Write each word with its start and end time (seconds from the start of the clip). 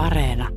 Areena. 0.00 0.48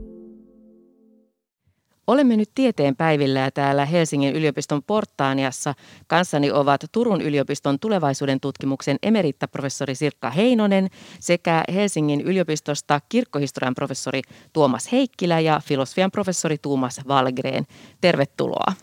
Olemme 2.08 2.38
nyt 2.38 2.50
tieteen 2.56 2.96
päivillä 2.96 3.40
ja 3.40 3.52
täällä 3.52 3.86
Helsingin 3.86 4.36
yliopiston 4.36 4.84
Portaaniassa. 4.84 5.74
Kanssani 6.08 6.52
ovat 6.52 6.82
Turun 6.92 7.22
yliopiston 7.22 7.80
tulevaisuuden 7.80 8.40
tutkimuksen 8.40 8.98
emerittaprofessori 9.04 9.96
Sirkka 9.96 10.30
Heinonen 10.30 10.90
sekä 11.20 11.64
Helsingin 11.74 12.22
yliopistosta 12.22 13.02
kirkkohistorian 13.10 13.76
professori 13.76 14.22
Tuomas 14.54 14.92
Heikkilä 14.92 15.40
ja 15.40 15.62
filosofian 15.66 16.12
professori 16.12 16.58
Tuomas 16.58 17.02
Valgren. 17.08 17.68
Tervetuloa. 18.02 18.74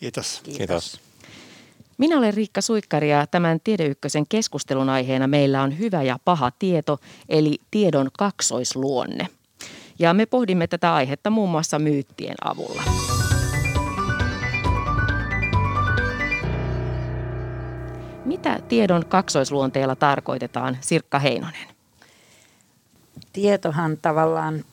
Kiitos. 0.00 0.40
Kiitos. 0.44 0.58
Kiitos. 0.58 1.00
Minä 1.98 2.18
olen 2.18 2.34
Riikka 2.34 2.60
Suikkari 2.60 3.10
ja 3.10 3.26
tämän 3.26 3.60
Tiedeykkösen 3.64 4.24
keskustelun 4.28 4.88
aiheena 4.88 5.26
meillä 5.26 5.62
on 5.62 5.78
hyvä 5.78 6.02
ja 6.02 6.18
paha 6.24 6.50
tieto, 6.50 6.98
eli 7.28 7.58
tiedon 7.70 8.10
kaksoisluonne. 8.18 9.28
Ja 9.98 10.14
me 10.14 10.26
pohdimme 10.26 10.66
tätä 10.66 10.94
aihetta 10.94 11.30
muun 11.30 11.50
muassa 11.50 11.78
myyttien 11.78 12.36
avulla. 12.44 12.82
Mitä 18.24 18.58
tiedon 18.68 19.06
kaksoisluonteella 19.06 19.96
tarkoitetaan, 19.96 20.78
Sirkka 20.80 21.18
Heinonen? 21.18 21.68
Tietohan 23.32 23.96
tavallaan 24.02 24.64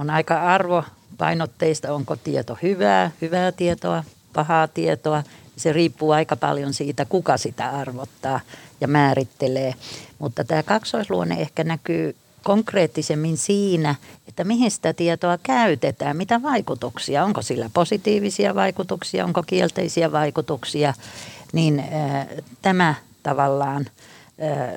on 0.00 0.10
aika 0.10 0.42
arvopainotteista, 0.42 1.94
onko 1.94 2.16
tieto 2.16 2.58
hyvää, 2.62 3.10
hyvää 3.20 3.52
tietoa, 3.52 4.04
pahaa 4.32 4.68
tietoa. 4.68 5.22
Se 5.56 5.72
riippuu 5.72 6.10
aika 6.10 6.36
paljon 6.36 6.74
siitä, 6.74 7.04
kuka 7.04 7.36
sitä 7.36 7.70
arvottaa 7.70 8.40
ja 8.80 8.88
määrittelee. 8.88 9.74
Mutta 10.18 10.44
tämä 10.44 10.62
kaksoisluonne 10.62 11.40
ehkä 11.40 11.64
näkyy 11.64 12.16
konkreettisemmin 12.44 13.36
siinä, 13.36 13.94
että 14.28 14.44
mihin 14.44 14.70
sitä 14.70 14.92
tietoa 14.92 15.38
käytetään, 15.42 16.16
mitä 16.16 16.42
vaikutuksia, 16.42 17.24
onko 17.24 17.42
sillä 17.42 17.70
positiivisia 17.74 18.54
vaikutuksia, 18.54 19.24
onko 19.24 19.42
kielteisiä 19.42 20.12
vaikutuksia, 20.12 20.94
niin 21.52 21.84
tämä 22.62 22.94
tavallaan 23.22 23.86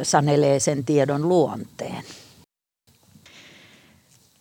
sanelee 0.03 0.59
sen 0.59 0.85
tiedon 0.85 1.29
luonteen. 1.29 2.03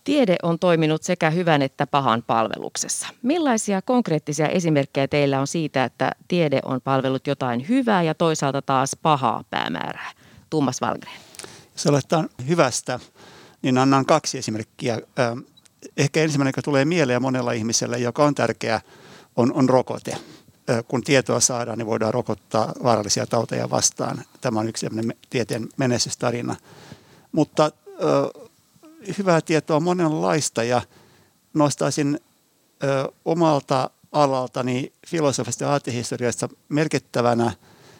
Tiede 0.03 0.35
on 0.43 0.59
toiminut 0.59 1.03
sekä 1.03 1.29
hyvän 1.29 1.61
että 1.61 1.87
pahan 1.87 2.23
palveluksessa. 2.27 3.07
Millaisia 3.21 3.81
konkreettisia 3.81 4.47
esimerkkejä 4.47 5.07
teillä 5.07 5.39
on 5.39 5.47
siitä, 5.47 5.83
että 5.83 6.11
tiede 6.27 6.59
on 6.65 6.81
palvellut 6.81 7.27
jotain 7.27 7.67
hyvää 7.67 8.03
ja 8.03 8.13
toisaalta 8.13 8.61
taas 8.61 8.95
pahaa 9.01 9.43
päämäärää? 9.49 10.11
Tuomas 10.49 10.81
Valgren. 10.81 11.26
Jos 11.77 11.87
aletaan 11.87 12.29
hyvästä, 12.47 12.99
niin 13.61 13.77
annan 13.77 14.05
kaksi 14.05 14.37
esimerkkiä. 14.37 15.01
Ehkä 15.97 16.21
ensimmäinen, 16.21 16.49
joka 16.49 16.61
tulee 16.61 16.85
mieleen 16.85 17.21
monella 17.21 17.51
ihmisellä, 17.51 17.97
joka 17.97 18.25
on 18.25 18.35
tärkeä, 18.35 18.81
on, 19.35 19.53
on 19.53 19.69
rokote. 19.69 20.17
Kun 20.87 21.03
tietoa 21.03 21.39
saadaan, 21.39 21.77
niin 21.77 21.85
voidaan 21.85 22.13
rokottaa 22.13 22.73
vaarallisia 22.83 23.25
tauteja 23.25 23.69
vastaan. 23.69 24.23
Tämä 24.41 24.59
on 24.59 24.69
yksi 24.69 24.87
tieteen 25.29 25.69
menestystarina. 25.77 26.55
Mutta 27.31 27.71
hyvää 29.17 29.41
tietoa 29.41 29.79
monenlaista 29.79 30.63
ja 30.63 30.81
nostaisin 31.53 32.19
ö, 32.83 33.11
omalta 33.25 33.89
alaltani 34.11 34.93
filosofista 35.07 35.63
ja 35.63 35.71
aatehistoriasta 35.71 36.49
merkittävänä 36.69 37.51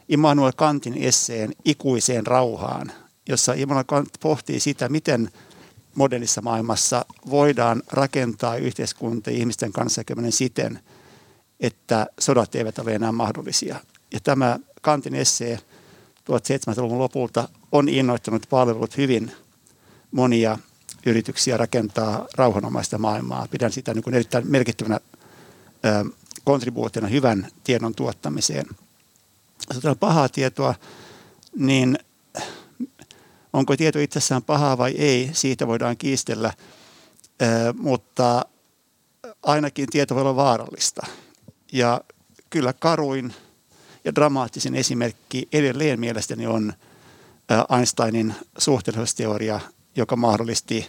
Immanuel 0.09 0.51
Kantin 0.55 0.97
esseen 0.97 1.51
ikuiseen 1.65 2.27
rauhaan, 2.27 2.91
jossa 3.27 3.53
Immanuel 3.53 3.83
Kant 3.83 4.09
pohtii 4.19 4.59
sitä, 4.59 4.89
miten 4.89 5.31
modernissa 5.95 6.41
maailmassa 6.41 7.05
voidaan 7.29 7.83
rakentaa 7.91 8.55
yhteiskunta 8.55 9.31
ihmisten 9.31 9.73
kanssakäyminen 9.73 10.31
siten, 10.31 10.79
että 11.59 12.07
sodat 12.19 12.55
eivät 12.55 12.79
ole 12.79 12.95
enää 12.95 13.11
mahdollisia. 13.11 13.79
Ja 14.11 14.19
tämä 14.19 14.59
Kantin 14.81 15.15
essee 15.15 15.59
1700-luvun 16.31 16.99
lopulta 16.99 17.49
on 17.71 17.89
innoittanut 17.89 18.47
palvelut 18.49 18.97
hyvin 18.97 19.31
monia 20.11 20.57
yrityksiä 21.05 21.57
rakentaa 21.57 22.27
rauhanomaista 22.35 22.97
maailmaa. 22.97 23.47
Pidän 23.51 23.71
sitä 23.71 23.93
niin 23.93 24.03
kuin 24.03 24.13
erittäin 24.13 24.51
merkittävänä 24.51 24.99
kontribuutiona 26.43 27.07
hyvän 27.07 27.47
tiedon 27.63 27.95
tuottamiseen. 27.95 28.65
Jos 29.83 29.97
pahaa 29.99 30.29
tietoa, 30.29 30.75
niin 31.55 31.99
onko 33.57 33.77
tieto 33.77 33.99
itsessään 33.99 34.43
pahaa 34.43 34.77
vai 34.77 34.91
ei, 34.91 35.29
siitä 35.33 35.67
voidaan 35.67 35.97
kiistellä, 35.97 36.53
mutta 37.77 38.45
ainakin 39.43 39.87
tieto 39.89 40.15
voi 40.15 40.21
olla 40.21 40.35
vaarallista. 40.35 41.07
Ja 41.71 42.01
kyllä 42.49 42.73
karuin 42.73 43.33
ja 44.05 44.15
dramaattisin 44.15 44.75
esimerkki 44.75 45.47
edelleen 45.53 45.99
mielestäni 45.99 46.47
on 46.47 46.73
Einsteinin 47.77 48.35
suhteellisuusteoria, 48.57 49.59
joka 49.95 50.15
mahdollisti 50.15 50.87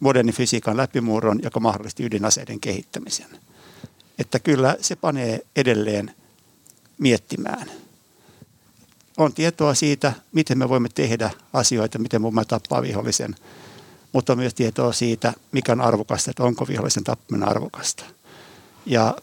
modernin 0.00 0.34
fysiikan 0.34 0.76
läpimurron, 0.76 1.40
joka 1.42 1.60
mahdollisti 1.60 2.04
ydinaseiden 2.04 2.60
kehittämisen. 2.60 3.38
Että 4.18 4.38
kyllä 4.38 4.76
se 4.80 4.96
panee 4.96 5.40
edelleen 5.56 6.14
miettimään. 6.98 7.83
On 9.16 9.32
tietoa 9.32 9.74
siitä, 9.74 10.12
miten 10.32 10.58
me 10.58 10.68
voimme 10.68 10.88
tehdä 10.94 11.30
asioita, 11.52 11.98
miten 11.98 12.22
voimme 12.22 12.44
tappaa 12.44 12.82
vihollisen, 12.82 13.34
mutta 14.12 14.32
on 14.32 14.38
myös 14.38 14.54
tietoa 14.54 14.92
siitä, 14.92 15.32
mikä 15.52 15.72
on 15.72 15.80
arvokasta, 15.80 16.30
että 16.30 16.44
onko 16.44 16.66
vihollisen 16.68 17.04
tappaminen 17.04 17.48
arvokasta. 17.48 18.04
Ja 18.86 19.16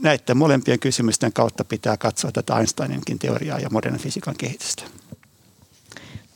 näiden 0.00 0.36
molempien 0.36 0.78
kysymysten 0.78 1.32
kautta 1.32 1.64
pitää 1.64 1.96
katsoa 1.96 2.32
tätä 2.32 2.58
Einsteininkin 2.58 3.18
teoriaa 3.18 3.58
ja 3.58 3.70
modernin 3.70 4.00
fysiikan 4.00 4.34
kehitystä. 4.38 4.82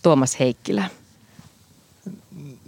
Tuomas 0.02 0.38
Heikkilä. 0.40 0.90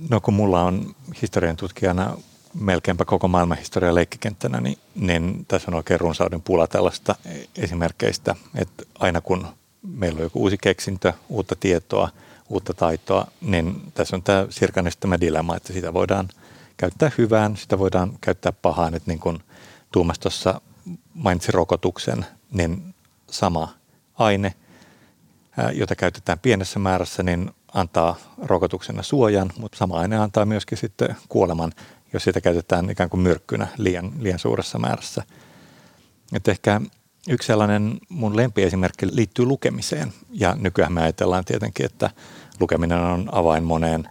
No 0.08 0.20
kun 0.20 0.34
mulla 0.34 0.62
on 0.62 0.94
historian 1.22 1.56
tutkijana 1.56 2.16
melkeinpä 2.54 3.04
koko 3.04 3.28
maailman 3.28 3.58
historian 3.58 3.94
leikkikenttänä, 3.94 4.60
niin, 4.60 4.78
niin 4.94 5.44
tässä 5.48 5.70
on 5.70 5.74
oikein 5.74 6.00
runsauden 6.00 6.42
pula 6.42 6.66
tällaista 6.66 7.14
esimerkkeistä, 7.56 8.34
että 8.54 8.82
aina 8.98 9.20
kun 9.20 9.46
meillä 9.82 10.16
on 10.16 10.22
joku 10.22 10.40
uusi 10.40 10.58
keksintö, 10.58 11.12
uutta 11.28 11.56
tietoa, 11.60 12.08
uutta 12.48 12.74
taitoa, 12.74 13.26
niin 13.40 13.92
tässä 13.94 14.16
on 14.16 14.22
tämä 14.22 14.46
Sirkan 14.50 14.84
dilemma, 15.20 15.56
että 15.56 15.72
sitä 15.72 15.94
voidaan 15.94 16.28
käyttää 16.76 17.10
hyvään, 17.18 17.56
sitä 17.56 17.78
voidaan 17.78 18.18
käyttää 18.20 18.52
pahaan, 18.52 18.94
että 18.94 19.10
niin 19.10 19.20
kuin 19.20 19.42
Tuomas 19.92 20.18
tuossa 20.18 20.60
mainitsi 21.14 21.52
rokotuksen, 21.52 22.26
niin 22.50 22.94
sama 23.30 23.74
aine, 24.14 24.54
jota 25.72 25.96
käytetään 25.96 26.38
pienessä 26.38 26.78
määrässä, 26.78 27.22
niin 27.22 27.50
antaa 27.74 28.16
rokotuksena 28.38 29.02
suojan, 29.02 29.52
mutta 29.58 29.78
sama 29.78 29.98
aine 29.98 30.16
antaa 30.16 30.44
myöskin 30.44 30.78
sitten 30.78 31.16
kuoleman, 31.28 31.72
jos 32.12 32.24
sitä 32.24 32.40
käytetään 32.40 32.90
ikään 32.90 33.10
kuin 33.10 33.20
myrkkynä 33.20 33.66
liian, 33.76 34.12
liian 34.18 34.38
suuressa 34.38 34.78
määrässä. 34.78 35.22
Et 36.32 36.48
ehkä 36.48 36.80
yksi 37.28 37.46
sellainen 37.46 37.98
mun 38.08 38.36
lempiesimerkki 38.36 39.06
liittyy 39.12 39.44
lukemiseen 39.44 40.12
ja 40.30 40.56
nykyään 40.60 40.92
me 40.92 41.02
ajatellaan 41.02 41.44
tietenkin, 41.44 41.86
että 41.86 42.10
lukeminen 42.60 42.98
on 42.98 43.28
avain 43.32 43.64
moneen 43.64 44.08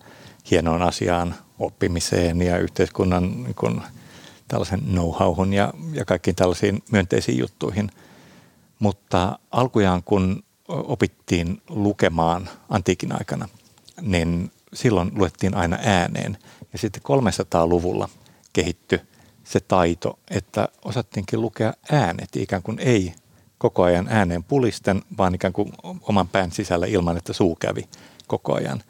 hienoon 0.51 0.81
asiaan, 0.81 1.35
oppimiseen 1.59 2.41
ja 2.41 2.57
yhteiskunnan 2.57 3.43
niin 3.43 3.55
kun, 3.55 3.81
tällaisen 4.47 4.79
know-howhun 4.79 5.53
ja, 5.53 5.73
ja 5.93 6.05
kaikkiin 6.05 6.35
tällaisiin 6.35 6.83
myönteisiin 6.91 7.37
juttuihin. 7.37 7.91
Mutta 8.79 9.39
alkujaan, 9.51 10.03
kun 10.03 10.43
opittiin 10.67 11.61
lukemaan 11.69 12.49
antiikin 12.69 13.11
aikana, 13.11 13.49
niin 14.01 14.51
silloin 14.73 15.11
luettiin 15.15 15.55
aina 15.55 15.77
ääneen. 15.81 16.37
Ja 16.73 16.79
sitten 16.79 17.01
300-luvulla 17.03 18.09
kehittyi 18.53 18.99
se 19.47 19.59
taito, 19.59 20.19
että 20.29 20.67
osattiinkin 20.85 21.41
lukea 21.41 21.73
äänet 21.91 22.35
ikään 22.35 22.63
kuin 22.63 22.79
ei 22.79 23.13
koko 23.57 23.83
ajan 23.83 24.07
ääneen 24.09 24.43
pulisten, 24.43 25.01
vaan 25.17 25.35
ikään 25.35 25.53
kuin 25.53 25.73
oman 26.01 26.27
pään 26.27 26.51
sisällä 26.51 26.85
ilman, 26.85 27.17
että 27.17 27.33
suu 27.33 27.55
kävi 27.55 27.89
koko 28.27 28.55
ajan. 28.55 28.83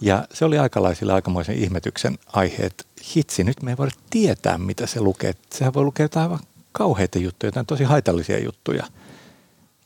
Ja 0.00 0.26
se 0.32 0.44
oli 0.44 0.58
aikalaisille 0.58 1.12
aikamoisen 1.12 1.56
ihmetyksen 1.56 2.18
aihe, 2.32 2.66
että 2.66 2.84
hitsi, 3.16 3.44
nyt 3.44 3.62
me 3.62 3.70
ei 3.70 3.76
voida 3.76 3.92
tietää, 4.10 4.58
mitä 4.58 4.86
se 4.86 5.00
lukee. 5.00 5.34
Sehän 5.52 5.74
voi 5.74 5.84
lukea 5.84 6.04
jotain 6.04 6.22
aivan 6.22 6.40
kauheita 6.72 7.18
juttuja, 7.18 7.48
jotain 7.48 7.66
tosi 7.66 7.84
haitallisia 7.84 8.38
juttuja– 8.38 8.86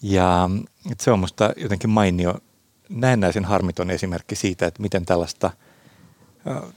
ja 0.03 0.51
se 1.01 1.11
on 1.11 1.19
minusta 1.19 1.53
jotenkin 1.57 1.91
mainio 1.91 2.35
näennäisen 2.89 3.45
harmiton 3.45 3.91
esimerkki 3.91 4.35
siitä, 4.35 4.67
että 4.67 4.83
miten 4.83 5.07
tällaista 5.07 5.51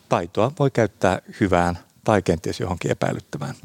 taitoa 0.10 0.52
voi 0.60 0.72
käyttää 0.72 1.22
hyvään 1.40 1.80
tai 2.04 2.22
kenties 2.22 2.60
johonkin 2.60 2.92
epäilyttävään. 2.92 3.56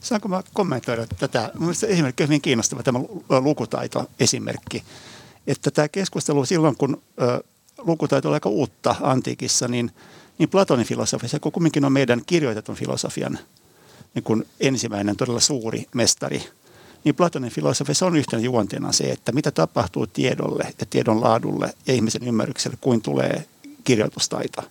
Saanko 0.00 0.28
mä 0.28 0.42
kommentoida 0.52 1.06
tätä? 1.18 1.50
Mielestäni 1.58 1.92
esimerkki 1.92 2.22
on 2.22 2.28
hyvin 2.28 2.42
kiinnostava 2.42 2.82
tämä 2.82 2.98
lukutaito-esimerkki. 3.28 4.84
Että 5.46 5.70
tämä 5.70 5.88
keskustelu 5.88 6.46
silloin, 6.46 6.76
kun 6.76 7.02
lukutaito 7.78 8.28
oli 8.28 8.36
aika 8.36 8.48
uutta 8.48 8.96
antiikissa, 9.00 9.68
niin 9.68 9.92
niin 10.40 10.48
Platonin 10.48 10.86
filosofia, 10.86 11.28
se 11.28 11.38
kumminkin 11.38 11.84
on 11.84 11.92
meidän 11.92 12.22
kirjoitetun 12.26 12.74
filosofian 12.74 13.38
niin 14.14 14.22
kuin 14.22 14.46
ensimmäinen 14.60 15.16
todella 15.16 15.40
suuri 15.40 15.86
mestari, 15.94 16.42
niin 17.04 17.14
Platonin 17.14 17.50
filosofia 17.50 17.94
on 18.02 18.16
yhtenä 18.16 18.42
juonteena 18.42 18.92
se, 18.92 19.04
että 19.04 19.32
mitä 19.32 19.50
tapahtuu 19.50 20.06
tiedolle 20.06 20.74
ja 20.80 20.86
tiedon 20.90 21.20
laadulle 21.20 21.74
ja 21.86 21.94
ihmisen 21.94 22.22
ymmärrykselle, 22.22 22.76
kuin 22.80 23.02
tulee 23.02 23.46
kirjoitustaito. 23.84 24.62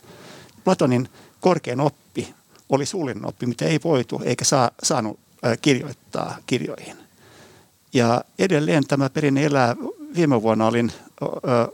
Platonin 0.64 1.10
korkein 1.42 1.80
oppi 1.80 2.34
oli 2.70 2.86
suullinen 2.86 3.26
oppi, 3.26 3.46
mitä 3.46 3.66
ei 3.66 3.80
voitu 3.84 4.22
eikä 4.26 4.46
saa, 4.46 4.72
saanut 4.84 5.20
kirjoittaa 5.62 6.38
kirjoihin. 6.46 6.98
Ja 7.94 8.24
edelleen 8.40 8.88
tämä 8.88 9.10
perinne 9.10 9.46
elää. 9.46 9.76
Viime 10.16 10.42
vuonna 10.42 10.68
olin, 10.68 10.92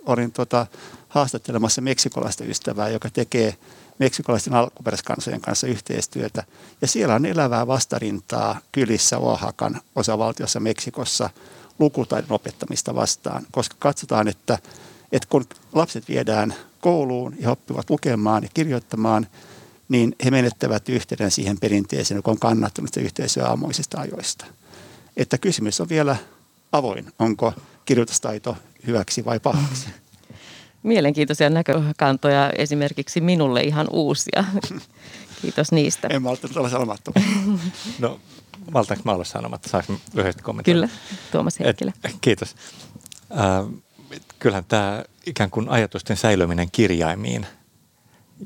olin 0.06 0.31
tota, 0.31 0.68
haastattelemassa 1.09 1.81
meksikolaista 1.81 2.44
ystävää, 2.44 2.89
joka 2.89 3.09
tekee 3.09 3.56
meksikolaisten 4.00 4.53
alkuperäiskansojen 4.53 5.42
kanssa 5.42 5.68
yhteistyötä. 5.68 6.44
Ja 6.81 6.88
siellä 6.88 7.15
on 7.15 7.25
elävää 7.25 7.68
vastarintaa 7.68 8.59
kylissä 8.71 9.18
Oaxacan 9.18 9.81
osavaltiossa 9.95 10.59
Meksikossa 10.59 11.30
lukutaidon 11.80 12.31
opettamista 12.31 12.95
vastaan, 12.95 13.45
koska 13.51 13.75
katsotaan, 13.80 14.27
että, 14.27 14.57
että 15.12 15.27
kun 15.30 15.45
lapset 15.74 16.09
viedään 16.09 16.53
kouluun 16.81 17.36
ja 17.39 17.51
oppivat 17.51 17.89
lukemaan 17.89 18.44
ja 18.44 18.50
kirjoittamaan, 18.53 19.27
niin 19.90 20.16
he 20.26 20.32
menettävät 20.32 20.90
yhteyden 20.90 21.32
siihen 21.32 21.58
perinteeseen, 21.60 22.16
joka 22.16 22.32
on 22.32 22.40
kannattanut 22.40 22.90
sitä 22.94 23.06
yhteisöä 23.06 23.48
aamuisista 23.48 24.02
ajoista. 24.02 24.46
Että 25.18 25.38
kysymys 25.38 25.82
on 25.82 25.90
vielä 25.90 26.16
avoin, 26.72 27.14
onko 27.20 27.54
kirjoitustaito 27.86 28.58
hyväksi 28.88 29.26
vai 29.26 29.40
pahaksi. 29.40 29.90
Mielenkiintoisia 30.84 31.50
näkökantoja, 31.50 32.52
esimerkiksi 32.58 33.22
minulle 33.22 33.62
ihan 33.62 33.88
uusia. 33.92 34.44
Kiitos 35.42 35.72
niistä. 35.72 36.08
En 36.12 36.22
malttanut 36.22 36.58
olla 36.58 36.70
sanomatta. 36.70 37.12
No, 38.00 38.20
maltaanko 38.72 39.02
mä 39.06 39.12
olla 39.12 39.24
sanomatta? 39.24 39.70
Saanko 39.70 39.94
lyhyesti 40.14 40.44
kommentoida? 40.44 40.76
Kyllä, 40.76 40.90
Tuomas 41.32 41.60
Heikkilä. 41.60 41.94
Et, 42.04 42.16
kiitos. 42.22 42.56
Äh, 43.32 43.82
kyllähän 44.40 44.66
tämä 44.68 45.04
ikään 45.26 45.52
kuin 45.52 45.70
ajatusten 45.70 46.18
säilyminen 46.18 46.72
kirjaimiin 46.72 47.48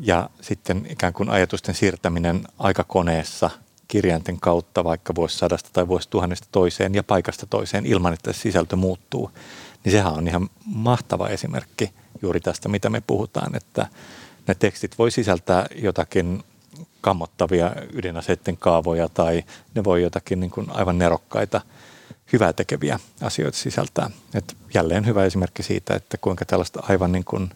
ja 0.01 0.29
sitten 0.41 0.85
ikään 0.89 1.13
kuin 1.13 1.29
ajatusten 1.29 1.75
siirtäminen 1.75 2.43
aikakoneessa 2.59 3.49
kirjainten 3.87 4.39
kautta 4.39 4.83
vaikka 4.83 5.15
vuosisadasta 5.15 5.69
tai 5.73 5.87
vuosituhannesta 5.87 6.47
toiseen 6.51 6.95
ja 6.95 7.03
paikasta 7.03 7.47
toiseen 7.47 7.85
ilman, 7.85 8.13
että 8.13 8.33
sisältö 8.33 8.75
muuttuu, 8.75 9.31
niin 9.83 9.91
sehän 9.91 10.13
on 10.13 10.27
ihan 10.27 10.49
mahtava 10.65 11.27
esimerkki 11.27 11.93
juuri 12.21 12.39
tästä, 12.39 12.69
mitä 12.69 12.89
me 12.89 13.01
puhutaan, 13.07 13.55
että 13.55 13.87
ne 14.47 14.55
tekstit 14.55 14.97
voi 14.97 15.11
sisältää 15.11 15.65
jotakin 15.75 16.43
kammottavia 17.01 17.71
ydinaseiden 17.93 18.57
kaavoja 18.57 19.09
tai 19.09 19.43
ne 19.75 19.83
voi 19.83 20.01
jotakin 20.01 20.39
niin 20.39 20.51
kuin 20.51 20.67
aivan 20.71 20.97
nerokkaita– 20.97 21.61
hyvää 22.33 22.53
tekeviä 22.53 22.99
asioita 23.21 23.57
sisältää. 23.57 24.09
Et 24.33 24.57
jälleen 24.73 25.05
hyvä 25.05 25.25
esimerkki 25.25 25.63
siitä, 25.63 25.95
että 25.95 26.17
kuinka 26.17 26.45
tällaista 26.45 26.83
aivan 26.89 27.11
niin 27.11 27.25
kuin 27.25 27.49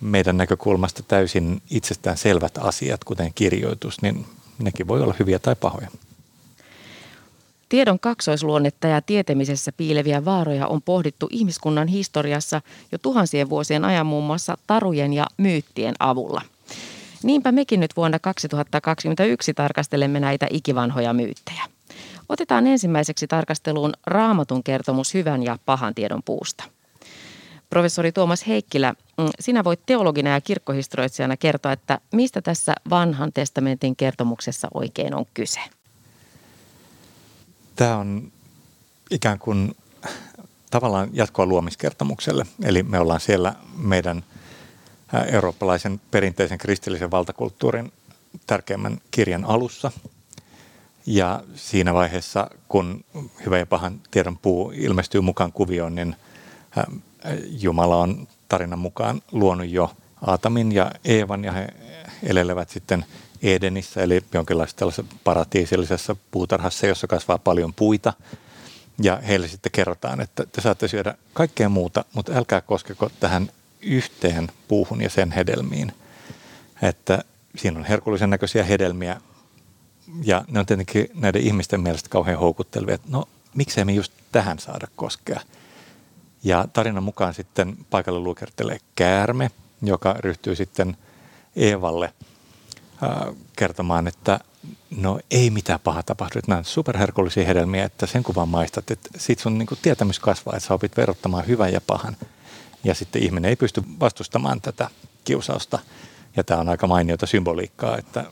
meidän 0.00 0.36
näkökulmasta 0.36 1.02
täysin 1.02 1.62
itsestään 1.70 2.16
selvät 2.16 2.58
asiat, 2.58 3.04
kuten 3.04 3.32
kirjoitus, 3.34 4.02
niin 4.02 4.26
nekin 4.58 4.88
voi 4.88 5.02
olla 5.02 5.14
hyviä 5.18 5.38
tai 5.38 5.56
pahoja. 5.56 5.88
Tiedon 7.68 8.00
kaksoisluonnetta 8.00 8.86
ja 8.86 9.02
tietemisessä 9.02 9.72
piileviä 9.72 10.24
vaaroja 10.24 10.66
on 10.66 10.82
pohdittu 10.82 11.28
ihmiskunnan 11.30 11.88
historiassa 11.88 12.62
jo 12.92 12.98
tuhansien 12.98 13.50
vuosien 13.50 13.84
ajan 13.84 14.06
muun 14.06 14.24
muassa 14.24 14.58
tarujen 14.66 15.12
ja 15.12 15.26
myyttien 15.36 15.94
avulla. 15.98 16.42
Niinpä 17.22 17.52
mekin 17.52 17.80
nyt 17.80 17.96
vuonna 17.96 18.18
2021 18.18 19.54
tarkastelemme 19.54 20.20
näitä 20.20 20.46
ikivanhoja 20.50 21.12
myyttejä. 21.12 21.62
Otetaan 22.28 22.66
ensimmäiseksi 22.66 23.26
tarkasteluun 23.26 23.92
raamatun 24.06 24.62
kertomus 24.62 25.14
hyvän 25.14 25.42
ja 25.42 25.58
pahan 25.66 25.94
tiedon 25.94 26.22
puusta. 26.24 26.64
Professori 27.70 28.12
Tuomas 28.12 28.46
Heikkilä, 28.46 28.94
mm, 29.18 29.28
sinä 29.40 29.64
voit 29.64 29.80
teologina 29.86 30.30
ja 30.30 30.40
kirkkohistorioitsijana 30.40 31.36
kertoa, 31.36 31.72
että 31.72 32.00
mistä 32.12 32.42
tässä 32.42 32.74
vanhan 32.90 33.32
testamentin 33.32 33.96
kertomuksessa 33.96 34.68
oikein 34.74 35.14
on 35.14 35.24
kyse? 35.34 35.60
Tämä 37.76 37.96
on 37.96 38.32
ikään 39.10 39.38
kuin 39.38 39.76
tavallaan 40.70 41.10
jatkoa 41.12 41.46
luomiskertomukselle. 41.46 42.46
Eli 42.64 42.82
me 42.82 42.98
ollaan 42.98 43.20
siellä 43.20 43.54
meidän 43.76 44.24
eurooppalaisen 45.32 46.00
perinteisen 46.10 46.58
kristillisen 46.58 47.10
valtakulttuurin 47.10 47.92
tärkeimmän 48.46 49.00
kirjan 49.10 49.44
alussa– 49.44 49.90
ja 51.08 51.42
siinä 51.54 51.94
vaiheessa, 51.94 52.50
kun 52.68 53.04
hyvä 53.46 53.58
ja 53.58 53.66
pahan 53.66 54.00
tiedon 54.10 54.38
puu 54.38 54.72
ilmestyy 54.74 55.20
mukaan 55.20 55.52
kuvioon, 55.52 55.94
niin 55.94 56.16
Jumala 57.60 57.96
on 57.96 58.28
tarinan 58.48 58.78
mukaan 58.78 59.22
luonut 59.32 59.68
jo 59.68 59.96
Aatamin 60.26 60.72
ja 60.72 60.92
Eevan 61.04 61.44
ja 61.44 61.52
he 61.52 61.68
elelevät 62.22 62.70
sitten 62.70 63.04
Edenissä, 63.42 64.02
eli 64.02 64.20
jonkinlaisessa 64.34 65.04
paratiisillisessa 65.24 66.16
puutarhassa, 66.30 66.86
jossa 66.86 67.06
kasvaa 67.06 67.38
paljon 67.38 67.74
puita. 67.74 68.12
Ja 69.02 69.16
heille 69.16 69.48
sitten 69.48 69.72
kerrotaan, 69.72 70.20
että 70.20 70.46
te 70.52 70.60
saatte 70.60 70.88
syödä 70.88 71.14
kaikkea 71.32 71.68
muuta, 71.68 72.04
mutta 72.12 72.32
älkää 72.32 72.60
koskeko 72.60 73.10
tähän 73.20 73.50
yhteen 73.82 74.48
puuhun 74.68 75.02
ja 75.02 75.10
sen 75.10 75.32
hedelmiin. 75.32 75.92
Että 76.82 77.24
siinä 77.56 77.78
on 77.78 77.84
herkullisen 77.84 78.30
näköisiä 78.30 78.64
hedelmiä, 78.64 79.20
ja 80.22 80.44
ne 80.48 80.60
on 80.60 80.66
tietenkin 80.66 81.10
näiden 81.14 81.42
ihmisten 81.42 81.80
mielestä 81.80 82.08
kauhean 82.08 82.38
houkuttelevia, 82.38 82.94
että 82.94 83.08
no 83.10 83.28
miksei 83.54 83.84
me 83.84 83.92
just 83.92 84.12
tähän 84.32 84.58
saada 84.58 84.86
koskea. 84.96 85.40
Ja 86.48 86.68
tarinan 86.72 87.02
mukaan 87.02 87.34
sitten 87.34 87.76
paikalle 87.90 88.20
lukertelee 88.20 88.78
käärme, 88.94 89.50
joka 89.82 90.14
ryhtyy 90.18 90.56
sitten 90.56 90.96
Eevalle 91.56 92.12
äh, 93.02 93.34
kertomaan, 93.56 94.08
että 94.08 94.40
no 94.96 95.20
ei 95.30 95.50
mitään 95.50 95.80
pahaa 95.80 96.02
tapahdu, 96.02 96.38
että 96.38 96.50
nämä 96.50 96.58
on 96.58 96.64
superherkullisia 96.64 97.46
hedelmiä, 97.46 97.84
että 97.84 98.06
sen 98.06 98.22
kuvan 98.22 98.48
maistat, 98.48 98.90
että 98.90 99.08
sit 99.16 99.38
sun 99.38 99.58
niin 99.58 99.68
tietämys 99.82 100.20
kasvaa, 100.20 100.56
että 100.56 100.66
sä 100.68 100.74
opit 100.74 100.96
verottamaan 100.96 101.46
hyvän 101.46 101.72
ja 101.72 101.80
pahan. 101.80 102.16
Ja 102.84 102.94
sitten 102.94 103.22
ihminen 103.22 103.48
ei 103.48 103.56
pysty 103.56 103.82
vastustamaan 104.00 104.60
tätä 104.60 104.90
kiusausta. 105.24 105.78
Ja 106.36 106.44
tämä 106.44 106.60
on 106.60 106.68
aika 106.68 106.86
mainiota 106.86 107.26
symboliikkaa, 107.26 107.98
että 107.98 108.24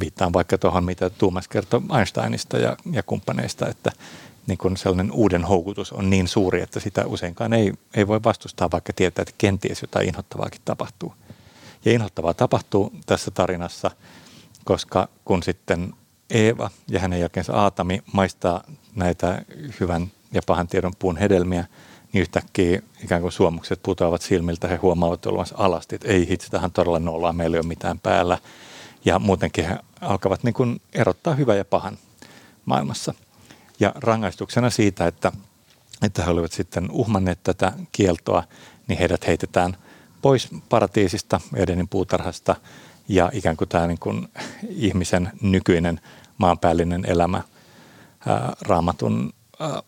viittaan 0.00 0.32
vaikka 0.32 0.58
tuohon, 0.58 0.84
mitä 0.84 1.10
Tuomas 1.10 1.48
kertoi 1.48 1.80
Einsteinista 1.98 2.58
ja, 2.58 2.76
ja 2.90 3.02
kumppaneista, 3.02 3.68
että 3.68 3.92
niin 4.46 4.58
kun 4.58 4.76
sellainen 4.76 5.12
uuden 5.12 5.44
houkutus 5.44 5.92
on 5.92 6.10
niin 6.10 6.28
suuri, 6.28 6.62
että 6.62 6.80
sitä 6.80 7.06
useinkaan 7.06 7.52
ei, 7.52 7.72
ei 7.94 8.06
voi 8.06 8.22
vastustaa, 8.24 8.70
vaikka 8.70 8.92
tietää, 8.92 9.22
että 9.22 9.34
kenties 9.38 9.82
jotain 9.82 10.08
inhottavaakin 10.08 10.60
tapahtuu. 10.64 11.14
Ja 11.84 11.92
inhottavaa 11.92 12.34
tapahtuu 12.34 12.92
tässä 13.06 13.30
tarinassa, 13.30 13.90
koska 14.64 15.08
kun 15.24 15.42
sitten 15.42 15.94
Eeva 16.30 16.70
ja 16.88 17.00
hänen 17.00 17.20
jälkeensä 17.20 17.54
Aatami 17.54 18.02
maistaa 18.12 18.64
näitä 18.94 19.42
hyvän 19.80 20.12
ja 20.32 20.40
pahan 20.46 20.68
tiedon 20.68 20.92
puun 20.98 21.16
hedelmiä, 21.16 21.64
niin 22.12 22.22
yhtäkkiä 22.22 22.82
ikään 23.04 23.22
kuin 23.22 23.32
suomukset 23.32 23.80
putoavat 23.82 24.22
silmiltä, 24.22 24.68
he 24.68 24.76
huomaavat 24.76 25.26
olevansa 25.26 25.54
alasti, 25.58 25.94
että 25.94 26.08
ei 26.08 26.28
hitsi, 26.28 26.50
tähän 26.50 26.72
todella 26.72 26.98
nollaa, 26.98 27.32
meillä 27.32 27.56
ei 27.56 27.60
ole 27.60 27.66
mitään 27.66 27.98
päällä. 27.98 28.38
Ja 29.04 29.18
muutenkin 29.18 29.64
he 29.68 29.76
alkavat 30.00 30.42
niin 30.42 30.54
kuin 30.54 30.80
erottaa 30.92 31.34
hyvän 31.34 31.56
ja 31.56 31.64
pahan 31.64 31.98
maailmassa. 32.64 33.14
Ja 33.82 33.92
rangaistuksena 33.94 34.70
siitä, 34.70 35.06
että, 35.06 35.32
että 36.02 36.24
he 36.24 36.30
olivat 36.30 36.52
sitten 36.52 36.90
uhmanneet 36.90 37.38
tätä 37.42 37.72
kieltoa, 37.92 38.44
niin 38.88 38.98
heidät 38.98 39.26
heitetään 39.26 39.76
pois 40.22 40.48
paratiisista, 40.68 41.40
Edenin 41.54 41.88
puutarhasta, 41.88 42.56
ja 43.08 43.30
ikään 43.32 43.56
kuin 43.56 43.68
tämä 43.68 43.86
niin 43.86 43.98
kuin 43.98 44.28
ihmisen 44.68 45.32
nykyinen 45.40 46.00
maanpäällinen 46.38 47.04
elämä 47.06 47.42
ää, 48.26 48.52
raamatun 48.60 49.32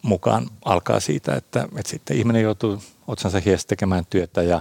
mukaan 0.03 0.47
alkaa 0.65 1.01
siitä, 1.01 1.35
että, 1.35 1.69
että 1.77 1.91
sitten 1.91 2.17
ihminen 2.17 2.43
joutuu 2.43 2.83
otsansa 3.07 3.41
hies 3.41 3.67
tekemään 3.67 4.07
työtä 4.11 4.43
ja, 4.43 4.61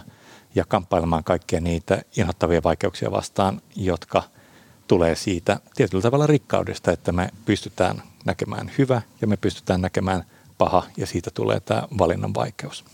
ja 0.56 0.66
kamppailemaan 0.68 1.24
kaikkia 1.24 1.62
niitä 1.62 2.02
inhottavia 2.18 2.64
vaikeuksia 2.64 3.12
vastaan, 3.12 3.62
jotka 3.76 4.24
tulee 4.88 5.16
siitä 5.16 5.60
tietyllä 5.76 6.02
tavalla 6.02 6.28
rikkaudesta, 6.28 6.92
että 6.92 7.12
me 7.12 7.30
pystytään 7.46 8.04
näkemään 8.26 8.72
hyvä 8.78 9.02
ja 9.22 9.28
me 9.28 9.38
pystytään 9.38 9.82
näkemään 9.82 10.24
paha 10.58 10.84
ja 10.98 11.08
siitä 11.08 11.32
tulee 11.32 11.60
tämä 11.60 11.84
valinnan 11.98 12.34
vaikeus. 12.34 12.86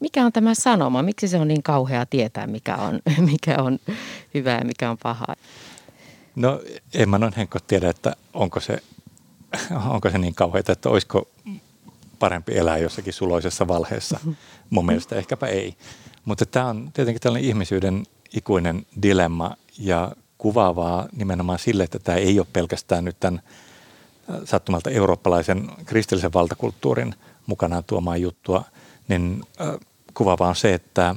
Mikä 0.00 0.24
on 0.24 0.32
tämä 0.32 0.54
sanoma? 0.54 1.02
Miksi 1.02 1.28
se 1.28 1.38
on 1.38 1.48
niin 1.48 1.62
kauhea 1.62 2.06
tietää, 2.06 2.46
mikä 2.46 2.76
on, 2.76 3.00
mikä 3.30 3.56
on 3.62 3.78
hyvää 4.34 4.58
ja 4.58 4.64
mikä 4.64 4.90
on 4.90 4.98
pahaa? 5.02 5.34
No 6.36 6.60
en 6.94 7.08
mä 7.08 7.18
noin 7.18 7.34
henkko 7.36 7.58
tiedä, 7.66 7.90
että 7.90 8.16
onko 8.34 8.60
se 8.60 8.82
onko 9.94 10.10
se 10.10 10.18
niin 10.18 10.34
kauheaa, 10.34 10.62
että 10.68 10.88
olisiko 10.88 11.28
parempi 12.18 12.58
elää 12.58 12.78
jossakin 12.78 13.12
suloisessa 13.12 13.68
valheessa. 13.68 14.20
Mun 14.70 14.86
mielestä 14.86 15.16
ehkäpä 15.16 15.46
ei. 15.46 15.74
Mutta 16.24 16.46
tämä 16.46 16.66
on 16.66 16.90
tietenkin 16.94 17.20
tällainen 17.20 17.48
ihmisyyden 17.48 18.02
ikuinen 18.36 18.86
dilemma 19.02 19.56
ja 19.78 20.12
kuvaavaa 20.38 21.08
nimenomaan 21.16 21.58
sille, 21.58 21.84
että 21.84 21.98
tämä 21.98 22.18
ei 22.18 22.38
ole 22.38 22.46
pelkästään 22.52 23.04
nyt 23.04 23.16
tämän 23.20 23.42
sattumalta 24.44 24.90
eurooppalaisen 24.90 25.70
kristillisen 25.86 26.32
valtakulttuurin 26.32 27.14
mukanaan 27.46 27.84
tuomaan 27.86 28.20
juttua, 28.20 28.64
niin 29.08 29.42
kuvaavaa 30.14 30.48
on 30.48 30.56
se, 30.56 30.74
että 30.74 31.14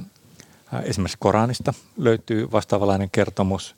esimerkiksi 0.82 1.18
Koranista 1.20 1.74
löytyy 1.96 2.52
vastaavalainen 2.52 3.10
kertomus 3.10 3.76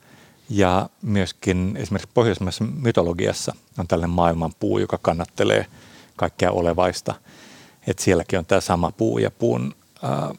ja 0.51 0.91
myöskin 1.03 1.77
esimerkiksi 1.77 2.11
pohjoismaisessa 2.15 2.65
mytologiassa 2.65 3.55
on 3.79 3.89
tällainen 3.89 4.15
maailman 4.15 4.53
puu, 4.61 4.79
joka 4.79 4.99
kannattelee 5.03 5.67
kaikkea 6.17 6.51
olevaista. 6.51 7.15
Että 7.87 8.03
sielläkin 8.03 8.39
on 8.39 8.47
tämä 8.47 8.61
sama 8.61 8.93
puu 8.93 9.19
ja 9.19 9.31
puun 9.31 9.75
ää, 10.03 10.31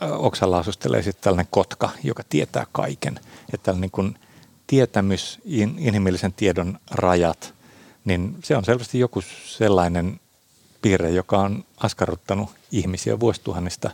oksalla 0.00 0.58
asustelee 0.58 1.02
sitten 1.02 1.24
tällainen 1.24 1.48
kotka, 1.50 1.90
joka 2.02 2.22
tietää 2.28 2.66
kaiken. 2.72 3.20
Että 3.54 3.64
tällainen 3.64 3.90
niin 3.96 4.18
tietämys, 4.66 5.40
in, 5.44 5.74
inhimillisen 5.78 6.32
tiedon 6.32 6.78
rajat, 6.90 7.54
niin 8.08 8.36
se 8.44 8.56
on 8.56 8.64
selvästi 8.64 8.98
joku 8.98 9.22
sellainen 9.46 10.20
piirre, 10.82 11.10
joka 11.10 11.38
on 11.38 11.64
askarruttanut 11.76 12.50
ihmisiä 12.72 13.20
vuosituhannista 13.20 13.90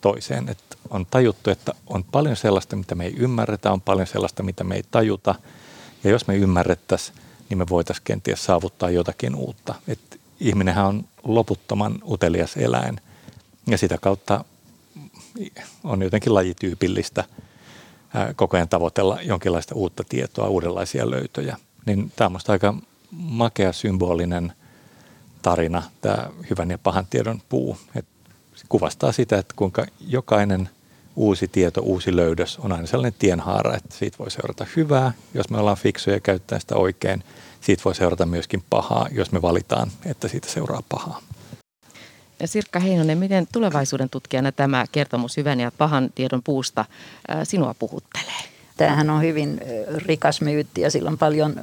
toiseen. 0.00 0.48
Että 0.48 0.76
on 0.90 1.06
tajuttu, 1.10 1.50
että 1.50 1.74
on 1.86 2.04
paljon 2.04 2.36
sellaista, 2.36 2.76
mitä 2.76 2.94
me 2.94 3.04
ei 3.04 3.14
ymmärretä, 3.16 3.72
on 3.72 3.80
paljon 3.80 4.06
sellaista, 4.06 4.42
mitä 4.42 4.64
me 4.64 4.74
ei 4.74 4.82
tajuta. 4.90 5.34
Ja 6.04 6.10
jos 6.10 6.26
me 6.26 6.36
ymmärrettäisiin, 6.36 7.18
niin 7.48 7.58
me 7.58 7.66
voitaisiin 7.70 8.04
kenties 8.04 8.44
saavuttaa 8.44 8.90
jotakin 8.90 9.34
uutta. 9.34 9.74
Et 9.88 10.20
ihminenhän 10.40 10.86
on 10.86 11.04
loputtoman 11.24 11.98
utelias 12.08 12.56
eläin 12.56 13.00
ja 13.66 13.78
sitä 13.78 13.98
kautta 13.98 14.44
on 15.84 16.02
jotenkin 16.02 16.34
lajityypillistä 16.34 17.24
koko 18.36 18.56
ajan 18.56 18.68
tavoitella 18.68 19.22
jonkinlaista 19.22 19.74
uutta 19.74 20.04
tietoa, 20.08 20.48
uudenlaisia 20.48 21.10
löytöjä. 21.10 21.56
Niin 21.86 22.12
tämä 22.16 22.30
on 22.34 22.40
aika 22.48 22.74
makea 23.10 23.72
symbolinen 23.72 24.52
tarina, 25.42 25.82
tämä 26.00 26.30
hyvän 26.50 26.70
ja 26.70 26.78
pahan 26.78 27.06
tiedon 27.10 27.42
puu. 27.48 27.76
Et 27.94 28.06
se 28.54 28.64
kuvastaa 28.68 29.12
sitä, 29.12 29.38
että 29.38 29.54
kuinka 29.56 29.86
jokainen 30.00 30.68
uusi 31.16 31.48
tieto, 31.48 31.80
uusi 31.80 32.16
löydös 32.16 32.58
on 32.58 32.72
aina 32.72 32.86
sellainen 32.86 33.18
tienhaara, 33.18 33.76
että 33.76 33.96
siitä 33.96 34.18
voi 34.18 34.30
seurata 34.30 34.66
hyvää, 34.76 35.12
jos 35.34 35.50
me 35.50 35.58
ollaan 35.58 35.76
fiksuja 35.76 36.16
ja 36.16 36.20
käyttää 36.20 36.58
sitä 36.58 36.76
oikein. 36.76 37.24
Siitä 37.60 37.84
voi 37.84 37.94
seurata 37.94 38.26
myöskin 38.26 38.64
pahaa, 38.70 39.08
jos 39.12 39.32
me 39.32 39.42
valitaan, 39.42 39.90
että 40.04 40.28
siitä 40.28 40.48
seuraa 40.48 40.82
pahaa. 40.88 41.20
Sirkka 42.44 42.80
Heinonen, 42.80 43.18
miten 43.18 43.46
tulevaisuuden 43.52 44.10
tutkijana 44.10 44.52
tämä 44.52 44.84
kertomus 44.92 45.36
hyvän 45.36 45.60
ja 45.60 45.72
pahan 45.78 46.10
tiedon 46.14 46.42
puusta 46.42 46.84
sinua 47.44 47.74
puhuttelee? 47.74 48.55
Tämähän 48.76 49.10
on 49.10 49.22
hyvin 49.22 49.60
rikas 49.96 50.40
myytti 50.40 50.80
ja 50.80 50.90
sillä 50.90 51.10
on 51.10 51.18
paljon 51.18 51.56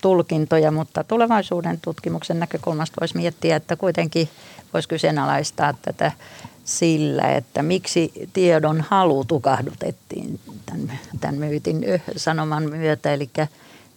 tulkintoja, 0.00 0.70
mutta 0.70 1.04
tulevaisuuden 1.04 1.78
tutkimuksen 1.82 2.40
näkökulmasta 2.40 2.96
voisi 3.00 3.16
miettiä, 3.16 3.56
että 3.56 3.76
kuitenkin 3.76 4.28
voisi 4.72 4.88
kyseenalaistaa 4.88 5.74
tätä 5.82 6.12
sillä, 6.64 7.32
että 7.32 7.62
miksi 7.62 8.12
tiedon 8.32 8.80
halu 8.88 9.24
tukahdutettiin 9.24 10.40
tämän, 10.66 10.98
tämän 11.20 11.34
myytin 11.34 11.84
sanoman 12.16 12.70
myötä. 12.70 13.14
Eli 13.14 13.30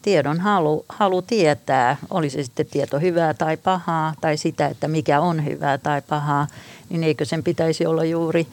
tiedon 0.01 0.39
halu, 0.39 0.85
halu 0.89 1.21
tietää, 1.21 1.97
oli 2.09 2.29
se 2.29 2.43
sitten 2.43 2.65
tieto 2.65 2.99
hyvää 2.99 3.33
tai 3.33 3.57
pahaa, 3.57 4.13
tai 4.21 4.37
sitä, 4.37 4.67
että 4.67 4.87
mikä 4.87 5.19
on 5.19 5.45
hyvää 5.45 5.77
tai 5.77 6.01
pahaa, 6.01 6.47
niin 6.89 7.03
eikö 7.03 7.25
sen 7.25 7.43
pitäisi 7.43 7.85
olla 7.85 8.03
juuri 8.03 8.47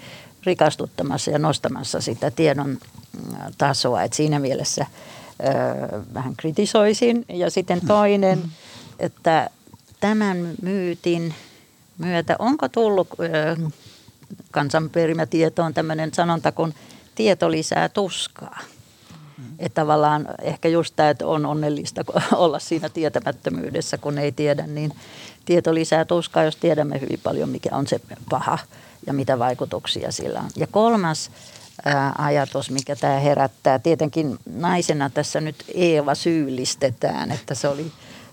rikastuttamassa 0.45 1.31
ja 1.31 1.39
nostamassa 1.39 2.01
sitä 2.01 2.31
tiedon 2.31 2.69
mm, 2.69 2.79
tasoa. 3.59 4.03
Et 4.03 4.13
siinä 4.13 4.39
mielessä 4.39 4.87
ö, 4.87 6.03
vähän 6.15 6.37
kritisoisin. 6.37 7.25
Ja 7.29 7.51
sitten 7.51 7.81
toinen, 7.87 8.43
että 8.99 9.51
tämän 10.01 10.55
myytin 10.63 11.35
myötä, 11.99 12.37
onko 12.39 12.69
tullut 12.69 13.09
ö, 13.21 13.57
kansanperimätietoon 14.51 15.75
tämmöinen 15.75 16.15
sanonta, 16.15 16.53
kun 16.53 16.75
tieto 17.15 17.51
lisää 17.51 17.89
tuskaa. 17.89 18.59
Että 19.59 19.81
tavallaan 19.81 20.29
ehkä 20.43 20.69
just 20.69 20.97
tämä, 20.97 21.11
että 21.11 21.27
on 21.27 21.47
onnellista 21.47 22.05
olla 22.33 22.59
siinä 22.59 22.89
tietämättömyydessä, 22.89 23.99
kun 23.99 24.19
ei 24.19 24.33
tiedä, 24.33 24.67
niin 24.67 24.93
tieto 25.45 25.75
lisää 25.75 26.05
tuskaa, 26.05 26.45
jos 26.45 26.57
tiedämme 26.57 27.01
hyvin 27.01 27.21
paljon, 27.23 27.49
mikä 27.49 27.69
on 27.73 27.87
se 27.87 28.01
paha 28.31 28.59
ja 29.07 29.13
mitä 29.13 29.39
vaikutuksia 29.39 30.13
sillä 30.13 30.41
on. 30.41 30.51
Ja 30.57 30.67
kolmas 30.67 31.31
ää, 31.85 32.15
ajatus, 32.19 32.71
mikä 32.71 32.97
tämä 32.97 33.19
herättää, 33.19 33.79
tietenkin 33.79 34.39
naisena 34.55 35.11
tässä 35.11 35.41
nyt 35.41 35.65
Eeva 35.75 36.15
syyllistetään, 36.15 37.31
että 37.31 37.55
se 37.55 37.69
oli 37.69 37.93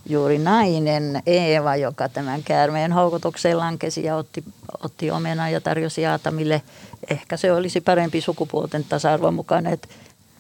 juuri 0.09 0.37
nainen 0.37 1.21
Eeva, 1.25 1.75
joka 1.75 2.09
tämän 2.09 2.43
käärmeen 2.43 2.91
houkutukseen 2.91 3.57
lankesi 3.57 4.03
ja 4.03 4.15
otti, 4.15 4.43
otti 4.83 5.11
omena 5.11 5.49
ja 5.49 5.61
tarjosi 5.61 6.05
Aatamille. 6.05 6.61
Ehkä 7.09 7.37
se 7.37 7.53
olisi 7.53 7.81
parempi 7.81 8.21
sukupuolten 8.21 8.83
tasa-arvon 8.83 9.33
mukaan, 9.33 9.65
että 9.65 9.87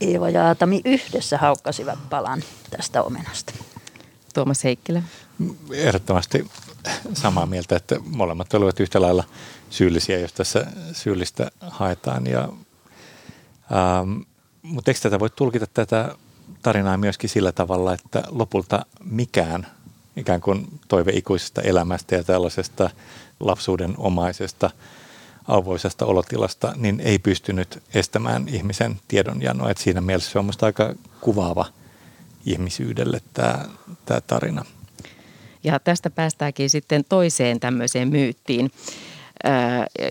Eeva 0.01 0.29
ja 0.29 0.47
Aatami 0.47 0.81
yhdessä 0.85 1.37
haukkasivat 1.37 1.99
palan 2.09 2.43
tästä 2.69 3.03
omenasta. 3.03 3.53
Tuomas 4.33 4.63
Heikkilä. 4.63 5.01
Ehdottomasti 5.73 6.47
samaa 7.13 7.45
mieltä, 7.45 7.75
että 7.75 7.95
molemmat 8.05 8.53
olivat 8.53 8.79
yhtä 8.79 9.01
lailla 9.01 9.23
syyllisiä, 9.69 10.19
jos 10.19 10.33
tässä 10.33 10.67
syyllistä 10.91 11.51
haetaan. 11.61 12.27
Ja, 12.27 12.41
ähm, 12.41 14.19
mutta 14.61 14.91
eikö 14.91 15.01
tätä 15.01 15.19
voi 15.19 15.29
tulkita 15.29 15.67
tätä 15.73 16.15
tarinaa 16.61 16.97
myöskin 16.97 17.29
sillä 17.29 17.51
tavalla, 17.51 17.93
että 17.93 18.23
lopulta 18.29 18.85
mikään 19.03 19.67
ikään 20.15 20.41
kuin 20.41 20.79
toive 20.87 21.11
ikuisesta 21.11 21.61
elämästä 21.61 22.15
ja 22.15 22.23
tällaisesta 22.23 22.89
lapsuuden 23.39 23.93
omaisesta– 23.97 24.69
auvoisesta 25.47 26.05
olotilasta, 26.05 26.73
niin 26.75 26.99
ei 26.99 27.19
pystynyt 27.19 27.83
estämään 27.93 28.47
ihmisen 28.47 28.99
tiedonjanoa. 29.07 29.71
Et 29.71 29.77
siinä 29.77 30.01
mielessä 30.01 30.31
se 30.31 30.39
on 30.39 30.45
minusta 30.45 30.65
aika 30.65 30.93
kuvaava 31.21 31.65
ihmisyydelle 32.45 33.21
tämä, 33.33 33.65
tämä 34.05 34.21
tarina. 34.21 34.65
Ja 35.63 35.79
tästä 35.79 36.09
päästäänkin 36.09 36.69
sitten 36.69 37.05
toiseen 37.09 37.59
tämmöiseen 37.59 38.07
myyttiin, 38.07 38.71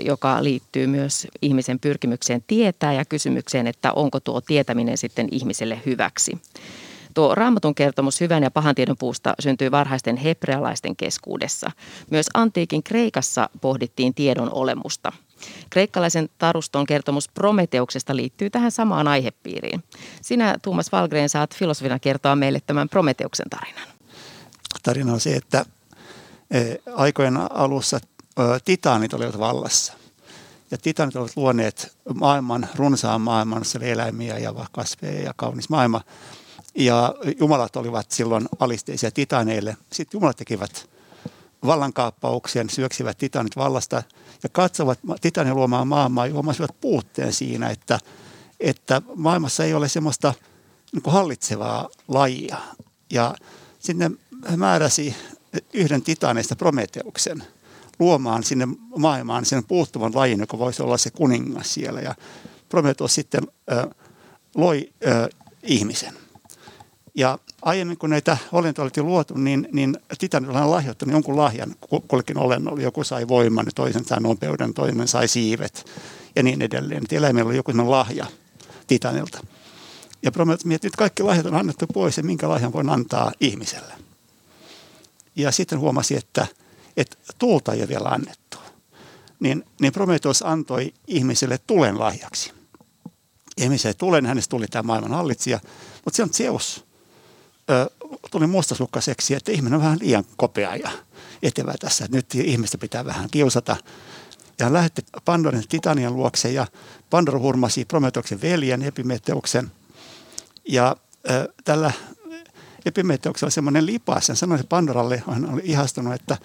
joka 0.04 0.44
liittyy 0.44 0.86
myös 0.86 1.26
ihmisen 1.42 1.78
pyrkimykseen 1.78 2.44
tietää 2.46 2.92
ja 2.92 3.04
kysymykseen, 3.04 3.66
että 3.66 3.92
onko 3.92 4.20
tuo 4.20 4.40
tietäminen 4.40 4.98
sitten 4.98 5.28
ihmiselle 5.30 5.80
hyväksi. 5.86 6.38
Tuo 7.14 7.34
raamatun 7.34 7.74
kertomus 7.74 8.20
hyvän 8.20 8.42
ja 8.42 8.50
pahan 8.50 8.74
tiedon 8.74 8.96
puusta 8.98 9.34
syntyi 9.40 9.70
varhaisten 9.70 10.16
hebrealaisten 10.16 10.96
keskuudessa. 10.96 11.70
Myös 12.10 12.26
antiikin 12.34 12.82
Kreikassa 12.82 13.50
pohdittiin 13.60 14.14
tiedon 14.14 14.52
olemusta– 14.52 15.12
Kreikkalaisen 15.70 16.28
taruston 16.38 16.86
kertomus 16.86 17.28
Prometeuksesta 17.28 18.16
liittyy 18.16 18.50
tähän 18.50 18.70
samaan 18.70 19.08
aihepiiriin. 19.08 19.84
Sinä, 20.22 20.56
Tuomas 20.62 20.92
Valgren, 20.92 21.28
saat 21.28 21.56
filosofina 21.56 21.98
kertoa 21.98 22.36
meille 22.36 22.60
tämän 22.66 22.88
Prometeuksen 22.88 23.50
tarinan. 23.50 23.88
Tarina 24.82 25.12
on 25.12 25.20
se, 25.20 25.36
että 25.36 25.64
e, 26.50 26.60
aikojen 26.94 27.36
alussa 27.52 27.98
titaanit 28.64 29.14
olivat 29.14 29.38
vallassa. 29.38 29.92
Ja 30.70 30.78
titaanit 30.78 31.16
olivat 31.16 31.36
luoneet 31.36 31.96
maailman, 32.14 32.68
runsaan 32.74 33.20
maailman, 33.20 33.58
jossa 33.58 33.78
oli 33.78 33.90
eläimiä 33.90 34.38
ja 34.38 34.54
kasveja 34.72 35.22
ja 35.22 35.32
kaunis 35.36 35.68
maailma. 35.68 36.00
Ja 36.74 37.14
jumalat 37.40 37.76
olivat 37.76 38.10
silloin 38.10 38.48
alisteisia 38.58 39.10
titaneille. 39.10 39.76
Sitten 39.92 40.18
jumalat 40.18 40.36
tekivät 40.36 40.88
vallankaappauksia, 41.66 42.64
syöksivät 42.68 43.18
titanit 43.18 43.56
vallasta 43.56 44.02
ja 44.42 44.48
katsovat 44.48 44.98
titanin 45.20 45.54
luomaa 45.54 45.84
maailmaa 45.84 46.26
ja 46.26 46.32
huomasivat 46.32 46.80
puutteen 46.80 47.32
siinä, 47.32 47.68
että, 47.68 47.98
että 48.60 49.02
maailmassa 49.14 49.64
ei 49.64 49.74
ole 49.74 49.88
semmoista 49.88 50.34
niin 50.92 51.02
hallitsevaa 51.06 51.88
lajia. 52.08 52.56
Ja 53.10 53.34
sinne 53.78 54.10
määräsi 54.56 55.16
yhden 55.72 56.02
titaneista 56.02 56.56
Prometeuksen 56.56 57.44
luomaan 57.98 58.44
sinne 58.44 58.68
maailmaan 58.98 59.44
sen 59.44 59.64
puuttuvan 59.64 60.12
lajin, 60.14 60.40
joka 60.40 60.58
voisi 60.58 60.82
olla 60.82 60.96
se 60.96 61.10
kuningas 61.10 61.74
siellä. 61.74 62.00
Ja 62.00 62.14
Prometeus 62.68 63.14
sitten 63.14 63.42
ö, 63.72 63.90
loi 64.54 64.92
ö, 65.06 65.28
ihmisen. 65.62 66.14
Ja 67.14 67.38
aiemmin 67.62 67.98
kun 67.98 68.10
näitä 68.10 68.36
olentoja 68.52 68.90
oli 68.96 69.06
luotu, 69.06 69.34
niin, 69.34 69.68
niin 69.72 69.96
Titanilla 70.18 70.62
on 70.62 70.70
lahjoittanut 70.70 71.12
jonkun 71.12 71.36
lahjan 71.36 71.74
kullekin 72.08 72.38
olennolle. 72.38 72.82
Joku 72.82 73.04
sai 73.04 73.28
voiman, 73.28 73.66
toisen 73.74 74.04
sai 74.04 74.20
nopeuden, 74.20 74.74
toinen 74.74 75.08
sai 75.08 75.28
siivet 75.28 75.90
ja 76.36 76.42
niin 76.42 76.62
edelleen. 76.62 77.04
Et 77.04 77.12
eläimellä 77.12 77.48
oli 77.48 77.56
joku 77.56 77.72
lahja 77.90 78.26
Titanilta. 78.86 79.46
Ja 80.22 80.32
Prometheus 80.32 80.64
mietti, 80.64 80.86
että 80.86 80.98
kaikki 80.98 81.22
lahjat 81.22 81.46
on 81.46 81.54
annettu 81.54 81.86
pois 81.86 82.16
ja 82.16 82.22
minkä 82.22 82.48
lahjan 82.48 82.72
voin 82.72 82.90
antaa 82.90 83.32
ihmiselle. 83.40 83.92
Ja 85.36 85.52
sitten 85.52 85.78
huomasi, 85.78 86.16
että, 86.16 86.46
että 86.96 87.16
tuulta 87.38 87.72
ei 87.72 87.80
ole 87.80 87.88
vielä 87.88 88.08
annettu. 88.08 88.58
Niin, 89.40 89.64
niin 89.80 89.92
Prometheus 89.92 90.42
antoi 90.42 90.94
ihmiselle 91.06 91.58
tulen 91.66 91.98
lahjaksi. 91.98 92.52
ihmisiä 93.56 93.88
ei 93.88 93.94
tule, 93.94 94.20
niin 94.20 94.28
hänestä 94.28 94.50
tuli 94.50 94.66
tämä 94.66 94.82
maailman 94.82 95.10
hallitsija. 95.10 95.60
Mutta 96.04 96.22
on 96.22 96.34
Zeus 96.34 96.84
ö, 97.70 97.90
tuli 98.30 98.46
mustasukkaiseksi, 98.46 99.34
että 99.34 99.52
ihminen 99.52 99.74
on 99.74 99.82
vähän 99.82 99.98
liian 100.00 100.24
kopea 100.36 100.76
ja 100.76 100.90
etevä 101.42 101.74
tässä. 101.80 102.06
Nyt 102.10 102.34
ihmistä 102.34 102.78
pitää 102.78 103.04
vähän 103.04 103.30
kiusata. 103.30 103.76
Ja 104.58 104.66
hän 104.66 104.72
lähetti 104.72 105.04
Pandorin 105.24 105.68
Titanian 105.68 106.16
luokse 106.16 106.52
ja 106.52 106.66
Pandora 107.10 107.38
hurmasi 107.38 107.84
Prometeuksen 107.84 108.40
veljen 108.40 108.82
Epimeteuksen. 108.82 109.72
Ja 110.68 110.96
ö, 111.30 111.52
tällä 111.64 111.92
Epimeteuksella 112.84 113.50
semmoinen 113.50 113.86
lipas. 113.86 114.28
Hän 114.28 114.36
sanoi 114.36 114.58
Pandoralle, 114.68 115.22
hän 115.30 115.52
oli 115.52 115.62
ihastunut, 115.64 116.14
että, 116.14 116.36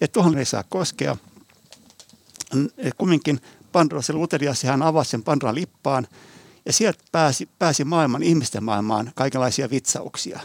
että 0.00 0.12
tuohon 0.12 0.38
ei 0.38 0.44
saa 0.44 0.64
koskea. 0.68 1.16
Kumminkin 2.98 3.40
Pandora 3.72 4.02
siellä 4.02 4.22
utelias 4.22 4.62
hän 4.62 4.82
avasi 4.82 5.10
sen 5.10 5.22
Pandoran 5.22 5.54
lippaan 5.54 6.06
ja 6.66 6.72
sieltä 6.72 7.04
pääsi, 7.12 7.48
pääsi 7.58 7.84
maailman, 7.84 8.22
ihmisten 8.22 8.64
maailmaan 8.64 9.12
kaikenlaisia 9.14 9.70
vitsauksia, 9.70 10.40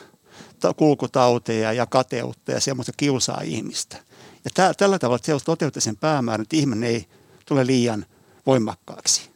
kulkutauteja 0.75 1.73
ja 1.73 1.85
kateutta 1.85 2.51
ja 2.51 2.59
semmoista 2.59 2.91
kiusaa 2.97 3.41
ihmistä. 3.41 3.97
Ja 4.45 4.51
tä, 4.53 4.73
tällä 4.77 4.99
tavalla 4.99 5.23
se 5.23 5.45
toteutti 5.45 5.81
sen 5.81 5.97
päämäärän, 5.97 6.41
että 6.41 6.55
ihminen 6.55 6.89
ei 6.89 7.05
tule 7.45 7.67
liian 7.67 8.05
voimakkaaksi. 8.45 9.29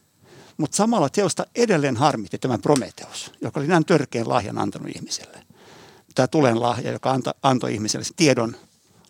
Mutta 0.56 0.76
samalla 0.76 1.08
teosta 1.08 1.46
edelleen 1.54 1.96
harmitti 1.96 2.38
tämä 2.38 2.58
Prometeus, 2.58 3.32
joka 3.40 3.60
oli 3.60 3.66
näin 3.66 3.84
törkeän 3.84 4.28
lahjan 4.28 4.58
antanut 4.58 4.96
ihmiselle. 4.96 5.44
Tämä 6.14 6.26
tulen 6.26 6.62
lahja, 6.62 6.92
joka 6.92 7.18
antoi 7.42 7.74
ihmiselle 7.74 8.06
tiedon 8.16 8.56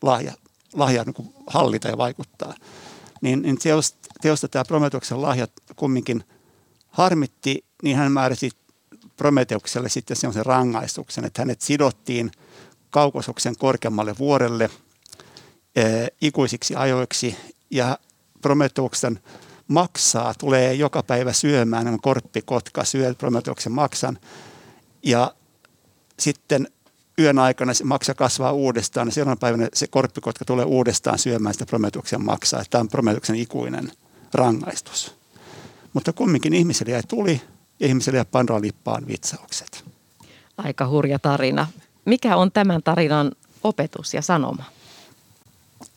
lahja, 0.03 0.33
lahja 0.75 1.05
niin 1.05 1.35
hallita 1.47 1.89
ja 1.89 1.99
vaikuttaa. 1.99 2.55
Niin, 3.21 3.43
niin 3.43 3.59
teosta, 3.59 3.99
teosta 4.21 4.49
tämä 4.49 4.65
Prometeuksen 4.65 5.23
lahja 5.23 5.47
kumminkin 5.77 6.25
harmitti 6.89 7.65
niin 7.83 7.97
hän 7.97 8.13
määräsi 8.13 8.51
Prometeukselle 9.17 9.89
sitten 9.89 10.17
sellaisen 10.17 10.47
rangaistuksen, 10.47 11.25
että 11.25 11.43
hänet 11.43 11.61
sidottiin 11.61 12.31
kaukosuksen 12.91 13.57
korkeammalle 13.57 14.19
vuorelle 14.19 14.71
e, 15.77 15.83
ikuisiksi 16.21 16.77
ajoiksi 16.77 17.37
ja 17.71 17.99
Prometeuksen 18.43 19.21
maksaa, 19.69 20.35
tulee 20.39 20.75
joka 20.75 21.03
päivä 21.03 21.33
syömään, 21.33 21.99
korppikotka 22.01 22.85
syö 22.85 23.15
Prometeuksen 23.15 23.73
maksan 23.73 24.19
ja 25.03 25.35
sitten 26.19 26.69
yön 27.19 27.39
aikana 27.39 27.75
se 27.75 27.85
maksa 27.85 28.15
kasvaa 28.15 28.53
uudestaan 28.53 29.09
ja 29.09 29.13
seuraavana 29.13 29.41
päivänä 29.41 29.69
se 29.75 29.87
korppikotka 29.87 30.45
tulee 30.45 30.65
uudestaan 30.65 31.19
syömään 31.19 31.55
sitä 31.55 31.67
Prometeuksen 31.67 32.25
maksaa. 32.25 32.63
Tämä 32.71 32.81
on 32.81 32.89
Prometeuksen 32.89 33.37
ikuinen 33.37 33.93
rangaistus. 34.35 35.15
Mutta 35.93 36.13
kumminkin 36.13 36.55
ihmiselle 36.55 36.93
jäi 36.93 37.03
tuli 37.09 37.41
ihmiselle 37.81 38.19
ja 38.19 38.25
Pandora 38.25 38.61
lippaan 38.61 39.07
vitsaukset. 39.07 39.85
Aika 40.59 40.89
hurja 40.89 41.19
tarina. 41.19 41.67
Mikä 42.05 42.37
on 42.37 42.53
tämän 42.53 42.83
tarinan 42.83 43.33
opetus 43.65 44.15
ja 44.15 44.23
sanoma? 44.23 44.65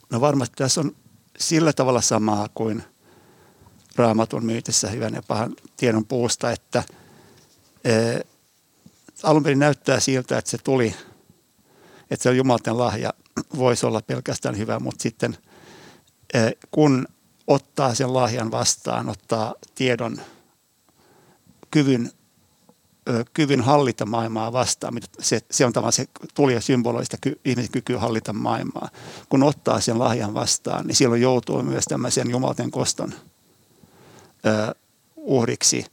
No 0.09 0.21
varmasti 0.21 0.55
tässä 0.57 0.81
on 0.81 0.95
sillä 1.37 1.73
tavalla 1.73 2.01
samaa 2.01 2.47
kuin 2.53 2.83
raamatun 3.95 4.45
myytissä 4.45 4.89
hyvän 4.89 5.13
ja 5.13 5.21
pahan 5.27 5.55
tiedon 5.77 6.05
puusta, 6.05 6.51
että 6.51 6.83
e, 7.83 7.91
alun 9.23 9.43
perin 9.43 9.59
näyttää 9.59 9.99
siltä, 9.99 10.37
että 10.37 10.51
se 10.51 10.57
tuli, 10.57 10.95
että 12.11 12.23
se 12.23 12.29
on 12.29 12.37
Jumalten 12.37 12.77
lahja, 12.77 13.13
voisi 13.57 13.85
olla 13.85 14.01
pelkästään 14.01 14.57
hyvä, 14.57 14.79
mutta 14.79 15.03
sitten 15.03 15.37
e, 16.33 16.39
kun 16.71 17.07
ottaa 17.47 17.95
sen 17.95 18.13
lahjan 18.13 18.51
vastaan, 18.51 19.09
ottaa 19.09 19.55
tiedon 19.75 20.21
kyvyn, 21.71 22.11
kyvyn 23.33 23.61
hallita 23.61 24.05
maailmaa 24.05 24.53
vastaan. 24.53 24.93
Se, 25.19 25.41
se 25.51 25.65
on 25.65 25.73
tavallaan 25.73 25.93
se 25.93 26.05
tuli 26.33 26.53
ja 26.53 26.61
symbolista 26.61 27.17
ky, 27.21 27.39
ihmisen 27.45 27.71
kyky 27.71 27.95
hallita 27.95 28.33
maailmaa. 28.33 28.89
Kun 29.29 29.43
ottaa 29.43 29.81
sen 29.81 29.99
lahjan 29.99 30.33
vastaan, 30.33 30.87
niin 30.87 30.95
silloin 30.95 31.21
joutuu 31.21 31.63
myös 31.63 31.85
tämmöisen 31.85 32.29
jumalten 32.29 32.71
koston 32.71 33.13
ö, 34.45 34.75
uhriksi. 35.15 35.85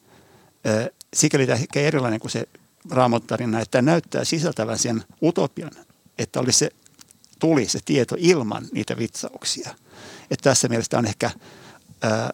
Ö, 0.67 0.93
sikäli 1.15 1.47
tämä 1.47 1.59
erilainen 1.75 2.21
kuin 2.21 2.31
se 2.31 2.49
raamottarina, 2.91 3.61
että 3.61 3.83
näyttää 3.83 4.25
sisältävän 4.25 4.79
sen 4.79 5.05
utopian, 5.23 5.71
että 6.19 6.41
oli 6.41 6.53
se 6.53 6.71
tuli 7.39 7.67
se 7.67 7.79
tieto 7.85 8.17
ilman 8.19 8.65
niitä 8.73 8.99
vitsauksia. 8.99 9.71
Että 10.31 10.51
tässä 10.51 10.69
mielessä 10.69 10.99
on 10.99 11.07
ehkä 11.07 11.31
ää, 12.03 12.31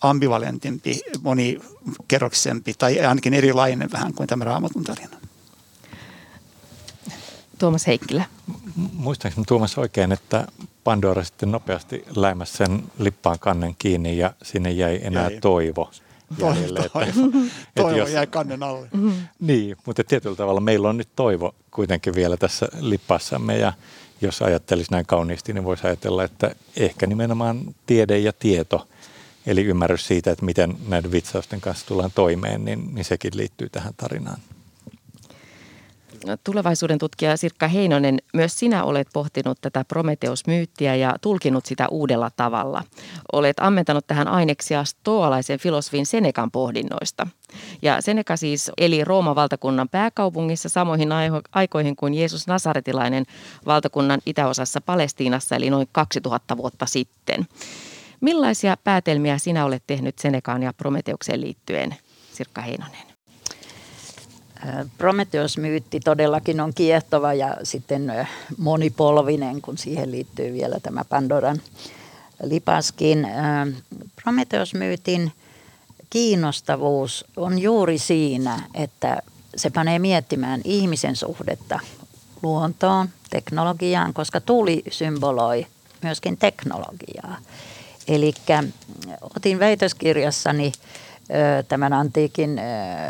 ambivalentimpi, 0.00 1.00
monikerroksempi 1.22 2.74
tai 2.74 3.00
ainakin 3.00 3.34
erilainen 3.34 3.92
vähän 3.92 4.14
kuin 4.14 4.26
tämä 4.26 4.44
raamatun 4.44 4.84
tarina. 4.84 5.16
Tuomas 7.58 7.86
Heikkilä. 7.86 8.24
Muistaakseni 8.92 9.44
Tuomas 9.44 9.78
oikein, 9.78 10.12
että 10.12 10.46
Pandora 10.84 11.24
sitten 11.24 11.50
nopeasti 11.50 12.04
läimäsi 12.16 12.56
sen 12.56 12.82
lippaan 12.98 13.38
kannen 13.38 13.74
kiinni 13.78 14.18
ja 14.18 14.32
sinne 14.42 14.70
jäi 14.70 15.00
enää 15.02 15.30
jäi. 15.30 15.40
toivo. 15.40 15.90
Jäljelle, 16.38 16.88
toivo, 16.88 17.00
että, 17.00 17.20
toivo. 17.20 17.38
Että 17.46 17.52
toivo 17.82 17.98
jos, 17.98 18.10
jäi 18.10 18.26
kannen 18.26 18.62
alle. 18.62 18.88
Mm-hmm. 18.92 19.12
Niin, 19.40 19.76
mutta 19.86 20.04
tietyllä 20.04 20.36
tavalla 20.36 20.60
meillä 20.60 20.88
on 20.88 20.96
nyt 20.96 21.08
toivo 21.16 21.54
kuitenkin 21.70 22.14
vielä 22.14 22.36
tässä 22.36 22.68
lippassamme 22.80 23.58
ja 23.58 23.72
jos 24.20 24.42
ajattelisi 24.42 24.90
näin 24.90 25.06
kauniisti, 25.06 25.52
niin 25.52 25.64
voisi 25.64 25.86
ajatella, 25.86 26.24
että 26.24 26.54
ehkä 26.76 27.06
nimenomaan 27.06 27.60
tiede 27.86 28.18
ja 28.18 28.32
tieto– 28.32 28.86
Eli 29.46 29.64
ymmärrys 29.64 30.06
siitä, 30.06 30.30
että 30.30 30.44
miten 30.44 30.76
näiden 30.88 31.12
vitsausten 31.12 31.60
kanssa 31.60 31.86
tullaan 31.86 32.10
toimeen, 32.14 32.64
niin, 32.64 32.94
niin 32.94 33.04
sekin 33.04 33.36
liittyy 33.36 33.68
tähän 33.68 33.94
tarinaan. 33.96 34.38
Tulevaisuuden 36.44 36.98
tutkija 36.98 37.36
Sirkka 37.36 37.68
Heinonen, 37.68 38.18
myös 38.34 38.58
sinä 38.58 38.84
olet 38.84 39.08
pohtinut 39.12 39.58
tätä 39.60 39.84
Prometeus-myyttiä 39.84 40.94
ja 40.94 41.14
tulkinut 41.20 41.66
sitä 41.66 41.88
uudella 41.88 42.30
tavalla. 42.36 42.84
Olet 43.32 43.56
ammentanut 43.60 44.06
tähän 44.06 44.28
aineksia 44.28 44.84
stoalaisen 44.84 45.58
filosofin 45.58 46.06
Senekan 46.06 46.50
pohdinnoista. 46.50 47.26
Ja 47.82 48.00
Seneka 48.00 48.36
siis 48.36 48.70
eli 48.78 49.04
Rooman 49.04 49.34
valtakunnan 49.34 49.88
pääkaupungissa 49.88 50.68
samoihin 50.68 51.08
aikoihin 51.52 51.96
kuin 51.96 52.14
Jeesus 52.14 52.46
Nasaretilainen 52.46 53.24
valtakunnan 53.66 54.20
itäosassa 54.26 54.80
Palestiinassa, 54.80 55.56
eli 55.56 55.70
noin 55.70 55.88
2000 55.92 56.56
vuotta 56.56 56.86
sitten. 56.86 57.46
Millaisia 58.20 58.76
päätelmiä 58.84 59.38
sinä 59.38 59.64
olet 59.64 59.82
tehnyt 59.86 60.18
Senekaan 60.18 60.62
ja 60.62 60.72
Prometeukseen 60.72 61.40
liittyen, 61.40 61.96
Sirkka 62.32 62.60
Heinonen? 62.60 63.15
Prometeus-myytti 64.98 66.00
todellakin 66.00 66.60
on 66.60 66.74
kiehtova 66.74 67.34
ja 67.34 67.56
sitten 67.62 68.28
monipolvinen, 68.58 69.62
kun 69.62 69.78
siihen 69.78 70.10
liittyy 70.10 70.52
vielä 70.52 70.80
tämä 70.80 71.04
Pandoran 71.04 71.60
lipaskin. 72.42 73.28
Prometeus-myytin 74.22 75.32
kiinnostavuus 76.10 77.24
on 77.36 77.58
juuri 77.58 77.98
siinä, 77.98 78.62
että 78.74 79.22
se 79.56 79.70
panee 79.70 79.98
miettimään 79.98 80.60
ihmisen 80.64 81.16
suhdetta 81.16 81.80
luontoon, 82.42 83.08
teknologiaan, 83.30 84.14
koska 84.14 84.40
tuli 84.40 84.82
symboloi 84.90 85.66
myöskin 86.02 86.36
teknologiaa. 86.36 87.36
Eli 88.08 88.34
otin 89.36 89.58
väitöskirjassani 89.58 90.72
tämän 91.68 91.92
antiikin 91.92 92.60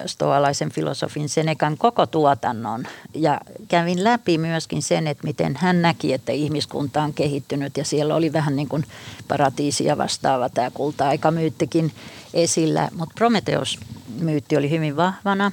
stoalaisen 0.07 0.73
filosofin 0.73 1.29
Senekan 1.29 1.79
koko 1.79 2.07
tuotannon. 2.07 2.85
Ja 3.15 3.41
kävin 3.69 4.05
läpi 4.05 4.39
myöskin 4.39 4.83
sen, 4.83 5.07
että 5.07 5.27
miten 5.27 5.57
hän 5.57 5.83
näki, 5.83 6.13
että 6.13 6.33
ihmiskunta 6.33 7.03
on 7.03 7.15
kehittynyt. 7.15 7.77
Ja 7.77 7.85
siellä 7.85 8.15
oli 8.15 8.33
vähän 8.33 8.57
niin 8.57 8.69
kuin 8.69 8.85
paratiisia 9.29 9.99
vastaava 9.99 10.49
tämä 10.49 10.71
kulta-aikamyyttikin 10.71 11.93
esillä, 12.35 12.89
mutta 12.97 13.15
Prometheus-myytti 13.15 14.57
oli 14.57 14.71
hyvin 14.71 14.97
vahvana. 14.97 15.53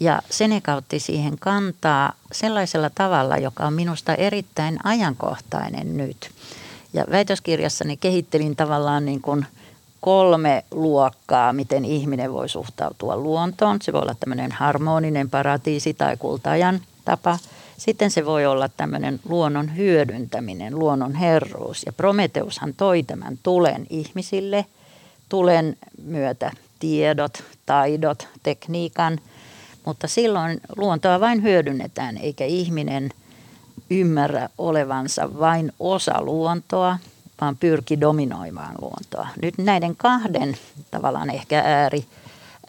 Ja 0.00 0.22
Seneca 0.30 0.74
otti 0.74 1.00
siihen 1.00 1.38
kantaa 1.38 2.12
sellaisella 2.32 2.90
tavalla, 2.94 3.36
joka 3.36 3.66
on 3.66 3.72
minusta 3.72 4.14
erittäin 4.14 4.78
ajankohtainen 4.84 5.96
nyt– 5.96 6.30
ja 6.92 7.04
väitöskirjassani 7.10 7.96
kehittelin 7.96 8.56
tavallaan 8.56 9.04
niin 9.04 9.20
kuin 9.20 9.46
kolme 10.00 10.64
luokkaa, 10.70 11.52
miten 11.52 11.84
ihminen 11.84 12.32
voi 12.32 12.48
suhtautua 12.48 13.16
luontoon. 13.16 13.78
Se 13.82 13.92
voi 13.92 14.02
olla 14.02 14.14
tämmöinen 14.20 14.52
harmoninen 14.52 15.30
paratiisi 15.30 15.94
tai 15.94 16.16
kultajan 16.16 16.80
tapa. 17.04 17.38
Sitten 17.76 18.10
se 18.10 18.26
voi 18.26 18.46
olla 18.46 18.68
tämmöinen 18.68 19.20
luonnon 19.28 19.76
hyödyntäminen, 19.76 20.78
luonnon 20.78 21.14
herruus. 21.14 21.82
Ja 21.86 21.92
Prometeushan 21.92 22.74
toi 22.74 23.02
tämän 23.02 23.38
tulen 23.42 23.86
ihmisille, 23.90 24.66
tulen 25.28 25.76
myötä 26.02 26.50
tiedot, 26.78 27.42
taidot, 27.66 28.28
tekniikan, 28.42 29.18
mutta 29.84 30.08
silloin 30.08 30.60
luontoa 30.76 31.20
vain 31.20 31.42
hyödynnetään, 31.42 32.16
eikä 32.16 32.44
ihminen– 32.44 33.10
ymmärrä 33.90 34.48
olevansa 34.58 35.38
vain 35.38 35.72
osa 35.80 36.22
luontoa, 36.22 36.98
vaan 37.40 37.56
pyrki 37.56 38.00
dominoimaan 38.00 38.74
luontoa. 38.80 39.28
Nyt 39.42 39.58
näiden 39.58 39.96
kahden 39.96 40.56
tavallaan 40.90 41.30
ehkä 41.30 41.62
ääri, 41.64 42.04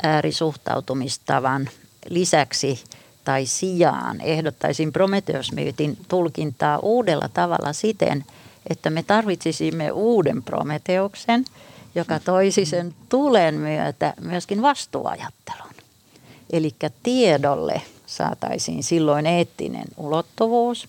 äärisuhtautumistavan 0.03 1.69
lisäksi 2.09 2.83
tai 3.23 3.45
sijaan 3.45 4.21
ehdottaisin 4.21 4.93
Prometheus-myytin 4.93 5.97
tulkintaa 6.07 6.79
uudella 6.79 7.29
tavalla 7.33 7.73
siten, 7.73 8.25
että 8.69 8.89
me 8.89 9.03
tarvitsisimme 9.03 9.91
uuden 9.91 10.43
Prometeuksen, 10.43 11.45
joka 11.95 12.19
toisi 12.19 12.65
sen 12.65 12.95
tulen 13.09 13.55
myötä 13.55 14.13
myöskin 14.21 14.61
vastuuajattelun. 14.61 15.73
Eli 16.49 16.75
tiedolle 17.03 17.81
saataisiin 18.05 18.83
silloin 18.83 19.25
eettinen 19.25 19.85
ulottuvuus, 19.97 20.87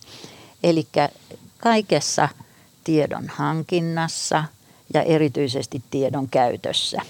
eli 0.63 0.87
kaikessa 1.59 2.29
tiedon 2.85 3.29
hankinnassa 3.29 4.45
ja 4.95 5.03
erityisesti 5.03 5.83
tiedon 5.91 6.29
käytössä. 6.29 7.03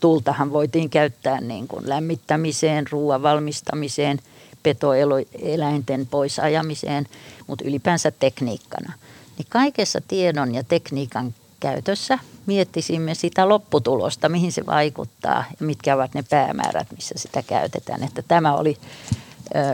Tultahan 0.00 0.52
voitiin 0.52 0.90
käyttää 0.90 1.40
niin 1.40 1.68
kuin 1.68 1.88
lämmittämiseen, 1.88 2.86
ruoan 2.90 3.22
valmistamiseen, 3.22 4.18
petoeläinten 4.62 6.06
poisajamiseen, 6.06 7.06
mutta 7.46 7.64
ylipäänsä 7.64 8.10
tekniikkana. 8.10 8.92
Niin 9.38 9.46
kaikessa 9.48 10.00
tiedon 10.08 10.54
ja 10.54 10.64
tekniikan 10.64 11.34
käytössä 11.60 12.18
miettisimme 12.46 13.14
sitä 13.14 13.48
lopputulosta, 13.48 14.28
mihin 14.28 14.52
se 14.52 14.66
vaikuttaa 14.66 15.44
ja 15.60 15.66
mitkä 15.66 15.94
ovat 15.94 16.14
ne 16.14 16.24
päämäärät, 16.30 16.86
missä 16.96 17.14
sitä 17.18 17.42
käytetään. 17.42 18.02
Että 18.02 18.22
tämä 18.28 18.54
oli 18.54 18.78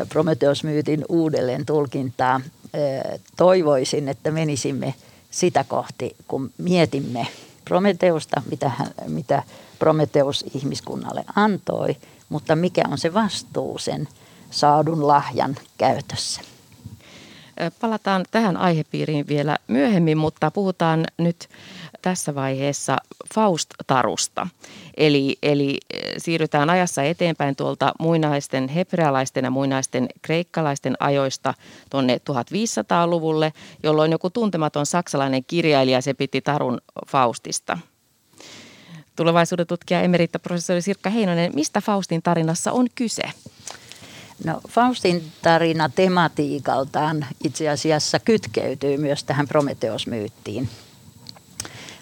Prometheus-myytin 0.08 1.04
uudelleen 1.08 1.66
tulkintaa. 1.66 2.40
Toivoisin, 3.36 4.08
että 4.08 4.30
menisimme 4.30 4.94
sitä 5.30 5.64
kohti, 5.64 6.16
kun 6.28 6.50
mietimme 6.58 7.26
Prometeusta, 7.64 8.42
mitä, 8.50 8.68
hän, 8.68 8.94
mitä 9.06 9.42
Prometeus 9.78 10.44
ihmiskunnalle 10.54 11.24
antoi, 11.36 11.96
mutta 12.28 12.56
mikä 12.56 12.82
on 12.90 12.98
se 12.98 13.14
vastuu 13.14 13.78
sen 13.78 14.08
saadun 14.50 15.06
lahjan 15.06 15.56
käytössä. 15.78 16.40
Palataan 17.80 18.24
tähän 18.30 18.56
aihepiiriin 18.56 19.28
vielä 19.28 19.56
myöhemmin, 19.68 20.18
mutta 20.18 20.50
puhutaan 20.50 21.04
nyt 21.18 21.48
tässä 22.02 22.34
vaiheessa 22.34 22.96
Faust-tarusta. 23.34 24.46
Eli, 24.96 25.38
eli 25.42 25.78
siirrytään 26.18 26.70
ajassa 26.70 27.02
eteenpäin 27.02 27.56
tuolta 27.56 27.92
muinaisten 27.98 28.68
hebrealaisten 28.68 29.44
ja 29.44 29.50
muinaisten 29.50 30.08
kreikkalaisten 30.22 30.96
ajoista 31.00 31.54
tuonne 31.90 32.20
1500-luvulle, 32.30 33.52
jolloin 33.82 34.12
joku 34.12 34.30
tuntematon 34.30 34.86
saksalainen 34.86 35.44
kirjailija 35.44 36.00
se 36.00 36.14
piti 36.14 36.40
tarun 36.40 36.80
Faustista. 37.06 37.78
Tulevaisuuden 39.16 39.66
tutkija 39.66 40.00
emerita 40.00 40.38
professori 40.38 40.82
Sirkka 40.82 41.10
Heinonen, 41.10 41.52
mistä 41.54 41.80
Faustin 41.80 42.22
tarinassa 42.22 42.72
on 42.72 42.86
kyse? 42.94 43.22
No 44.44 44.60
Faustin 44.68 45.32
tarina 45.42 45.88
tematiikaltaan 45.88 47.26
itse 47.44 47.68
asiassa 47.68 48.18
kytkeytyy 48.18 48.96
myös 48.96 49.24
tähän 49.24 49.48
Prometeos-myyttiin. 49.48 50.68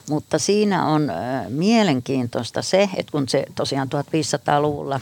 Mutta 0.09 0.38
siinä 0.38 0.87
on 0.87 1.12
mielenkiintoista 1.49 2.62
se, 2.62 2.90
että 2.96 3.12
kun 3.12 3.29
se 3.29 3.46
tosiaan 3.55 3.88
1500-luvulla 3.88 5.01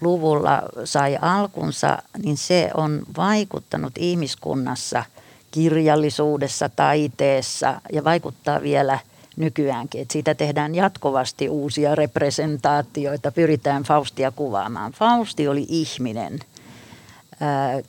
luvulla 0.00 0.62
sai 0.84 1.18
alkunsa, 1.20 1.98
niin 2.22 2.36
se 2.36 2.70
on 2.74 3.02
vaikuttanut 3.16 3.92
ihmiskunnassa 3.98 5.04
kirjallisuudessa, 5.50 6.68
taiteessa 6.68 7.80
ja 7.92 8.04
vaikuttaa 8.04 8.62
vielä 8.62 8.98
nykyäänkin. 9.38 10.02
Että 10.02 10.12
siitä 10.12 10.34
tehdään 10.34 10.74
jatkuvasti 10.74 11.48
uusia 11.48 11.94
representaatioita, 11.94 13.32
pyritään 13.32 13.82
Faustia 13.82 14.30
kuvaamaan. 14.30 14.92
Fausti 14.92 15.48
oli 15.48 15.66
ihminen, 15.68 16.38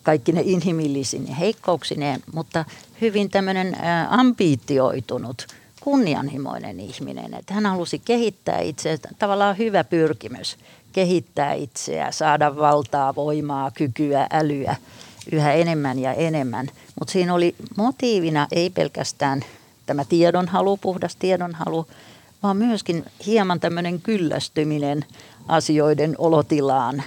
kaikki 0.03 0.31
ne 0.31 0.41
inhimillisin 0.45 1.27
heikkouksineen, 1.27 2.21
mutta 2.33 2.65
hyvin 3.01 3.29
tämmöinen 3.29 3.77
ambiitioitunut, 4.09 5.47
kunnianhimoinen 5.81 6.79
ihminen. 6.79 7.33
Että 7.33 7.53
hän 7.53 7.65
halusi 7.65 7.99
kehittää 7.99 8.59
itseä, 8.59 8.97
tavallaan 9.19 9.57
hyvä 9.57 9.83
pyrkimys, 9.83 10.57
kehittää 10.91 11.53
itseä, 11.53 12.11
saada 12.11 12.55
valtaa, 12.55 13.15
voimaa, 13.15 13.71
kykyä, 13.71 14.27
älyä 14.31 14.75
yhä 15.31 15.53
enemmän 15.53 15.99
ja 15.99 16.13
enemmän. 16.13 16.67
Mutta 16.99 17.11
siinä 17.11 17.33
oli 17.33 17.55
motiivina 17.77 18.47
ei 18.51 18.69
pelkästään 18.69 19.41
tämä 19.89 20.05
tiedonhalu, 20.05 20.77
puhdas 20.77 21.15
tiedonhalu, 21.15 21.87
vaan 22.43 22.57
myöskin 22.57 23.05
hieman 23.25 23.59
tämmöinen 23.59 24.01
kyllästyminen 24.01 25.05
asioiden 25.47 26.15
olotilaan. 26.17 27.03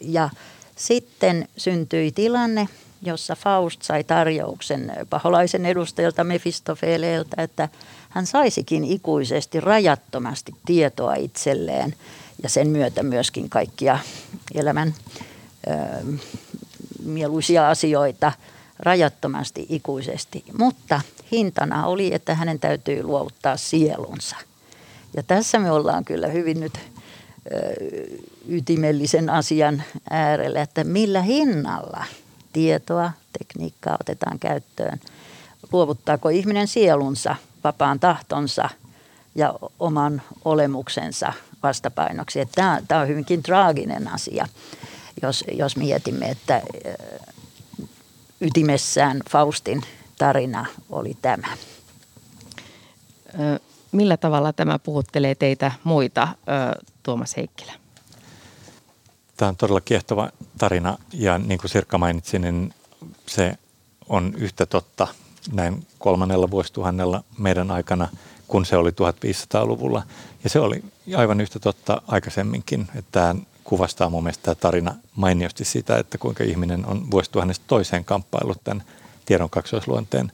Ja 0.00 0.30
sitten 0.76 1.48
syntyi 1.56 2.12
tilanne, 2.12 2.68
jossa 3.02 3.36
Faust 3.36 3.82
sai 3.82 4.04
tarjouksen 4.04 4.92
paholaisen 5.10 5.66
edustajalta 5.66 6.24
Mefistofeleeltä, 6.24 7.42
että 7.42 7.68
hän 8.08 8.26
saisikin 8.26 8.84
ikuisesti 8.84 9.60
rajattomasti 9.60 10.54
tietoa 10.66 11.14
itselleen 11.14 11.94
ja 12.42 12.48
sen 12.48 12.68
myötä 12.68 13.02
myöskin 13.02 13.50
kaikkia 13.50 13.98
elämän 14.54 14.94
ö, 15.66 15.72
mieluisia 17.04 17.70
asioita– 17.70 18.32
rajattomasti 18.78 19.66
ikuisesti, 19.68 20.44
mutta 20.58 21.00
hintana 21.32 21.86
oli, 21.86 22.14
että 22.14 22.34
hänen 22.34 22.58
täytyy 22.58 23.02
luovuttaa 23.02 23.56
sielunsa. 23.56 24.36
Ja 25.16 25.22
tässä 25.22 25.58
me 25.58 25.70
ollaan 25.70 26.04
kyllä 26.04 26.28
hyvin 26.28 26.60
nyt 26.60 26.78
ytimellisen 28.48 29.30
asian 29.30 29.82
äärellä, 30.10 30.62
että 30.62 30.84
millä 30.84 31.22
hinnalla 31.22 32.04
tietoa, 32.52 33.12
tekniikkaa 33.38 33.96
otetaan 34.00 34.38
käyttöön. 34.38 35.00
Luovuttaako 35.72 36.28
ihminen 36.28 36.68
sielunsa, 36.68 37.36
vapaan 37.64 38.00
tahtonsa 38.00 38.68
ja 39.34 39.54
oman 39.80 40.22
olemuksensa 40.44 41.32
vastapainoksi. 41.62 42.48
Tämä, 42.54 43.00
on 43.00 43.08
hyvinkin 43.08 43.42
traaginen 43.42 44.08
asia, 44.08 44.46
jos, 45.22 45.44
jos 45.52 45.76
mietimme, 45.76 46.30
että 46.30 46.62
ytimessään 48.40 49.20
Faustin 49.30 49.82
tarina 50.18 50.66
oli 50.90 51.16
tämä. 51.22 51.48
Millä 53.92 54.16
tavalla 54.16 54.52
tämä 54.52 54.78
puhuttelee 54.78 55.34
teitä 55.34 55.72
muita, 55.84 56.28
Tuomas 57.02 57.36
Heikkilä? 57.36 57.72
Tämä 59.36 59.48
on 59.48 59.56
todella 59.56 59.80
kiehtova 59.80 60.30
tarina 60.58 60.98
ja 61.12 61.38
niin 61.38 61.58
kuin 61.58 61.70
Sirkka 61.70 61.98
mainitsi, 61.98 62.38
niin 62.38 62.74
se 63.26 63.58
on 64.08 64.34
yhtä 64.36 64.66
totta 64.66 65.06
näin 65.52 65.86
kolmannella 65.98 66.50
vuosituhannella 66.50 67.24
meidän 67.38 67.70
aikana, 67.70 68.08
kun 68.48 68.66
se 68.66 68.76
oli 68.76 68.90
1500-luvulla. 68.90 70.02
Ja 70.44 70.50
se 70.50 70.60
oli 70.60 70.84
aivan 71.16 71.40
yhtä 71.40 71.58
totta 71.58 72.02
aikaisemminkin, 72.06 72.80
että 72.94 73.10
tämä 73.10 73.34
kuvastaa 73.64 74.10
mun 74.10 74.22
mielestä 74.22 74.42
tämä 74.42 74.54
tarina 74.54 74.94
mainiosti 75.16 75.64
sitä, 75.64 75.98
että 75.98 76.18
kuinka 76.18 76.44
ihminen 76.44 76.86
on 76.86 77.10
vuosituhannesta 77.10 77.64
toiseen 77.66 78.04
kamppailut 78.04 78.64
tämän 78.64 78.82
tiedon 79.26 79.50
kaksoisluonteen 79.50 80.32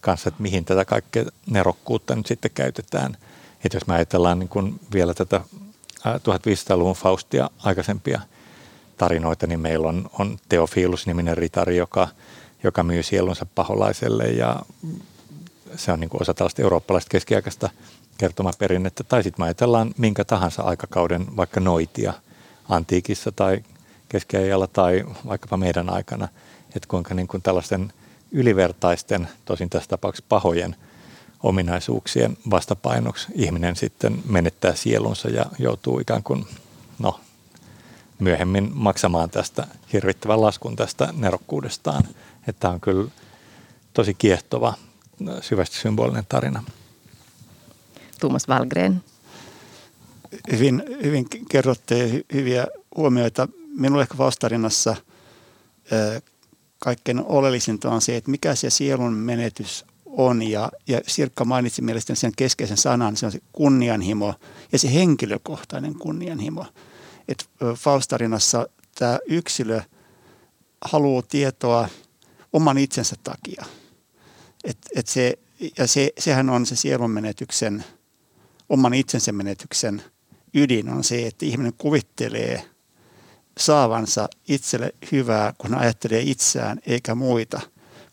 kanssa, 0.00 0.28
että 0.28 0.42
mihin 0.42 0.64
tätä 0.64 0.84
kaikkea 0.84 1.24
nerokkuutta 1.46 2.16
nyt 2.16 2.26
sitten 2.26 2.50
käytetään. 2.54 3.16
Että 3.64 3.76
jos 3.76 3.86
me 3.86 3.94
ajatellaan 3.94 4.38
niin 4.38 4.48
kuin 4.48 4.80
vielä 4.94 5.14
tätä 5.14 5.40
1500-luvun 6.06 6.94
Faustia 6.94 7.50
aikaisempia 7.58 8.20
tarinoita, 8.96 9.46
niin 9.46 9.60
meillä 9.60 9.88
on, 9.88 10.10
on 10.18 10.38
Teofilus-niminen 10.48 11.36
ritari, 11.36 11.76
joka, 11.76 12.08
joka 12.62 12.82
myy 12.82 13.02
sielunsa 13.02 13.46
paholaiselle 13.54 14.24
ja 14.24 14.56
se 15.76 15.92
on 15.92 16.00
niin 16.00 16.10
kuin 16.10 16.22
osa 16.22 16.34
tällaista 16.34 16.62
eurooppalaista 16.62 17.10
keskiaikaista 17.10 17.70
kertomaperinnettä. 18.18 19.04
Tai 19.04 19.22
sitten 19.22 19.42
me 19.42 19.44
ajatellaan 19.44 19.94
minkä 19.98 20.24
tahansa 20.24 20.62
aikakauden 20.62 21.36
vaikka 21.36 21.60
noitia– 21.60 22.12
antiikissa 22.70 23.32
tai 23.32 23.62
keskiajalla 24.08 24.66
tai 24.66 25.04
vaikkapa 25.26 25.56
meidän 25.56 25.90
aikana, 25.90 26.28
että 26.66 26.88
kuinka 26.88 27.14
niin 27.14 27.28
kuin 27.28 27.42
tällaisten 27.42 27.92
ylivertaisten, 28.32 29.28
tosin 29.44 29.70
tässä 29.70 29.88
tapauksessa 29.88 30.26
pahojen 30.28 30.76
ominaisuuksien 31.42 32.36
vastapainoksi 32.50 33.26
ihminen 33.34 33.76
sitten 33.76 34.22
menettää 34.28 34.74
sielunsa 34.74 35.28
ja 35.28 35.46
joutuu 35.58 35.98
ikään 36.00 36.22
kuin 36.22 36.46
no, 36.98 37.20
myöhemmin 38.18 38.70
maksamaan 38.74 39.30
tästä 39.30 39.66
hirvittävän 39.92 40.40
laskun 40.40 40.76
tästä 40.76 41.08
nerokkuudestaan. 41.16 42.04
Että 42.48 42.60
tämä 42.60 42.74
on 42.74 42.80
kyllä 42.80 43.10
tosi 43.92 44.14
kiehtova, 44.14 44.74
syvästi 45.40 45.76
symbolinen 45.76 46.26
tarina. 46.28 46.62
Tuomas 48.20 48.48
Valgren 48.48 49.02
hyvin, 50.52 50.82
hyvin 51.02 51.26
kerrotte 51.50 52.24
hyviä 52.32 52.66
huomioita. 52.96 53.48
Minulle 53.76 54.02
ehkä 54.02 54.18
vastarinassa 54.18 54.96
kaikkein 56.80 57.24
oleellisinta 57.24 57.90
on 57.90 58.00
se, 58.00 58.16
että 58.16 58.30
mikä 58.30 58.54
se 58.54 58.70
sielun 58.70 59.12
menetys 59.12 59.84
on. 60.06 60.42
Ja, 60.42 60.70
ja 60.86 61.00
Sirkka 61.06 61.44
mainitsi 61.44 61.82
mielestäni 61.82 62.16
sen 62.16 62.32
keskeisen 62.36 62.76
sanan, 62.76 63.16
se 63.16 63.26
on 63.26 63.32
se 63.32 63.40
kunnianhimo 63.52 64.34
ja 64.72 64.78
se 64.78 64.94
henkilökohtainen 64.94 65.94
kunnianhimo. 65.94 66.66
Että 67.28 67.44
Faustarinassa 67.74 68.68
tämä 68.94 69.18
yksilö 69.26 69.80
haluaa 70.84 71.22
tietoa 71.22 71.88
oman 72.52 72.78
itsensä 72.78 73.16
takia. 73.24 73.64
Et, 74.64 74.78
et 74.96 75.06
se, 75.06 75.38
ja 75.78 75.86
se, 75.86 76.10
sehän 76.18 76.50
on 76.50 76.66
se 76.66 76.76
sielun 76.76 77.10
menetyksen, 77.10 77.84
oman 78.68 78.94
itsensä 78.94 79.32
menetyksen 79.32 80.02
ydin 80.54 80.88
on 80.88 81.04
se, 81.04 81.26
että 81.26 81.46
ihminen 81.46 81.72
kuvittelee 81.78 82.69
saavansa 83.60 84.28
itselle 84.48 84.94
hyvää, 85.12 85.54
kun 85.58 85.74
ajattelee 85.74 86.20
itseään 86.20 86.80
eikä 86.86 87.14
muita. 87.14 87.60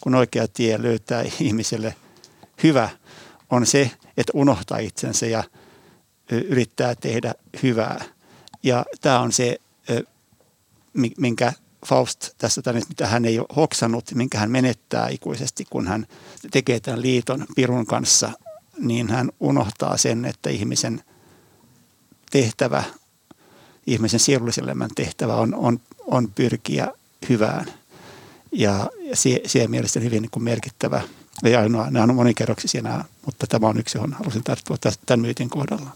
Kun 0.01 0.15
oikea 0.15 0.47
tie 0.47 0.81
löytää 0.81 1.23
ihmiselle 1.39 1.95
hyvä 2.63 2.89
on 3.49 3.65
se, 3.65 3.91
että 4.17 4.31
unohtaa 4.35 4.77
itsensä 4.77 5.25
ja 5.25 5.43
yrittää 6.31 6.95
tehdä 6.95 7.33
hyvää. 7.63 8.05
Ja 8.63 8.85
tämä 9.01 9.19
on 9.19 9.31
se, 9.31 9.57
minkä 11.17 11.53
Faust 11.85 12.29
tässä 12.37 12.61
tänne, 12.61 12.81
mitä 12.89 13.07
hän 13.07 13.25
ei 13.25 13.39
ole 13.39 13.47
hoksannut, 13.55 14.11
minkä 14.15 14.39
hän 14.39 14.51
menettää 14.51 15.09
ikuisesti, 15.09 15.65
kun 15.69 15.87
hän 15.87 16.07
tekee 16.51 16.79
tämän 16.79 17.01
liiton 17.01 17.45
Pirun 17.55 17.85
kanssa, 17.85 18.31
niin 18.79 19.09
hän 19.09 19.31
unohtaa 19.39 19.97
sen, 19.97 20.25
että 20.25 20.49
ihmisen 20.49 21.03
tehtävä, 22.31 22.83
ihmisen 23.87 24.19
sielullisen 24.19 24.65
tehtävä 24.95 25.35
on, 25.35 25.55
on, 25.55 25.79
on 26.07 26.31
pyrkiä 26.35 26.87
hyvään. 27.29 27.65
Ja, 28.51 28.89
ja 29.01 29.15
se, 29.15 29.67
mielestäni 29.67 30.05
hyvin 30.05 30.21
niin 30.21 30.31
kuin 30.31 30.43
merkittävä. 30.43 31.01
Ei 31.43 31.55
ainoa, 31.55 31.89
nämä 31.89 32.03
on 32.03 32.15
monikerroksisia 32.15 32.81
nämä, 32.81 33.05
mutta 33.25 33.47
tämä 33.47 33.67
on 33.67 33.79
yksi, 33.79 33.97
johon 33.97 34.13
halusin 34.13 34.43
tarttua 34.43 34.77
tämän 35.05 35.19
myytin 35.19 35.49
kohdalla 35.49 35.89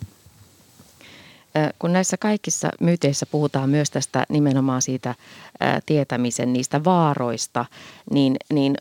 kun 1.79 1.93
näissä 1.93 2.17
kaikissa 2.17 2.69
myyteissä 2.79 3.25
puhutaan 3.25 3.69
myös 3.69 3.89
tästä 3.89 4.25
nimenomaan 4.29 4.81
siitä 4.81 5.15
tietämisen 5.85 6.53
niistä 6.53 6.83
vaaroista, 6.83 7.65
niin, 8.11 8.35
niin 8.53 8.77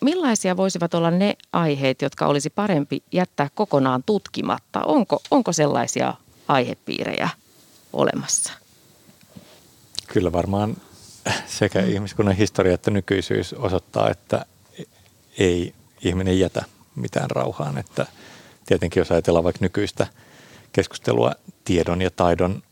millaisia 0.00 0.56
voisivat 0.56 0.94
olla 0.94 1.10
ne 1.10 1.36
aiheet, 1.52 2.02
jotka 2.02 2.26
olisi 2.26 2.50
parempi 2.50 3.02
jättää 3.12 3.48
kokonaan 3.54 4.02
tutkimatta? 4.06 4.80
Onko, 4.80 5.20
onko 5.30 5.52
sellaisia 5.52 6.14
aihepiirejä 6.48 7.28
olemassa? 7.94 8.52
Kyllä 10.06 10.32
varmaan 10.32 10.76
sekä 11.46 11.80
ihmiskunnan 11.80 12.36
historia 12.36 12.74
että 12.74 12.90
nykyisyys 12.90 13.52
osoittaa, 13.52 14.10
että 14.10 14.46
ei 15.38 15.74
ihminen 16.00 16.38
jätä 16.38 16.64
mitään 16.94 17.30
rauhaan. 17.30 17.78
Että 17.78 18.06
tietenkin 18.66 19.00
jos 19.00 19.10
ajatellaan 19.10 19.44
vaikka 19.44 19.64
nykyistä– 19.64 20.06
keskustelua 20.74 21.32
tiedon 21.64 22.02
ja 22.02 22.10
taidon 22.10 22.62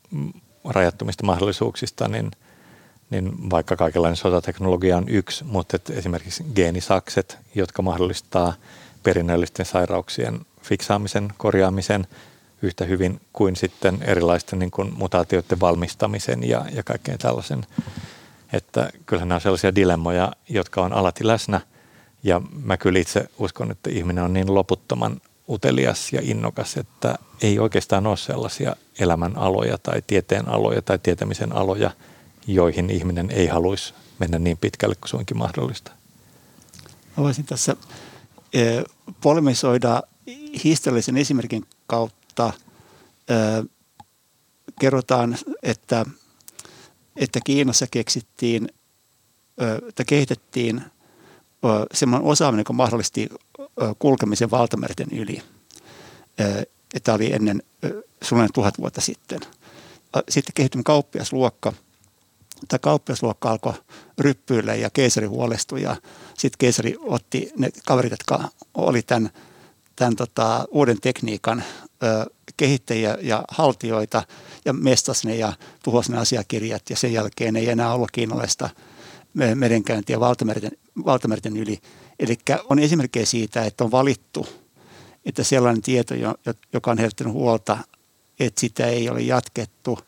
rajattomista 0.65 1.27
mahdollisuuksista, 1.27 2.09
niin, 2.09 2.31
niin 3.11 3.51
vaikka 3.51 3.77
kaikenlainen 3.77 4.17
sotateknologia 4.17 4.97
on 4.97 5.09
yksi, 5.09 5.45
mutta 5.45 5.77
että 5.77 5.93
esimerkiksi 5.93 6.45
geenisakset, 6.55 7.39
jotka 7.55 7.83
mahdollistaa 7.83 8.55
perinnöllisten 9.03 9.67
sairauksien 9.67 10.41
fiksaamisen, 10.63 11.33
korjaamisen 11.37 12.07
yhtä 12.63 12.85
hyvin 12.85 13.21
kuin 13.33 13.57
sitten 13.57 14.03
erilaisten 14.03 14.59
niin 14.59 14.71
kuin 14.71 14.93
mutaatioiden 14.97 15.61
valmistamisen 15.61 16.49
ja, 16.49 16.65
ja 16.73 16.83
kaikkeen 16.83 17.19
tällaisen. 17.19 17.67
Että 18.53 18.91
kyllähän 19.07 19.29
nämä 19.29 19.37
on 19.37 19.41
sellaisia 19.41 19.75
dilemmoja, 19.75 20.33
jotka 20.49 20.83
on 20.83 20.93
alati 20.93 21.27
läsnä. 21.27 21.61
Ja 22.23 22.41
mä 22.65 22.77
kyllä 22.77 22.99
itse 22.99 23.29
uskon, 23.39 23.71
että 23.71 23.91
ihminen 23.91 24.25
on 24.25 24.33
niin 24.33 24.55
loputtoman 24.55 25.21
utelias 25.49 26.13
ja 26.13 26.21
innokas, 26.23 26.77
että 26.77 27.19
ei 27.43 27.59
oikeastaan 27.59 28.07
ole 28.07 28.17
sellaisia 28.17 28.77
elämän 28.99 29.37
aloja 29.37 29.79
tai 29.79 30.03
tieteen 30.07 30.49
aloja 30.49 30.83
tai 30.83 30.99
tietämisen 30.99 31.53
aloja, 31.53 31.91
joihin 32.47 32.91
ihminen 32.91 33.31
ei 33.31 33.47
haluaisi 33.47 33.95
mennä 34.19 34.39
niin 34.39 34.59
pitkälle 34.59 34.95
kuin 34.95 35.09
suinkin 35.09 35.37
mahdollista. 35.37 35.93
Mä 37.17 37.25
voisin 37.25 37.45
tässä 37.45 37.77
eh, 38.53 38.85
polemisoida 39.21 40.03
historiallisen 40.65 41.17
esimerkin 41.17 41.67
kautta. 41.87 42.22
Eh, 42.41 43.65
kerrotaan, 44.81 45.39
että, 45.63 46.07
että 47.17 47.41
Kiinassa 47.45 47.87
keksittiin, 47.91 48.69
eh, 49.59 49.89
että 49.89 50.05
kehitettiin 50.05 50.83
semmoinen 51.95 52.29
osaaminen, 52.29 52.61
joka 52.61 52.73
mahdollisti 52.73 53.29
kulkemisen 53.99 54.51
valtamerten 54.51 55.07
yli. 55.13 55.43
Tämä 57.03 57.17
oli 57.17 57.33
ennen 57.33 57.63
suunnilleen 58.23 58.53
tuhat 58.53 58.79
vuotta 58.79 59.01
sitten. 59.01 59.41
Sitten 60.29 60.53
kehittyi 60.55 60.83
kauppiasluokka. 60.85 61.73
Tämä 62.69 62.79
kauppiasluokka 62.79 63.51
alkoi 63.51 63.73
ryppyillä 64.19 64.75
ja 64.75 64.91
keisari 64.91 65.27
huolestui 65.27 65.83
ja 65.83 65.97
sitten 66.39 66.59
keisari 66.59 66.97
otti 67.01 67.51
ne 67.59 67.71
kaverit, 67.87 68.11
jotka 68.11 68.49
oli 68.75 69.03
tämän, 69.03 69.31
tämän 69.97 70.17
tota, 70.17 70.65
uuden 70.71 71.01
tekniikan 71.01 71.63
ö, 71.63 71.92
kehittäjiä 72.57 73.19
ja 73.21 73.45
haltioita 73.49 74.23
ja 74.65 74.73
mestasi 74.73 75.29
ne 75.29 75.37
ja 75.37 75.53
tuhosi 75.85 76.13
ne 76.13 76.19
asiakirjat 76.19 76.91
ja 76.91 76.97
sen 76.97 77.13
jälkeen 77.13 77.57
ei 77.57 77.71
enää 77.71 77.95
ollut 77.95 78.11
kiinnollista 78.11 78.71
merenkäyntiä 79.55 80.21
valtamerten, 80.21 80.71
valtamerten 81.05 81.57
yli– 81.57 81.79
Eli 82.23 82.39
on 82.71 82.79
esimerkkejä 82.79 83.27
siitä, 83.27 83.65
että 83.65 83.85
on 83.85 83.91
valittu, 83.91 84.47
että 85.25 85.45
sellainen 85.45 85.83
tieto, 85.83 86.15
joka 86.73 86.91
on 86.91 86.99
herättänyt 86.99 87.33
huolta, 87.33 87.79
että 88.41 88.61
sitä 88.61 88.87
ei 88.87 89.11
ole 89.11 89.21
jatkettu. 89.21 89.99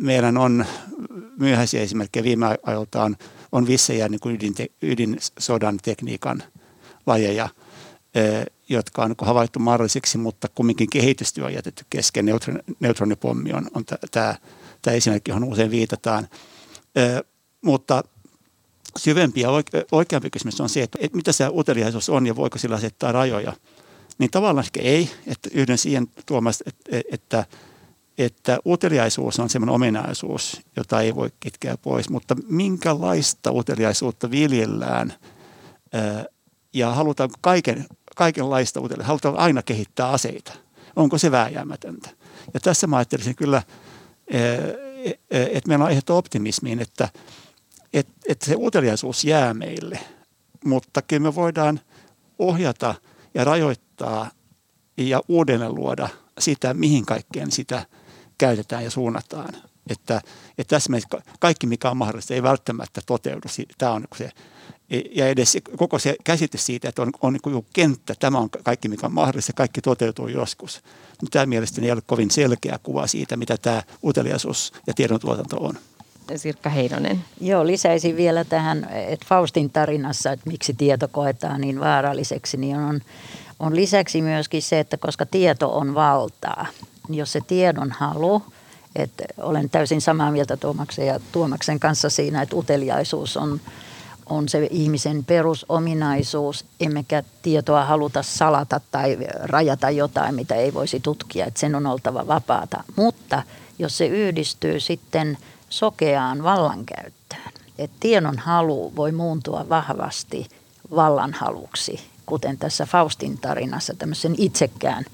Meidän 0.00 0.36
on 0.36 0.66
myöhäisiä 1.38 1.80
esimerkkejä 1.80 2.24
viime 2.24 2.46
ajoilta 2.62 3.02
on, 3.02 3.16
on 3.52 3.66
vissejä 3.66 4.08
niin 4.08 4.20
kuin 4.20 4.34
ydinte, 4.34 4.66
ydinsodan 4.82 5.78
tekniikan 5.82 6.42
lajeja, 7.06 7.48
jotka 8.68 9.02
on 9.02 9.10
niin 9.10 9.26
havaittu 9.26 9.58
mahdollisiksi, 9.58 10.18
mutta 10.18 10.48
kumminkin 10.54 10.90
kehitystyö 10.90 11.44
on 11.44 11.54
jätetty 11.54 11.84
kesken. 11.90 12.26
Neutron, 12.26 12.62
neutronipommi 12.80 13.52
on, 13.52 13.70
on 13.74 13.84
tämä, 14.10 14.34
tämä 14.82 14.94
esimerkki, 14.94 15.30
johon 15.30 15.44
usein 15.44 15.70
viitataan. 15.70 16.28
Mutta 17.64 18.04
syvempi 18.96 19.40
ja 19.40 19.48
oikeampi 19.92 20.30
kysymys 20.30 20.60
on 20.60 20.68
se, 20.68 20.82
että, 20.82 20.98
että 21.00 21.16
mitä 21.16 21.32
se 21.32 21.48
uteliaisuus 21.48 22.08
on 22.08 22.26
ja 22.26 22.36
voiko 22.36 22.58
sillä 22.58 22.76
asettaa 22.76 23.12
rajoja. 23.12 23.52
Niin 24.18 24.30
tavallaan 24.30 24.64
ehkä 24.64 24.80
ei, 24.82 25.10
että 25.26 25.48
yhden 25.52 25.78
siihen 25.78 26.06
tuomasta, 26.26 26.64
että, 26.66 27.00
että, 27.12 27.44
että 28.18 28.58
uteliaisuus 28.66 29.40
on 29.40 29.48
sellainen 29.48 29.74
ominaisuus, 29.74 30.60
jota 30.76 31.00
ei 31.00 31.14
voi 31.14 31.30
kitkeä 31.40 31.76
pois, 31.76 32.10
mutta 32.10 32.36
minkälaista 32.48 33.52
uteliaisuutta 33.52 34.30
viljellään 34.30 35.14
ja 36.72 36.90
halutaan 36.90 37.30
kaiken, 37.40 37.86
kaikenlaista 38.18 38.80
uteliaisuutta, 38.80 39.28
halutaan 39.28 39.44
aina 39.44 39.62
kehittää 39.62 40.08
aseita. 40.10 40.52
Onko 40.96 41.18
se 41.18 41.30
vääjäämätöntä? 41.30 42.10
Ja 42.54 42.60
tässä 42.60 42.86
mä 42.86 42.96
ajattelisin 42.96 43.36
kyllä, 43.36 43.62
että 45.30 45.68
meillä 45.68 45.84
on 45.84 45.90
ehdotto 45.90 46.18
optimismiin, 46.18 46.80
että– 46.80 47.08
että 47.92 48.12
et 48.28 48.42
se 48.42 48.54
uteliaisuus 48.58 49.24
jää 49.24 49.54
meille, 49.54 50.00
mutta 50.64 51.02
kyllä 51.02 51.22
me 51.22 51.34
voidaan 51.34 51.80
ohjata 52.38 52.94
ja 53.34 53.44
rajoittaa 53.44 54.30
ja 54.96 55.20
uudelleen 55.28 55.74
luoda 55.74 56.08
sitä, 56.38 56.74
mihin 56.74 57.06
kaikkeen 57.06 57.50
sitä 57.50 57.86
käytetään 58.38 58.84
ja 58.84 58.90
suunnataan. 58.90 59.54
Että, 59.90 60.20
että 60.58 60.76
tässä 60.76 60.92
kaikki, 61.40 61.66
mikä 61.66 61.90
on 61.90 61.96
mahdollista, 61.96 62.34
ei 62.34 62.42
välttämättä 62.42 63.00
toteudu. 63.06 63.48
Tämä 63.78 63.92
on 63.92 64.04
se, 64.16 64.30
ja 65.14 65.28
edes 65.28 65.58
koko 65.76 65.98
se 65.98 66.16
käsitys 66.24 66.66
siitä, 66.66 66.88
että 66.88 67.02
on, 67.02 67.10
on 67.22 67.32
niin 67.32 67.66
kenttä, 67.72 68.14
tämä 68.18 68.38
on 68.38 68.50
kaikki, 68.50 68.88
mikä 68.88 69.06
on 69.06 69.12
mahdollista, 69.12 69.52
kaikki 69.52 69.80
toteutuu 69.80 70.28
joskus. 70.28 70.82
Tämä 71.30 71.46
mielestäni 71.46 71.86
ei 71.86 71.92
ole 71.92 72.02
kovin 72.06 72.30
selkeä 72.30 72.78
kuva 72.82 73.06
siitä, 73.06 73.36
mitä 73.36 73.56
tämä 73.56 73.82
uteliaisuus 74.04 74.72
ja 74.86 74.94
tiedontuotanto 74.94 75.56
on. 75.56 75.78
Sirkka 76.36 76.70
Heinonen. 76.70 77.24
Joo, 77.40 77.66
lisäisin 77.66 78.16
vielä 78.16 78.44
tähän, 78.44 78.88
että 78.90 79.26
Faustin 79.28 79.70
tarinassa, 79.70 80.32
että 80.32 80.50
miksi 80.50 80.74
tieto 80.74 81.08
koetaan 81.08 81.60
niin 81.60 81.80
vaaralliseksi, 81.80 82.56
niin 82.56 82.76
on, 82.76 83.00
on 83.60 83.76
lisäksi 83.76 84.22
myöskin 84.22 84.62
se, 84.62 84.80
että 84.80 84.96
koska 84.96 85.26
tieto 85.26 85.76
on 85.76 85.94
valtaa, 85.94 86.66
niin 87.08 87.18
jos 87.18 87.32
se 87.32 87.40
tiedon 87.40 87.90
halu, 87.90 88.42
että 88.96 89.24
olen 89.38 89.70
täysin 89.70 90.00
samaa 90.00 90.30
mieltä 90.30 90.56
Tuomaksen 90.56 91.06
ja 91.06 91.20
Tuomaksen 91.32 91.80
kanssa 91.80 92.10
siinä, 92.10 92.42
että 92.42 92.56
uteliaisuus 92.56 93.36
on, 93.36 93.60
on 94.28 94.48
se 94.48 94.68
ihmisen 94.70 95.24
perusominaisuus, 95.24 96.64
emmekä 96.80 97.22
tietoa 97.42 97.84
haluta 97.84 98.22
salata 98.22 98.80
tai 98.90 99.18
rajata 99.42 99.90
jotain, 99.90 100.34
mitä 100.34 100.54
ei 100.54 100.74
voisi 100.74 101.00
tutkia, 101.00 101.46
että 101.46 101.60
sen 101.60 101.74
on 101.74 101.86
oltava 101.86 102.26
vapaata. 102.26 102.84
Mutta 102.96 103.42
jos 103.78 103.98
se 103.98 104.06
yhdistyy 104.06 104.80
sitten– 104.80 105.38
sokeaan 105.68 106.42
vallankäyttöön. 106.42 107.52
Et 107.78 107.90
tiedon 108.00 108.38
halu 108.38 108.92
voi 108.96 109.12
muuntua 109.12 109.68
vahvasti 109.68 110.48
vallanhaluksi 110.96 112.00
kuten 112.26 112.58
tässä 112.58 112.86
Faustin 112.86 113.38
tarinassa, 113.38 113.94
tämmöisen 113.94 114.34
itsekään 114.38 115.04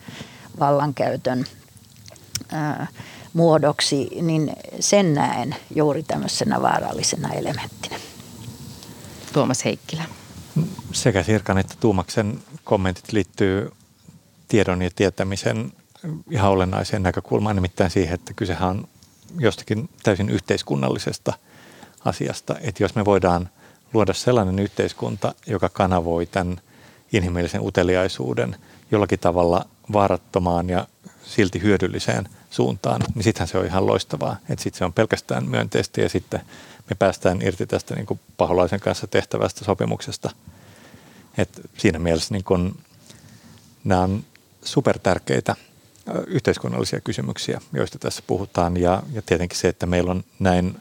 vallankäytön 0.61 1.45
ää, 2.53 2.87
muodoksi, 3.33 4.09
niin 4.23 4.53
sen 4.81 5.15
näen 5.15 5.57
juuri 5.75 6.03
tämmöisenä 6.03 6.63
vaarallisena 6.63 7.33
elementtinä. 7.33 7.97
Tuomas 9.35 9.65
Heikkilä. 9.65 10.05
Sekä 10.93 11.23
Sirkan 11.23 11.59
että 11.59 11.75
Tuumaksen 11.81 12.41
kommentit 12.65 13.13
liittyy 13.13 13.73
tiedon 14.49 14.83
ja 14.83 14.91
tietämisen 14.97 15.73
ihan 16.31 16.51
olennaiseen 16.51 17.03
näkökulmaan, 17.03 17.57
nimittäin 17.57 17.91
siihen, 17.91 18.15
että 18.15 18.33
kysehän 18.35 18.69
on 18.69 18.89
jostakin 19.39 19.89
täysin 20.03 20.31
yhteiskunnallisesta 20.31 21.33
asiasta. 22.05 22.55
Että 22.61 22.83
jos 22.83 22.95
me 22.95 23.05
voidaan 23.05 23.49
luoda 23.93 24.13
sellainen 24.13 24.59
yhteiskunta, 24.59 25.35
joka 25.47 25.69
kanavoi 25.69 26.27
tämän 26.27 26.61
inhimillisen 27.13 27.67
uteliaisuuden 27.67 28.57
jollakin 28.91 29.19
tavalla 29.19 29.67
vaarattomaan 29.93 30.69
ja 30.69 30.87
silti 31.25 31.63
hyödylliseen 31.63 32.29
suuntaan, 32.51 33.01
niin 33.15 33.25
sittenhän 33.25 33.49
se 33.49 33.59
on 33.59 33.67
ihan 33.67 33.87
loistavaa. 33.87 34.37
Että 34.49 34.63
sitten 34.63 34.79
se 34.79 34.85
on 34.85 34.93
pelkästään 34.93 35.49
myönteistä 35.49 36.01
ja 36.01 36.09
sitten 36.09 36.41
me 36.91 36.97
päästään 36.99 37.43
irti 37.43 37.67
tästä 37.67 37.95
niin 37.95 38.07
kuin 38.07 38.21
paholaisen 38.37 38.81
kanssa 38.81 39.07
tehtävästä 39.07 39.65
sopimuksesta. 39.65 40.31
Et 41.39 41.61
siinä 41.79 41.99
mielessä 41.99 42.35
niin 42.35 42.45
kuin, 42.45 42.79
nämä 43.85 44.03
on 44.03 44.25
supertärkeitä 44.63 45.57
yhteiskunnallisia 46.27 47.01
kysymyksiä, 47.01 47.61
joista 47.73 47.99
tässä 47.99 48.23
puhutaan. 48.27 48.77
Ja, 48.77 49.03
ja 49.13 49.23
tietenkin 49.23 49.59
se, 49.59 49.69
että 49.69 49.87
meillä 49.87 50.11
on 50.11 50.25
näin 50.39 50.77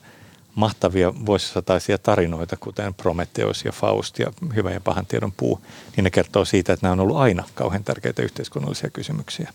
mahtavia 0.55 1.13
vuosisataisia 1.25 1.97
tarinoita, 1.97 2.57
kuten 2.57 2.93
Prometheus 2.93 3.65
ja 3.65 3.71
Faust 3.71 4.19
ja 4.19 4.33
Hyvä 4.55 4.71
ja 4.71 4.81
pahan 4.81 5.05
tiedon 5.05 5.31
puu, 5.31 5.61
niin 5.95 6.03
ne 6.03 6.09
kertoo 6.09 6.45
siitä, 6.45 6.73
että 6.73 6.85
nämä 6.85 6.93
on 6.93 6.99
ollut 6.99 7.17
aina 7.17 7.43
kauhean 7.55 7.83
tärkeitä 7.83 8.21
yhteiskunnallisia 8.21 8.89
kysymyksiä. 8.89 9.53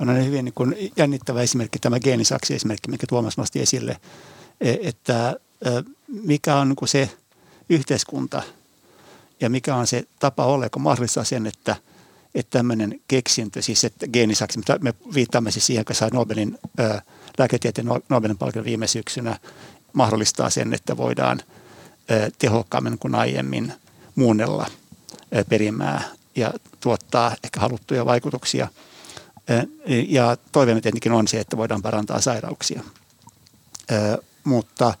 On 0.00 0.24
hyvin 0.24 0.44
niin 0.44 0.92
jännittävä 0.96 1.42
esimerkki, 1.42 1.78
tämä 1.78 2.00
geenisaksi 2.00 2.54
esimerkki, 2.54 2.90
mikä 2.90 3.06
Tuomas 3.08 3.36
nosti 3.36 3.60
esille, 3.60 3.96
e, 4.60 4.76
että 4.82 5.36
mikä 6.08 6.56
on 6.56 6.68
niin 6.68 6.88
se 6.88 7.10
yhteiskunta 7.68 8.42
ja 9.40 9.50
mikä 9.50 9.76
on 9.76 9.86
se 9.86 10.04
tapa 10.18 10.46
olla, 10.46 10.66
joka 10.66 10.78
mahdollistaa 10.78 11.24
sen, 11.24 11.46
että, 11.46 11.76
että 12.34 12.58
tämmöinen 12.58 13.00
keksintö, 13.08 13.62
siis 13.62 13.84
että 13.84 14.08
geenisaksi, 14.08 14.60
me 14.80 14.94
viittaamme 15.14 15.50
siis 15.50 15.66
siihen, 15.66 15.80
joka 15.80 15.94
sai 15.94 16.10
Nobelin, 16.10 16.58
lääketieteen 17.38 17.88
Nobelin 18.08 18.38
palkinnon 18.38 18.64
viime 18.64 18.86
syksynä, 18.86 19.38
mahdollistaa 19.92 20.50
sen, 20.50 20.74
että 20.74 20.96
voidaan 20.96 21.40
tehokkaammin 22.38 22.98
kuin 22.98 23.14
aiemmin 23.14 23.72
muunnella 24.14 24.66
perimää 25.48 26.02
ja 26.36 26.52
tuottaa 26.80 27.36
ehkä 27.44 27.60
haluttuja 27.60 28.06
vaikutuksia. 28.06 28.68
Ja 30.08 30.36
toiveemme 30.52 30.80
tietenkin 30.80 31.12
on 31.12 31.28
se, 31.28 31.40
että 31.40 31.56
voidaan 31.56 31.82
parantaa 31.82 32.20
sairauksia. 32.20 32.82
Mutta 34.44 34.94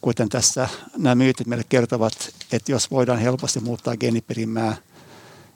kuten 0.00 0.28
tässä 0.28 0.68
nämä 0.96 1.14
myytit 1.14 1.46
meille 1.46 1.64
kertovat, 1.68 2.12
että 2.52 2.72
jos 2.72 2.90
voidaan 2.90 3.18
helposti 3.18 3.60
muuttaa 3.60 3.96
geeniperimää 3.96 4.76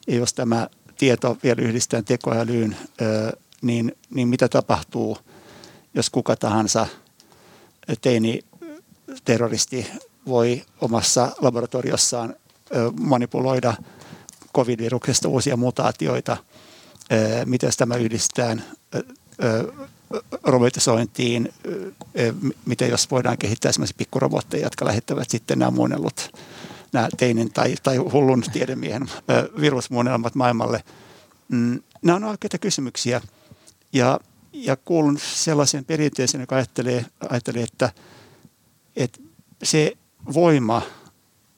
ja 0.07 0.17
jos 0.17 0.35
tämä 0.35 0.69
tieto 0.99 1.37
vielä 1.43 1.63
yhdistetään 1.63 2.05
tekoälyyn, 2.05 2.77
niin, 3.63 3.97
niin 4.11 4.29
mitä 4.29 4.49
tapahtuu, 4.49 5.19
jos 5.95 6.11
kuka 6.11 6.37
tahansa 6.37 6.87
teini 8.01 8.41
terroristi 9.25 9.87
voi 10.27 10.63
omassa 10.81 11.33
laboratoriossaan 11.41 12.35
manipuloida 13.01 13.75
covid-viruksesta 14.57 15.29
uusia 15.29 15.57
mutaatioita, 15.57 16.37
miten 17.45 17.73
tämä 17.77 17.97
yhdistetään 17.97 18.65
robotisointiin, 20.43 21.53
miten 22.67 22.91
jos 22.91 23.11
voidaan 23.11 23.39
kehittää 23.39 23.73
sellaisia 23.73 23.95
pikkurobotteja, 23.99 24.67
jotka 24.67 24.85
lähettävät 24.85 25.31
sitten 25.31 25.59
nämä 25.59 25.71
muunnellut, 25.71 26.37
nämä 26.93 27.09
teinin 27.17 27.53
tai, 27.53 27.75
tai 27.83 27.97
hullun 27.97 28.45
tiedemiehen 28.53 29.11
virusmuunnelmat 29.61 30.35
maailmalle. 30.35 30.85
Mm, 31.49 31.81
nämä 32.03 32.17
on 32.17 32.25
oikeita 32.25 32.59
kysymyksiä 32.59 33.21
ja, 33.93 34.21
ja 34.53 34.77
kuulun 34.77 35.19
sellaisen 35.19 35.85
perinteeseen, 35.85 36.41
joka 36.41 36.57
ajattelee, 36.57 37.07
ajattelee 37.29 37.63
että, 37.63 37.93
että 38.97 39.21
se 39.63 39.93
voima, 40.35 40.83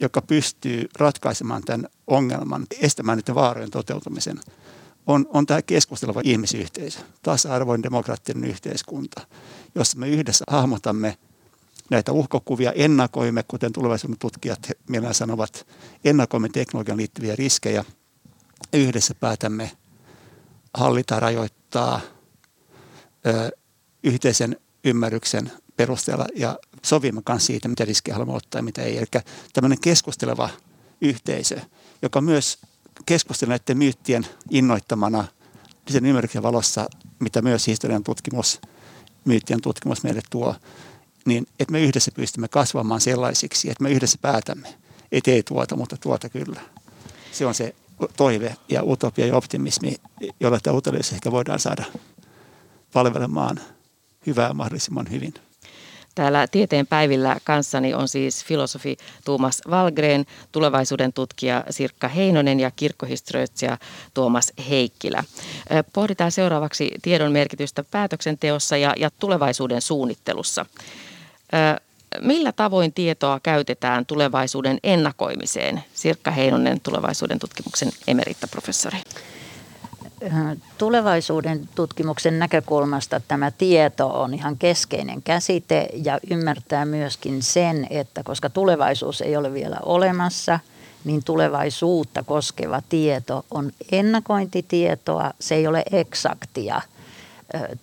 joka 0.01 0.23
pystyy 0.23 0.89
ratkaisemaan 0.99 1.63
tämän 1.63 1.89
ongelman, 2.07 2.67
estämään 2.81 3.19
niiden 3.19 3.35
vaarojen 3.35 3.71
toteutumisen– 3.71 4.41
on, 5.07 5.27
on 5.29 5.47
tämä 5.47 5.63
keskusteleva 5.63 6.21
ihmisyhteisö, 6.25 6.99
tasa-arvoinen 7.23 7.83
demokraattinen 7.83 8.51
yhteiskunta, 8.51 9.27
jossa 9.75 9.99
me 9.99 10.09
yhdessä 10.09 10.45
hahmotamme 10.49 11.19
näitä 11.91 12.13
uhkokuvia, 12.13 12.73
ennakoimme, 12.73 13.43
kuten 13.49 13.73
tulevaisuuden 13.73 14.19
tutkijat 14.19 14.71
mielellään 14.89 15.15
sanovat, 15.15 15.67
ennakoimme 16.05 16.49
teknologian 16.49 16.97
liittyviä 16.97 17.37
riskejä 17.37 17.85
yhdessä 18.73 19.15
päätämme 19.15 19.71
hallita, 20.75 21.21
rajoittaa 21.21 22.01
ö, 23.27 23.51
yhteisen 24.05 24.57
ymmärryksen 24.85 25.53
perusteella 25.77 26.27
ja 26.35 26.59
sovimme 26.83 27.21
kanssa 27.25 27.47
siitä, 27.47 27.69
mitä 27.69 27.85
riskejä 27.85 28.15
haluamme 28.15 28.35
ottaa 28.35 28.59
ja 28.59 28.63
mitä 28.63 28.83
ei. 28.83 28.99
Eli 28.99 29.07
tämmöinen 29.53 29.81
keskusteleva 29.81 30.49
yhteisö, 31.01 31.61
joka 32.03 32.21
myös 32.21 32.59
keskustelun 33.07 33.51
näiden 33.51 33.79
myyttien 33.79 34.27
innoittamana 34.51 35.25
sen 35.91 36.07
ymmärryksen 36.07 36.43
valossa, 36.43 36.87
mitä 37.19 37.43
myös 37.43 37.67
historian 37.67 38.05
tutkimus, 38.05 38.61
myyttien 39.25 39.61
tutkimus 39.61 40.03
meille 40.03 40.21
tuo, 40.31 40.55
niin 41.27 41.47
että 41.61 41.73
me 41.73 41.81
yhdessä 41.81 42.11
pystymme 42.15 42.49
kasvamaan 42.49 43.01
sellaisiksi, 43.01 43.71
että 43.71 43.83
me 43.83 43.91
yhdessä 43.91 44.19
päätämme, 44.23 44.75
että 45.13 45.31
ei 45.31 45.43
tuota, 45.43 45.77
mutta 45.77 45.97
tuota 45.97 46.29
kyllä. 46.29 46.61
Se 47.33 47.47
on 47.47 47.55
se 47.55 47.75
toive 48.17 48.57
ja 48.69 48.83
utopia 48.83 49.27
ja 49.27 49.37
optimismi, 49.37 49.97
jolla 50.41 50.61
tämä 50.61 50.99
ehkä 51.15 51.31
voidaan 51.31 51.59
saada 51.59 51.85
palvelemaan 52.93 53.61
hyvää 54.27 54.55
mahdollisimman 54.55 55.11
hyvin. 55.11 55.35
Täällä 56.15 56.47
tieteen 56.47 56.87
päivillä 56.87 57.37
kanssani 57.45 57.95
on 57.95 58.09
siis 58.09 58.45
filosofi 58.45 58.97
Tuomas 59.25 59.63
Valgren, 59.71 60.27
tulevaisuuden 60.53 61.13
tutkija 61.13 61.65
Sirkka 61.71 62.09
Heinonen 62.09 62.61
ja 62.61 62.71
kirkkohistorioitsija 62.71 63.79
Tuomas 64.15 64.53
Heikkilä. 64.69 65.25
Pohditaan 65.93 66.33
seuraavaksi 66.33 66.91
tiedon 67.03 67.33
merkitystä 67.33 67.85
päätöksenteossa 67.91 68.77
ja, 68.77 68.95
ja 68.97 69.11
tulevaisuuden 69.11 69.83
suunnittelussa. 69.83 70.67
Millä 72.21 72.53
tavoin 72.53 72.93
tietoa 72.93 73.41
käytetään 73.43 74.07
tulevaisuuden 74.07 74.79
ennakoimiseen? 74.83 75.85
Sirkka 75.95 76.31
Heinonen, 76.31 76.81
tulevaisuuden 76.81 77.39
tutkimuksen 77.39 77.89
emerittaprofessori 78.07 78.99
tulevaisuuden 80.79 81.69
tutkimuksen 81.75 82.39
näkökulmasta 82.39 83.21
tämä 83.29 83.51
tieto 83.51 84.23
on 84.23 84.35
ihan 84.35 84.59
keskeinen 84.59 85.23
käsite 85.23 85.89
ja 85.95 86.19
ymmärtää 86.31 86.85
myöskin 86.85 87.43
sen, 87.43 87.87
että 87.91 88.23
koska 88.23 88.51
tulevaisuus 88.51 89.21
ei 89.21 89.37
ole 89.37 89.53
vielä 89.53 89.77
olemassa, 89.83 90.61
niin 91.05 91.25
tulevaisuutta 91.25 92.23
koskeva 92.23 92.83
tieto 92.89 93.45
on 93.51 93.73
ennakointitietoa, 93.93 95.31
se 95.41 95.55
ei 95.55 95.67
ole 95.67 95.83
eksaktia 95.93 96.81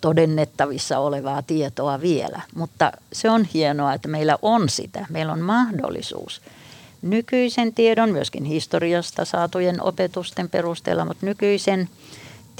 todennettavissa 0.00 0.98
olevaa 0.98 1.42
tietoa 1.42 2.00
vielä, 2.00 2.40
mutta 2.54 2.92
se 3.12 3.30
on 3.30 3.44
hienoa, 3.54 3.94
että 3.94 4.08
meillä 4.08 4.38
on 4.42 4.68
sitä, 4.68 5.06
meillä 5.10 5.32
on 5.32 5.40
mahdollisuus 5.40 6.40
nykyisen 7.02 7.74
tiedon, 7.74 8.10
myöskin 8.10 8.44
historiasta 8.44 9.24
saatujen 9.24 9.82
opetusten 9.82 10.48
perusteella, 10.48 11.04
mutta 11.04 11.26
nykyisen 11.26 11.88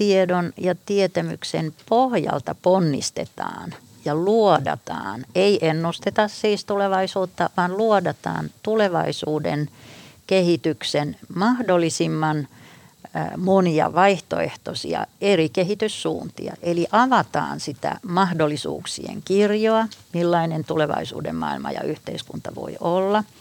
tiedon 0.03 0.53
ja 0.57 0.75
tietämyksen 0.87 1.75
pohjalta 1.89 2.55
ponnistetaan 2.63 3.75
ja 4.05 4.15
luodataan, 4.15 5.25
ei 5.35 5.59
ennusteta 5.69 6.29
siis 6.29 6.65
tulevaisuutta, 6.65 7.51
vaan 7.57 7.77
luodataan 7.77 8.51
tulevaisuuden 8.63 9.69
kehityksen 10.27 11.17
mahdollisimman 11.35 12.49
monia 13.37 13.95
vaihtoehtoisia 13.95 15.07
eri 15.21 15.49
kehityssuuntia. 15.49 16.55
Eli 16.63 16.87
avataan 16.93 17.61
sitä 17.61 17.99
mahdollisuuksien 18.09 19.23
kirjoa, 19.25 19.87
millainen 20.13 20.65
tulevaisuuden 20.65 21.37
maailma 21.37 21.71
ja 21.71 21.83
yhteiskunta 21.83 22.55
voi 22.55 22.77
olla– 22.81 23.25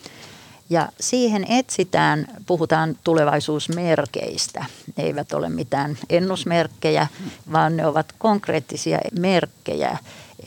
ja 0.71 0.89
siihen 0.99 1.45
etsitään, 1.49 2.27
puhutaan 2.45 2.97
tulevaisuusmerkeistä. 3.03 4.65
Ne 4.97 5.03
eivät 5.03 5.33
ole 5.33 5.49
mitään 5.49 5.97
ennusmerkkejä, 6.09 7.07
vaan 7.51 7.77
ne 7.77 7.85
ovat 7.85 8.13
konkreettisia 8.17 8.99
merkkejä. 9.19 9.97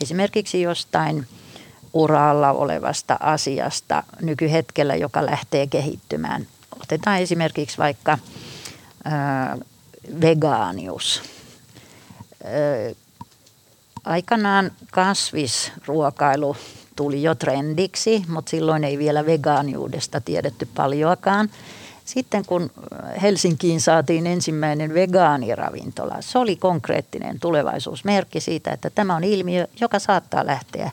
Esimerkiksi 0.01 0.61
jostain 0.61 1.27
uralla 1.93 2.51
olevasta 2.51 3.17
asiasta 3.19 4.03
nykyhetkellä, 4.21 4.95
joka 4.95 5.25
lähtee 5.25 5.67
kehittymään. 5.67 6.47
Otetaan 6.81 7.19
esimerkiksi 7.19 7.77
vaikka 7.77 8.17
ää, 9.03 9.57
vegaanius. 10.21 11.21
Ää, 12.43 12.51
aikanaan 14.03 14.71
kasvisruokailu 14.91 16.55
tuli 16.95 17.23
jo 17.23 17.35
trendiksi, 17.35 18.23
mutta 18.27 18.49
silloin 18.49 18.83
ei 18.83 18.97
vielä 18.97 19.25
vegaaniudesta 19.25 20.21
tiedetty 20.21 20.67
paljoakaan. 20.75 21.49
Sitten 22.05 22.45
kun 22.45 22.71
Helsinkiin 23.21 23.81
saatiin 23.81 24.27
ensimmäinen 24.27 24.93
vegaaniravintola, 24.93 26.15
se 26.19 26.39
oli 26.39 26.55
konkreettinen 26.55 27.39
tulevaisuusmerkki 27.39 28.39
siitä, 28.39 28.71
että 28.71 28.89
tämä 28.89 29.15
on 29.15 29.23
ilmiö, 29.23 29.67
joka 29.81 29.99
saattaa 29.99 30.45
lähteä 30.45 30.91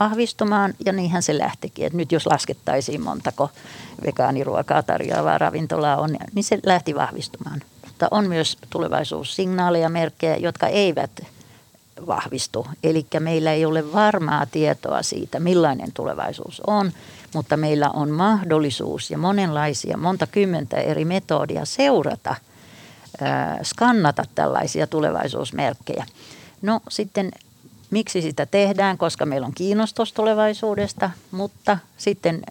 vahvistumaan 0.00 0.74
ja 0.86 0.92
niinhän 0.92 1.22
se 1.22 1.38
lähtikin. 1.38 1.86
Että 1.86 1.96
nyt 1.96 2.12
jos 2.12 2.26
laskettaisiin 2.26 3.02
montako 3.02 3.50
vegaaniruokaa 4.06 4.82
tarjoavaa 4.82 5.38
ravintolaa 5.38 5.96
on, 5.96 6.16
niin 6.34 6.44
se 6.44 6.58
lähti 6.66 6.94
vahvistumaan. 6.94 7.60
Mutta 7.86 8.08
on 8.10 8.28
myös 8.28 8.58
tulevaisuussignaaleja, 8.70 9.88
merkkejä, 9.88 10.36
jotka 10.36 10.66
eivät 10.66 11.10
vahvistu. 12.06 12.66
Eli 12.82 13.06
meillä 13.20 13.52
ei 13.52 13.64
ole 13.64 13.92
varmaa 13.92 14.46
tietoa 14.46 15.02
siitä, 15.02 15.40
millainen 15.40 15.92
tulevaisuus 15.92 16.62
on, 16.66 16.92
mutta 17.34 17.56
meillä 17.56 17.90
on 17.90 18.10
mahdollisuus 18.10 19.10
ja 19.10 19.18
monenlaisia, 19.18 19.96
monta 19.96 20.26
kymmentä 20.26 20.76
eri 20.76 21.04
metodia 21.04 21.64
seurata, 21.64 22.34
skannata 23.62 24.24
tällaisia 24.34 24.86
tulevaisuusmerkkejä. 24.86 26.06
No 26.62 26.80
sitten 26.88 27.32
miksi 27.90 28.22
sitä 28.22 28.46
tehdään, 28.46 28.98
koska 28.98 29.26
meillä 29.26 29.46
on 29.46 29.54
kiinnostus 29.54 30.12
tulevaisuudesta, 30.12 31.10
mutta 31.30 31.78
sitten 31.96 32.42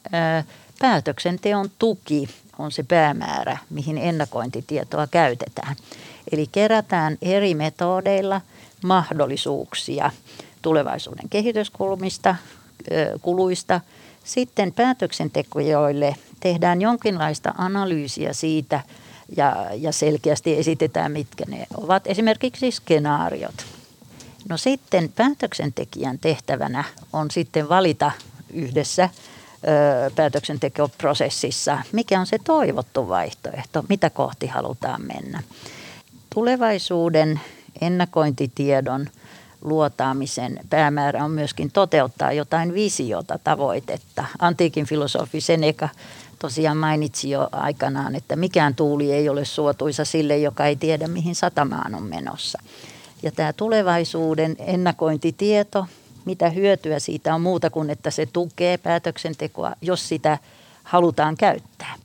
päätöksenteon 0.79 1.69
tuki 1.79 2.29
on 2.57 2.71
se 2.71 2.83
päämäärä, 2.83 3.57
mihin 3.69 3.97
ennakointitietoa 3.97 5.07
käytetään. 5.07 5.75
Eli 6.31 6.47
kerätään 6.51 7.17
eri 7.21 7.55
metodeilla– 7.55 8.41
mahdollisuuksia 8.83 10.11
tulevaisuuden 10.61 11.29
kehityskulmista, 11.29 12.35
kuluista. 13.21 13.81
Sitten 14.23 14.73
päätöksentekijöille 14.73 16.15
tehdään 16.39 16.81
jonkinlaista 16.81 17.53
analyysiä 17.57 18.33
siitä 18.33 18.79
ja, 19.37 19.67
ja 19.75 19.91
selkeästi 19.91 20.57
esitetään, 20.57 21.11
mitkä 21.11 21.43
ne 21.47 21.67
ovat. 21.77 22.07
Esimerkiksi 22.07 22.71
skenaariot. 22.71 23.65
No 24.49 24.57
sitten 24.57 25.09
päätöksentekijän 25.15 26.19
tehtävänä 26.19 26.83
on 27.13 27.31
sitten 27.31 27.69
valita 27.69 28.11
yhdessä 28.53 29.09
päätöksentekoprosessissa, 30.15 31.79
mikä 31.91 32.19
on 32.19 32.25
se 32.25 32.37
toivottu 32.43 33.09
vaihtoehto, 33.09 33.83
mitä 33.89 34.09
kohti 34.09 34.47
halutaan 34.47 35.01
mennä. 35.01 35.43
Tulevaisuuden 36.33 37.39
ennakointitiedon 37.81 39.07
luotaamisen 39.63 40.59
päämäärä 40.69 41.25
on 41.25 41.31
myöskin 41.31 41.71
toteuttaa 41.71 42.33
jotain 42.33 42.73
visiota, 42.73 43.39
tavoitetta. 43.43 44.25
Antiikin 44.39 44.85
filosofi 44.85 45.41
Seneca 45.41 45.89
tosiaan 46.39 46.77
mainitsi 46.77 47.29
jo 47.29 47.49
aikanaan, 47.51 48.15
että 48.15 48.35
mikään 48.35 48.75
tuuli 48.75 49.11
ei 49.11 49.29
ole 49.29 49.45
suotuisa 49.45 50.05
sille, 50.05 50.37
joka 50.37 50.65
ei 50.65 50.75
tiedä, 50.75 51.07
mihin 51.07 51.35
satamaan 51.35 51.95
on 51.95 52.03
menossa. 52.03 52.61
Ja 53.23 53.31
tämä 53.31 53.53
tulevaisuuden 53.53 54.55
ennakointitieto, 54.59 55.85
mitä 56.25 56.49
hyötyä 56.49 56.99
siitä 56.99 57.35
on 57.35 57.41
muuta 57.41 57.69
kuin, 57.69 57.89
että 57.89 58.11
se 58.11 58.25
tukee 58.25 58.77
päätöksentekoa, 58.77 59.73
jos 59.81 60.09
sitä 60.09 60.37
halutaan 60.83 61.37
käyttää. 61.37 61.95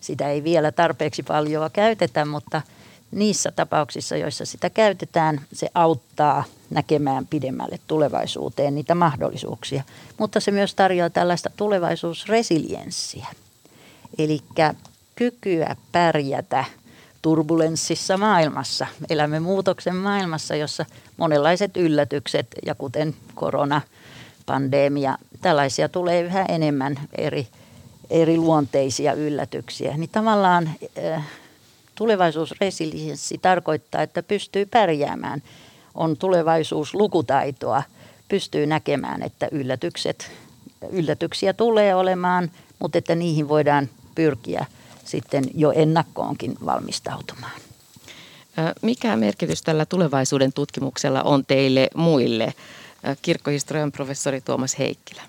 Sitä 0.00 0.28
ei 0.28 0.44
vielä 0.44 0.72
tarpeeksi 0.72 1.22
paljon 1.22 1.70
käytetä, 1.72 2.24
mutta– 2.24 2.62
niissä 3.10 3.52
tapauksissa, 3.52 4.16
joissa 4.16 4.44
sitä 4.44 4.70
käytetään, 4.70 5.40
se 5.52 5.68
auttaa 5.74 6.44
näkemään 6.70 7.26
pidemmälle 7.26 7.78
tulevaisuuteen 7.86 8.74
niitä 8.74 8.94
mahdollisuuksia. 8.94 9.82
Mutta 10.18 10.40
se 10.40 10.50
myös 10.50 10.74
tarjoaa 10.74 11.10
tällaista 11.10 11.50
tulevaisuusresilienssiä, 11.56 13.26
eli 14.18 14.40
kykyä 15.16 15.76
pärjätä 15.92 16.64
turbulenssissa 17.22 18.16
maailmassa. 18.16 18.86
Elämme 19.10 19.40
muutoksen 19.40 19.96
maailmassa, 19.96 20.56
jossa 20.56 20.86
monenlaiset 21.16 21.76
yllätykset 21.76 22.46
ja 22.66 22.74
kuten 22.74 23.14
korona, 23.34 23.80
pandemia, 24.46 25.18
tällaisia 25.40 25.88
tulee 25.88 26.22
yhä 26.22 26.44
enemmän 26.48 26.98
eri, 27.18 27.46
eri 28.10 28.36
luonteisia 28.36 29.12
yllätyksiä. 29.12 29.96
Niin 29.96 30.10
tavallaan 30.10 30.70
äh, 31.14 31.24
Tulevaisuusresilienssi 31.96 33.38
tarkoittaa, 33.38 34.02
että 34.02 34.22
pystyy 34.22 34.66
pärjäämään. 34.66 35.42
On 35.94 36.16
tulevaisuuslukutaitoa, 36.16 37.82
pystyy 38.28 38.66
näkemään, 38.66 39.22
että 39.22 39.48
yllätykset, 39.52 40.32
yllätyksiä 40.90 41.52
tulee 41.52 41.94
olemaan, 41.94 42.50
mutta 42.78 42.98
että 42.98 43.14
niihin 43.14 43.48
voidaan 43.48 43.88
pyrkiä 44.14 44.66
sitten 45.04 45.44
jo 45.54 45.72
ennakkoonkin 45.72 46.56
valmistautumaan. 46.66 47.60
Mikä 48.82 49.16
merkitys 49.16 49.62
tällä 49.62 49.86
tulevaisuuden 49.86 50.52
tutkimuksella 50.52 51.22
on 51.22 51.46
teille 51.46 51.90
muille? 51.94 52.54
Kirkkohistorian 53.22 53.92
professori 53.92 54.40
Tuomas 54.40 54.78
Heikkilä. 54.78 55.22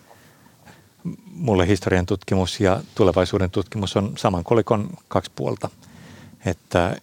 Mulle 1.25 1.67
historian 1.67 2.05
tutkimus 2.05 2.59
ja 2.59 2.81
tulevaisuuden 2.95 3.51
tutkimus 3.51 3.97
on 3.97 4.13
saman 4.17 4.43
kolikon 4.43 4.89
kaksi 5.07 5.31
puolta– 5.35 5.69
että 6.45 6.95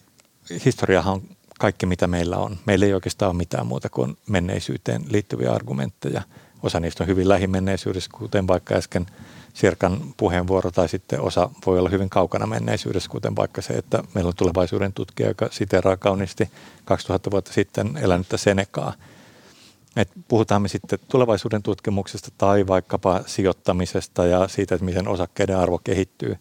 historiahan 0.64 1.14
on 1.14 1.22
kaikki, 1.59 1.87
mitä 1.87 2.07
meillä 2.07 2.37
on. 2.37 2.59
Meillä 2.66 2.87
ei 2.87 2.95
oikeastaan 2.95 3.30
ole 3.30 3.37
mitään 3.37 3.66
muuta 3.66 3.89
kuin 3.89 4.16
menneisyyteen 4.28 5.05
liittyviä 5.09 5.53
argumentteja. 5.53 6.22
Osa 6.62 6.80
niistä 6.80 7.05
on 7.05 7.09
hyvin 7.09 7.28
lähimenneisyydessä, 7.28 8.11
kuten 8.14 8.49
vaikka 8.49 8.74
äsken 8.74 9.07
Sirkan 9.55 10.01
puheenvuoro, 10.16 10.70
tai 10.70 10.89
sitten 10.89 11.20
osa 11.20 11.51
voi 11.66 11.78
olla 11.78 11.89
hyvin 11.89 12.11
kaukana 12.11 12.47
menneisyydessä, 12.47 13.11
kuten 13.11 13.37
vaikka 13.37 13.62
se, 13.62 13.72
että 13.72 14.05
meillä 14.14 14.28
on 14.28 14.37
tulevaisuuden 14.37 14.93
tutkija, 14.93 15.28
joka 15.28 15.49
siteraa 15.51 15.97
kauniisti 15.97 16.51
2000 16.85 17.30
vuotta 17.30 17.53
sitten 17.53 17.97
elänyttä 17.97 18.37
Senekaa. 18.37 18.93
Et 19.97 20.11
puhutaan 20.28 20.62
me 20.62 20.68
sitten 20.68 20.99
tulevaisuuden 21.09 21.62
tutkimuksesta 21.62 22.30
tai 22.39 22.66
vaikkapa 22.66 23.20
sijoittamisesta 23.26 24.26
ja 24.26 24.49
siitä, 24.49 24.74
että 24.74 24.85
miten 24.85 25.09
osakkeiden 25.09 25.59
arvo 25.59 25.80
kehittyy, 25.85 26.37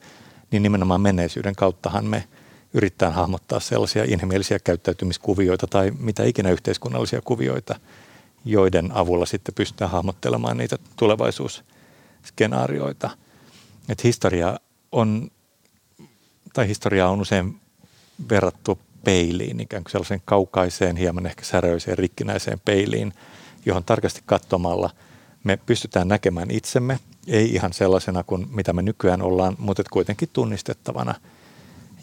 niin 0.52 0.64
nimenomaan 0.64 1.02
menneisyyden 1.02 1.56
kauttahan 1.56 2.06
me– 2.06 2.24
yrittää 2.74 3.10
hahmottaa 3.10 3.60
sellaisia 3.60 4.04
inhimillisiä 4.04 4.60
käyttäytymiskuvioita 4.60 5.68
tai 5.68 5.92
mitä 6.00 6.24
ikinä 6.24 6.52
yhteiskunnallisia 6.52 7.22
kuvioita, 7.22 7.80
joiden 8.46 8.92
avulla 8.92 9.26
sitten 9.26 9.56
pystytään 9.56 9.92
hahmottelemaan 9.92 10.58
niitä 10.58 10.78
tulevaisuusskenaarioita. 10.96 13.10
Et 13.90 14.04
historia 14.04 14.60
on, 14.92 15.32
tai 16.54 16.68
historia 16.68 17.08
on 17.08 17.22
usein 17.22 17.60
verrattu 18.30 18.80
peiliin, 19.04 19.60
ikään 19.60 19.84
kuin 19.84 19.92
sellaiseen 19.92 20.22
kaukaiseen, 20.26 20.96
hieman 20.96 21.26
ehkä 21.26 21.46
säröiseen, 21.46 21.98
rikkinäiseen 21.98 22.62
peiliin, 22.66 23.14
johon 23.66 23.84
tarkasti 23.84 24.22
katsomalla 24.26 24.90
me 25.44 25.58
pystytään 25.58 26.08
näkemään 26.08 26.52
itsemme, 26.52 27.00
ei 27.28 27.54
ihan 27.54 27.74
sellaisena 27.74 28.24
kuin 28.24 28.48
mitä 28.52 28.74
me 28.74 28.82
nykyään 28.82 29.22
ollaan, 29.22 29.56
mutta 29.60 29.84
kuitenkin 29.92 30.30
tunnistettavana– 30.34 31.16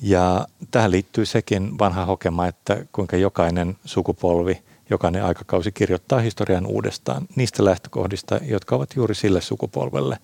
ja 0.02 0.46
tähän 0.70 0.90
liittyy 0.90 1.26
sekin 1.26 1.78
vanha 1.78 2.04
hokema, 2.04 2.46
että 2.46 2.84
kuinka 2.92 3.16
jokainen 3.16 3.76
sukupolvi, 3.84 4.62
jokainen 4.90 5.24
aikakausi 5.24 5.72
kirjoittaa 5.72 6.18
historian 6.18 6.66
uudestaan 6.66 7.26
niistä 7.36 7.64
lähtökohdista, 7.64 8.40
jotka 8.42 8.76
ovat 8.76 8.96
juuri 8.96 9.14
sille 9.14 9.40
sukupolvelle 9.40 10.18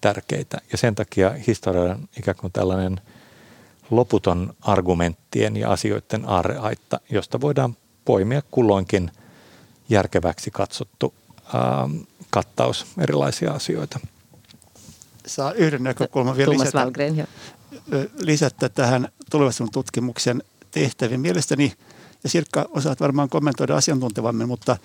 tärkeitä. 0.00 0.58
Ja 0.72 0.78
sen 0.78 0.94
takia 0.94 1.30
historia 1.46 1.82
on 1.82 2.08
ikään 2.18 2.36
kuin 2.36 2.52
tällainen 2.52 3.00
loputon 3.90 4.54
argumenttien 4.60 5.56
ja 5.56 5.70
asioiden 5.70 6.28
aarreaitta, 6.28 7.00
josta 7.10 7.40
voidaan 7.40 7.76
poimia 8.04 8.42
kulloinkin 8.50 9.10
järkeväksi 9.88 10.50
katsottu 10.50 11.14
ää, 11.54 11.88
kattaus 12.30 12.86
erilaisia 12.98 13.52
asioita. 13.52 14.00
Saa 15.26 15.52
yhden 15.52 15.82
näkökulman 15.82 16.36
vielä 16.36 16.50
Thomas 16.50 16.66
lisätä. 16.66 16.84
Valgren, 16.84 17.26
lisätä 18.18 18.68
tähän 18.68 19.08
tulevaisuuden 19.30 19.72
tutkimuksen 19.72 20.42
tehtäviin. 20.70 21.20
Mielestäni, 21.20 21.72
ja 22.24 22.28
Sirkka 22.28 22.68
osaat 22.70 23.00
varmaan 23.00 23.28
kommentoida 23.28 23.76
asiantuntevammin, 23.76 24.48
mutta 24.48 24.76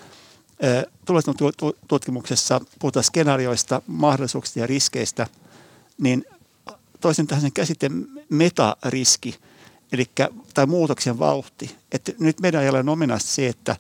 tulevaisuuden 1.06 1.74
tutkimuksessa 1.88 2.62
puhutaan 2.80 3.04
skenaarioista, 3.04 3.82
mahdollisuuksista 3.88 4.60
ja 4.60 4.68
riskeistä, 4.68 5.28
niin 5.98 6.26
toisin 7.02 7.28
tähän 7.28 7.42
sen 7.42 7.54
käsitteen 7.54 8.08
metariski, 8.30 9.36
eli, 9.92 10.06
tai 10.54 10.66
muutoksen 10.66 11.20
vauhti. 11.20 11.76
Että 11.92 12.12
nyt 12.20 12.40
meidän 12.40 12.64
ei 12.64 12.70
ole 12.70 12.84
ominaista 12.88 13.30
se, 13.30 13.48
että, 13.48 13.76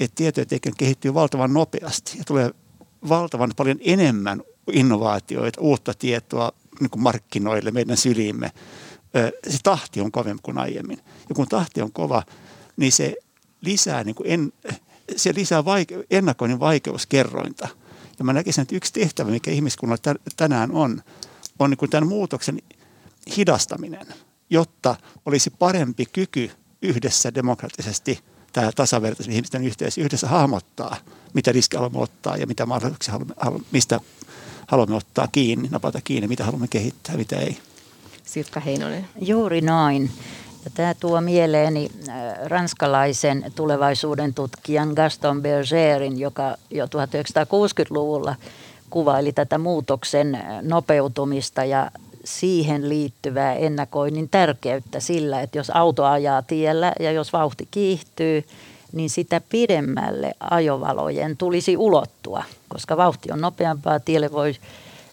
että 0.00 0.14
tietotekijä 0.14 0.72
kehittyy 0.78 1.14
valtavan 1.14 1.52
nopeasti 1.52 2.18
ja 2.18 2.24
tulee 2.24 2.50
valtavan 3.08 3.52
paljon 3.56 3.78
enemmän 3.80 4.42
innovaatioita, 4.72 5.60
uutta 5.60 5.94
tietoa 5.94 6.52
niin 6.80 6.90
kuin 6.90 7.02
markkinoille, 7.02 7.70
meidän 7.70 7.96
syliimme, 7.96 8.52
se 9.48 9.58
tahti 9.62 10.00
on 10.00 10.12
kovempi 10.12 10.40
kuin 10.42 10.58
aiemmin. 10.58 11.00
Ja 11.28 11.34
kun 11.34 11.48
tahti 11.48 11.82
on 11.82 11.92
kova, 11.92 12.22
niin 12.76 12.92
se 12.92 13.16
lisää, 13.60 14.04
niin 14.04 14.14
kuin 14.14 14.30
en, 14.30 14.52
se 15.16 15.34
lisää 15.34 15.60
vaike- 15.60 16.06
ennakoinnin 16.10 16.60
vaikeuskerrointa. 16.60 17.68
Ja 18.18 18.24
mä 18.24 18.32
näkisin, 18.32 18.62
että 18.62 18.76
yksi 18.76 18.92
tehtävä, 18.92 19.30
mikä 19.30 19.50
ihmiskunnalla 19.50 20.14
tänään 20.36 20.72
on, 20.72 21.02
on 21.58 21.70
niin 21.70 21.78
kuin 21.78 21.90
tämän 21.90 22.08
muutoksen 22.08 22.58
hidastaminen, 23.36 24.06
jotta 24.50 24.96
olisi 25.26 25.50
parempi 25.50 26.06
kyky 26.06 26.50
yhdessä 26.82 27.34
demokraattisesti 27.34 28.20
tämä 28.52 28.72
tasavertaisen 28.72 29.34
ihmisten 29.34 29.64
yhteys 29.64 29.98
yhdessä 29.98 30.28
hahmottaa, 30.28 30.96
mitä 31.34 31.52
riskejä 31.52 31.78
haluamme 31.78 31.98
ottaa 31.98 32.36
ja 32.36 32.46
mitä 32.46 32.66
mahdollisuuksia 32.66 33.14
haluamme, 33.36 33.66
mistä 33.72 34.00
haluamme 34.66 34.96
ottaa 34.96 35.28
kiinni, 35.32 35.68
napata 35.68 36.00
kiinni, 36.04 36.28
mitä 36.28 36.44
haluamme 36.44 36.68
kehittää, 36.68 37.16
mitä 37.16 37.36
ei. 37.36 37.58
Sirkka 38.24 38.60
Heinonen. 38.60 39.06
Juuri 39.20 39.60
noin. 39.60 40.10
Ja 40.64 40.70
tämä 40.74 40.94
tuo 40.94 41.20
mieleeni 41.20 41.90
äh, 42.08 42.14
ranskalaisen 42.44 43.52
tulevaisuuden 43.54 44.34
tutkijan 44.34 44.88
Gaston 44.88 45.42
Bergerin, 45.42 46.18
joka 46.18 46.56
jo 46.70 46.86
1960-luvulla 46.86 48.34
kuvaili 48.90 49.32
tätä 49.32 49.58
muutoksen 49.58 50.34
äh, 50.34 50.62
nopeutumista 50.62 51.64
ja 51.64 51.90
siihen 52.24 52.88
liittyvää 52.88 53.54
ennakoinnin 53.54 54.28
tärkeyttä 54.28 55.00
sillä, 55.00 55.40
että 55.40 55.58
jos 55.58 55.70
auto 55.70 56.04
ajaa 56.04 56.42
tiellä 56.42 56.92
ja 57.00 57.12
jos 57.12 57.32
vauhti 57.32 57.68
kiihtyy, 57.70 58.44
niin 58.92 59.10
sitä 59.10 59.40
pidemmälle 59.48 60.32
ajovalojen 60.40 61.36
tulisi 61.36 61.76
ulottua, 61.76 62.44
koska 62.68 62.96
vauhti 62.96 63.32
on 63.32 63.40
nopeampaa, 63.40 64.00
tielle 64.00 64.32
voi 64.32 64.54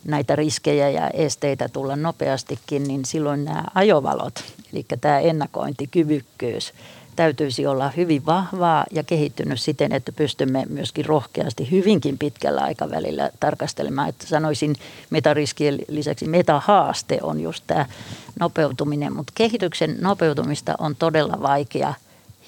näitä 0.05 0.35
riskejä 0.35 0.89
ja 0.89 1.09
esteitä 1.09 1.69
tulla 1.69 1.95
nopeastikin, 1.95 2.83
niin 2.83 3.05
silloin 3.05 3.45
nämä 3.45 3.63
ajovalot, 3.75 4.43
eli 4.73 4.85
tämä 5.01 5.19
ennakointikyvykkyys, 5.19 6.73
täytyisi 7.15 7.65
olla 7.65 7.91
hyvin 7.97 8.25
vahvaa 8.25 8.85
ja 8.91 9.03
kehittynyt 9.03 9.59
siten, 9.59 9.91
että 9.91 10.11
pystymme 10.11 10.65
myöskin 10.69 11.05
rohkeasti 11.05 11.71
hyvinkin 11.71 12.17
pitkällä 12.17 12.61
aikavälillä 12.61 13.29
tarkastelemaan. 13.39 14.09
Että 14.09 14.27
sanoisin 14.27 14.75
metariskien 15.09 15.79
lisäksi 15.87 16.27
metahaaste 16.27 17.19
on 17.21 17.39
just 17.39 17.63
tämä 17.67 17.85
nopeutuminen, 18.39 19.15
mutta 19.15 19.33
kehityksen 19.35 19.97
nopeutumista 20.01 20.75
on 20.79 20.95
todella 20.95 21.41
vaikea 21.41 21.93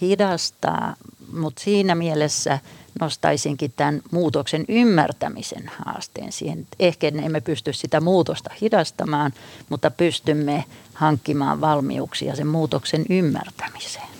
hidastaa, 0.01 0.95
mutta 1.35 1.63
siinä 1.63 1.95
mielessä 1.95 2.59
nostaisinkin 3.01 3.73
tämän 3.75 4.01
muutoksen 4.11 4.65
ymmärtämisen 4.67 5.71
haasteen 5.85 6.31
siihen. 6.31 6.67
Ehkä 6.79 7.07
emme 7.07 7.41
pysty 7.41 7.73
sitä 7.73 8.01
muutosta 8.01 8.49
hidastamaan, 8.61 9.33
mutta 9.69 9.91
pystymme 9.91 10.63
hankkimaan 10.93 11.61
valmiuksia 11.61 12.35
sen 12.35 12.47
muutoksen 12.47 13.05
ymmärtämiseen 13.09 14.15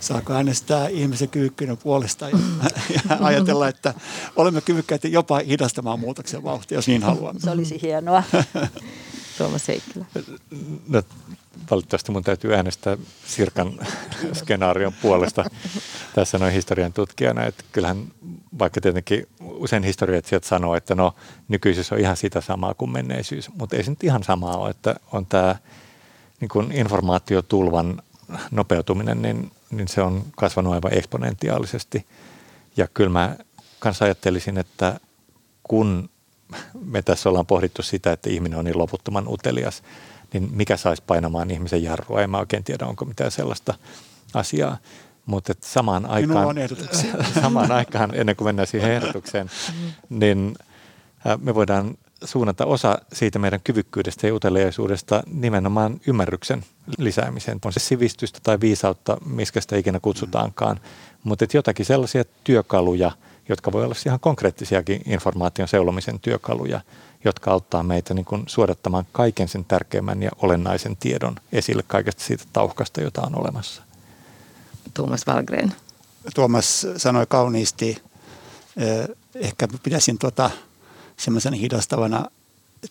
saako 0.00 0.32
äänestää 0.32 0.88
ihmisen 0.88 1.28
kyvykkyyden 1.28 1.76
puolesta 1.76 2.28
ja, 2.28 2.38
ja 2.94 3.16
ajatella, 3.20 3.68
että 3.68 3.94
olemme 4.36 4.60
kyvykkäitä 4.60 5.08
jopa 5.08 5.38
hidastamaan 5.38 6.00
muutoksen 6.00 6.44
vauhtia, 6.44 6.78
jos 6.78 6.88
niin 6.88 7.02
haluamme. 7.02 7.40
Se 7.40 7.50
olisi 7.50 7.82
hienoa. 7.82 8.22
Tuomas 9.38 9.68
Heikkilä. 9.68 10.04
No, 10.88 11.02
valitettavasti 11.70 12.12
mun 12.12 12.22
täytyy 12.22 12.54
äänestää 12.54 12.96
Sirkan 13.26 13.80
skenaarion 14.32 14.92
puolesta 15.02 15.44
tässä 16.14 16.38
noin 16.38 16.52
historian 16.52 16.92
tutkijana. 16.92 17.44
Että 17.44 17.64
kyllähän 17.72 18.12
vaikka 18.58 18.80
tietenkin 18.80 19.28
usein 19.40 19.82
historiat 19.82 20.24
sanoo, 20.42 20.74
että 20.74 20.94
no 20.94 21.14
nykyisyys 21.48 21.92
on 21.92 21.98
ihan 21.98 22.16
sitä 22.16 22.40
samaa 22.40 22.74
kuin 22.74 22.90
menneisyys, 22.90 23.50
mutta 23.54 23.76
ei 23.76 23.84
se 23.84 23.90
nyt 23.90 24.04
ihan 24.04 24.22
samaa 24.22 24.56
ole, 24.56 24.70
että 24.70 24.94
on 25.12 25.26
tämä 25.26 25.56
niin 26.40 26.72
informaatiotulvan 26.72 28.02
nopeutuminen, 28.50 29.22
niin 29.22 29.50
niin 29.70 29.88
se 29.88 30.02
on 30.02 30.24
kasvanut 30.36 30.72
aivan 30.72 30.94
eksponentiaalisesti. 30.94 32.06
Ja 32.76 32.88
kyllä 32.94 33.10
mä 33.10 33.36
kanssa 33.78 34.04
ajattelisin, 34.04 34.58
että 34.58 35.00
kun 35.62 36.10
me 36.84 37.02
tässä 37.02 37.28
ollaan 37.28 37.46
pohdittu 37.46 37.82
sitä, 37.82 38.12
että 38.12 38.30
ihminen 38.30 38.58
on 38.58 38.64
niin 38.64 38.78
loputtoman 38.78 39.28
utelias, 39.28 39.82
niin 40.32 40.48
mikä 40.52 40.76
saisi 40.76 41.02
painamaan 41.06 41.50
ihmisen 41.50 41.82
jarrua? 41.82 42.22
En 42.22 42.30
mä 42.30 42.38
oikein 42.38 42.64
tiedä, 42.64 42.86
onko 42.86 43.04
mitään 43.04 43.30
sellaista 43.30 43.74
asiaa. 44.34 44.76
Mutta 45.26 45.52
samaan 45.60 46.06
aikaan, 46.06 46.56
samaan 47.42 47.72
aikaan, 47.72 48.10
ennen 48.14 48.36
kuin 48.36 48.48
mennään 48.48 48.66
siihen 48.66 48.92
ehdotukseen, 48.92 49.50
niin 50.08 50.54
me 51.40 51.54
voidaan 51.54 51.96
suunnata 52.24 52.66
osa 52.66 52.98
siitä 53.12 53.38
meidän 53.38 53.60
kyvykkyydestä 53.64 54.26
ja 54.26 54.34
uteliaisuudesta 54.34 55.22
nimenomaan 55.26 56.00
ymmärryksen 56.06 56.64
lisäämiseen. 56.98 57.58
On 57.64 57.72
se 57.72 57.80
sivistystä 57.80 58.38
tai 58.42 58.60
viisautta, 58.60 59.16
miskä 59.24 59.60
sitä 59.60 59.76
ikinä 59.76 60.00
kutsutaankaan, 60.00 60.80
mutta 61.24 61.46
jotakin 61.54 61.86
sellaisia 61.86 62.24
työkaluja, 62.44 63.10
jotka 63.50 63.72
voi 63.72 63.84
olla 63.84 63.94
ihan 64.06 64.20
konkreettisiakin 64.20 65.02
informaation 65.06 65.68
seulomisen 65.68 66.20
työkaluja, 66.20 66.80
jotka 67.24 67.50
auttaa 67.50 67.82
meitä 67.82 68.14
niin 68.14 68.24
kuin 68.24 68.42
suodattamaan 68.46 69.06
kaiken 69.12 69.48
sen 69.48 69.64
tärkeimmän 69.64 70.22
ja 70.22 70.30
olennaisen 70.42 70.96
tiedon 70.96 71.36
esille 71.52 71.82
kaikesta 71.86 72.24
siitä 72.24 72.44
tauhkasta, 72.52 73.00
jota 73.00 73.22
on 73.22 73.40
olemassa. 73.40 73.82
Tuomas 74.94 75.26
Valgren. 75.26 75.74
Tuomas 76.34 76.86
sanoi 76.96 77.26
kauniisti, 77.28 78.02
eh, 78.76 79.08
ehkä 79.34 79.68
pitäisin 79.82 80.18
tuota 80.18 80.50
semmoisen 81.16 81.52
hidastavana 81.52 82.26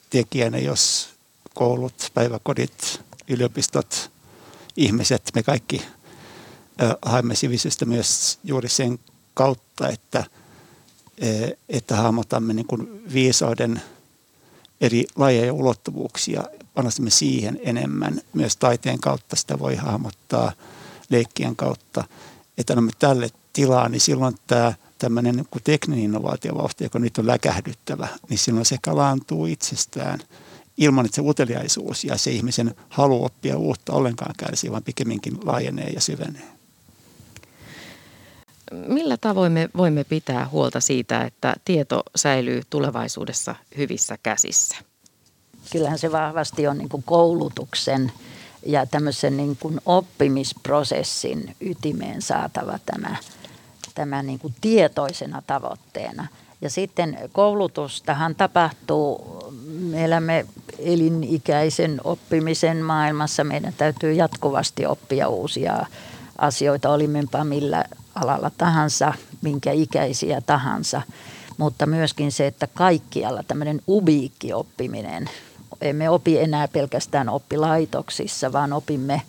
tekijänä, 0.10 0.58
jos 0.58 1.10
koulut, 1.54 2.12
päiväkodit, 2.14 3.02
yliopistot, 3.28 4.12
ihmiset, 4.78 5.32
me 5.36 5.44
kaikki 5.44 5.82
haemme 7.02 7.36
sivistystä 7.36 7.86
myös 7.86 8.40
juuri 8.44 8.70
sen 8.70 9.00
kautta, 9.34 9.90
että, 9.90 10.26
että 11.70 11.96
hahmotamme 11.96 12.54
niin 12.54 12.68
kuin 12.68 13.04
viisauden 13.14 13.82
eri 14.82 15.06
lajeja 15.16 15.46
ja 15.46 15.54
ulottuvuuksia, 15.54 16.44
panostamme 16.74 17.10
siihen 17.10 17.60
enemmän. 17.64 18.22
Myös 18.34 18.58
taiteen 18.58 19.00
kautta 19.00 19.36
sitä 19.36 19.60
voi 19.60 19.76
hahmottaa 19.76 20.52
leikkien 21.10 21.56
kautta. 21.56 22.04
Että 22.58 22.74
annamme 22.74 22.92
tälle 23.00 23.30
tilaa, 23.54 23.90
niin 23.90 24.02
silloin 24.02 24.36
tämä– 24.48 24.74
tämmöinen 25.00 25.36
niin 25.36 25.48
tekninen 25.64 26.04
innovaatiovauhti, 26.04 26.84
joka 26.84 27.00
nyt 27.00 27.18
on 27.18 27.28
läkähdyttävä, 27.28 28.08
niin 28.30 28.38
silloin 28.38 28.66
se 28.66 28.78
kalaantuu 28.82 29.46
itsestään 29.46 30.20
ilman, 30.78 31.06
että 31.06 31.16
se 31.16 31.22
uteliaisuus 31.22 32.04
ja 32.04 32.18
se 32.18 32.32
ihmisen 32.32 32.76
halu 32.90 33.26
oppia 33.26 33.58
uutta 33.58 33.94
ollenkaan 33.94 34.36
kärsii, 34.38 34.72
vaan 34.72 34.84
pikemminkin 34.84 35.38
laajenee 35.44 35.90
ja 35.90 36.02
syvenee. 36.02 36.59
Millä 38.72 39.18
tavoin 39.18 39.52
me 39.52 39.70
voimme 39.78 40.04
pitää 40.04 40.48
huolta 40.52 40.80
siitä, 40.80 41.22
että 41.22 41.56
tieto 41.66 42.04
säilyy 42.16 42.62
tulevaisuudessa 42.70 43.56
hyvissä 43.78 44.18
käsissä? 44.24 44.78
Kyllähän 45.72 46.00
se 46.00 46.12
vahvasti 46.12 46.68
on 46.68 46.78
niin 46.78 46.90
koulutuksen 47.06 48.12
ja 48.66 48.86
tämmöisen 48.86 49.38
niin 49.38 49.58
kuin 49.60 49.82
oppimisprosessin 49.86 51.56
ytimeen 51.62 52.22
saatava 52.22 52.80
tämä– 52.86 53.16
tämä 54.00 54.24
niin 54.24 54.40
kuin 54.40 54.56
tietoisena 54.62 55.42
tavoitteena. 55.48 56.28
Ja 56.62 56.70
sitten 56.70 57.18
koulutustahan 57.32 58.36
tapahtuu, 58.36 59.40
me 59.80 60.06
elämme 60.06 60.46
elinikäisen 60.80 62.02
oppimisen 62.04 62.78
maailmassa, 62.78 63.44
meidän 63.44 63.74
täytyy 63.78 64.14
jatkuvasti 64.14 64.86
oppia 64.86 65.28
uusia 65.28 65.86
asioita, 66.38 66.90
olimmepa 66.90 67.44
millä 67.44 67.86
alalla 68.16 68.52
tahansa, 68.58 69.14
minkä 69.42 69.72
ikäisiä 69.72 70.42
tahansa. 70.42 71.02
Mutta 71.58 71.86
myöskin 71.86 72.32
se, 72.32 72.48
että 72.48 72.68
kaikkialla 72.68 73.44
tämmöinen 73.44 73.82
ubiikki 73.88 74.54
oppiminen, 74.54 75.30
emme 75.82 76.10
opi 76.10 76.40
enää 76.40 76.68
pelkästään 76.68 77.30
oppilaitoksissa, 77.30 78.52
vaan 78.52 78.74
opimme 78.74 79.22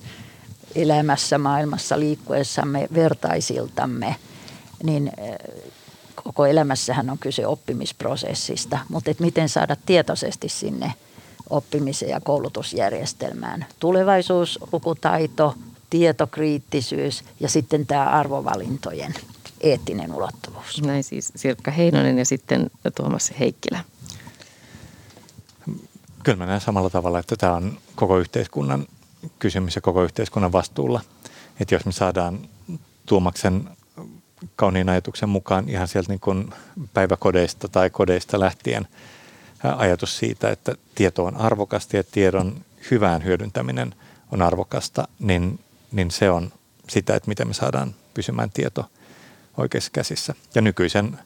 elämässä 0.75 1.39
maailmassa 1.39 2.01
liikkuessamme 2.01 2.89
vertaisiltamme– 2.95 4.17
niin 4.83 5.13
koko 6.15 6.47
elämässähän 6.47 7.11
on 7.11 7.19
kyse 7.19 7.47
oppimisprosessista, 7.47 8.79
mutta 8.89 9.11
et 9.11 9.21
miten 9.21 9.49
saada 9.49 9.77
tietoisesti 9.87 10.49
sinne 10.49 10.95
oppimisen 11.51 12.09
ja 12.09 12.21
koulutusjärjestelmään. 12.21 13.67
Tulevaisuus, 13.81 14.59
lukutaito, 14.73 15.55
tietokriittisyys 15.91 17.25
ja 17.41 17.49
sitten 17.49 17.87
tämä 17.87 18.05
arvovalintojen 18.05 19.15
eettinen 19.61 20.15
ulottuvuus. 20.15 20.83
Näin 20.83 21.05
siis 21.05 21.33
Sirkka 21.37 21.71
Heinonen 21.71 22.19
ja 22.19 22.25
sitten 22.25 22.71
Tuomas 22.95 23.33
Heikkilä. 23.39 23.85
Kyllä 26.23 26.39
mä 26.39 26.47
näen 26.47 26.61
samalla 26.61 26.91
tavalla, 26.91 27.19
että 27.19 27.37
tämä 27.37 27.53
on 27.53 27.79
koko 27.95 28.19
yhteiskunnan 28.19 28.87
kysymys 29.39 29.77
ja 29.77 29.81
koko 29.81 30.05
yhteiskunnan 30.05 30.53
vastuulla. 30.53 31.01
Että 31.61 31.75
jos 31.75 31.85
me 31.85 31.93
saadaan 31.93 32.49
Tuomaksen 33.07 33.69
kauniin 34.57 34.89
ajatuksen 34.89 35.29
mukaan 35.29 35.69
ihan 35.69 35.89
sieltä 35.89 36.13
niin 36.13 36.21
kuin 36.21 36.55
päiväkodeista 36.95 37.69
tai 37.69 37.91
kodeista 37.91 38.41
lähtien 38.41 38.89
ajatus 39.77 40.19
siitä, 40.19 40.51
että 40.51 40.75
tieto 40.95 41.25
on 41.25 41.37
arvokasta 41.37 41.97
ja 41.97 42.05
tiedon 42.05 42.65
hyvään 42.91 43.25
hyödyntäminen 43.25 43.95
on 44.33 44.43
arvokasta, 44.43 45.09
niin, 45.19 45.59
niin 45.93 46.11
se 46.11 46.31
on 46.31 46.53
sitä, 46.89 47.17
että 47.17 47.29
miten 47.29 47.49
me 47.49 47.55
saadaan 47.55 47.95
pysymään 48.15 48.51
tieto 48.51 48.91
oikeissa 49.57 49.91
käsissä. 49.93 50.35
Ja 50.55 50.63
nykyisen 50.63 51.19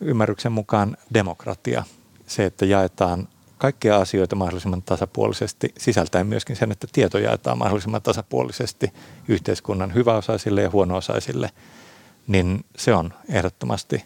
ymmärryksen 0.00 0.52
mukaan 0.52 0.96
demokratia, 1.14 1.84
se, 2.26 2.44
että 2.44 2.66
jaetaan 2.66 3.28
kaikkia 3.58 3.96
asioita 3.96 4.36
mahdollisimman 4.36 4.82
tasapuolisesti, 4.82 5.74
sisältäen 5.78 6.26
myöskin 6.26 6.56
sen, 6.56 6.72
että 6.72 6.86
tieto 6.92 7.18
jaetaan 7.18 7.58
mahdollisimman 7.58 8.02
tasapuolisesti 8.02 8.92
yhteiskunnan 9.28 9.94
hyväosaisille 9.94 10.62
ja 10.62 10.70
huonoosaisille, 10.70 11.50
niin 12.26 12.64
se 12.76 12.94
on 12.94 13.14
ehdottomasti 13.28 14.04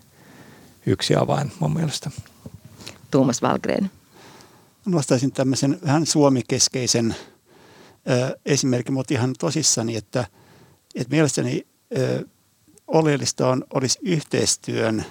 yksi 0.86 1.16
avain 1.16 1.52
mun 1.60 1.74
mielestä. 1.74 2.10
Tuomas 3.10 3.42
Valgren. 3.42 3.90
Nostaisin 4.86 5.32
tämmöisen 5.32 5.78
vähän 5.84 6.06
suomikeskeisen 6.06 7.16
ö, 8.10 8.38
esimerkin, 8.46 8.94
mutta 8.94 9.14
ihan 9.14 9.34
tosissani, 9.38 9.96
että, 9.96 10.26
että 10.94 11.10
mielestäni 11.10 11.66
ö, 11.98 12.24
oleellista 12.86 13.48
on, 13.48 13.64
olisi 13.74 13.98
yhteistyön 14.02 15.04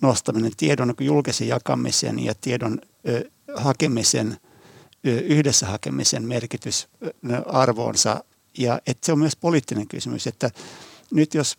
nostaminen, 0.00 0.52
tiedon 0.56 0.94
julkisen 1.00 1.48
jakamisen 1.48 2.18
ja 2.18 2.34
tiedon 2.40 2.78
ö, 3.08 3.30
hakemisen, 3.54 4.36
ö, 5.06 5.20
yhdessä 5.20 5.66
hakemisen 5.66 6.28
merkitys 6.28 6.88
ö, 7.02 7.12
arvoonsa. 7.46 8.24
Ja 8.58 8.80
että 8.86 9.06
se 9.06 9.12
on 9.12 9.18
myös 9.18 9.36
poliittinen 9.36 9.88
kysymys, 9.88 10.26
että 10.26 10.50
nyt 11.10 11.34
jos 11.34 11.56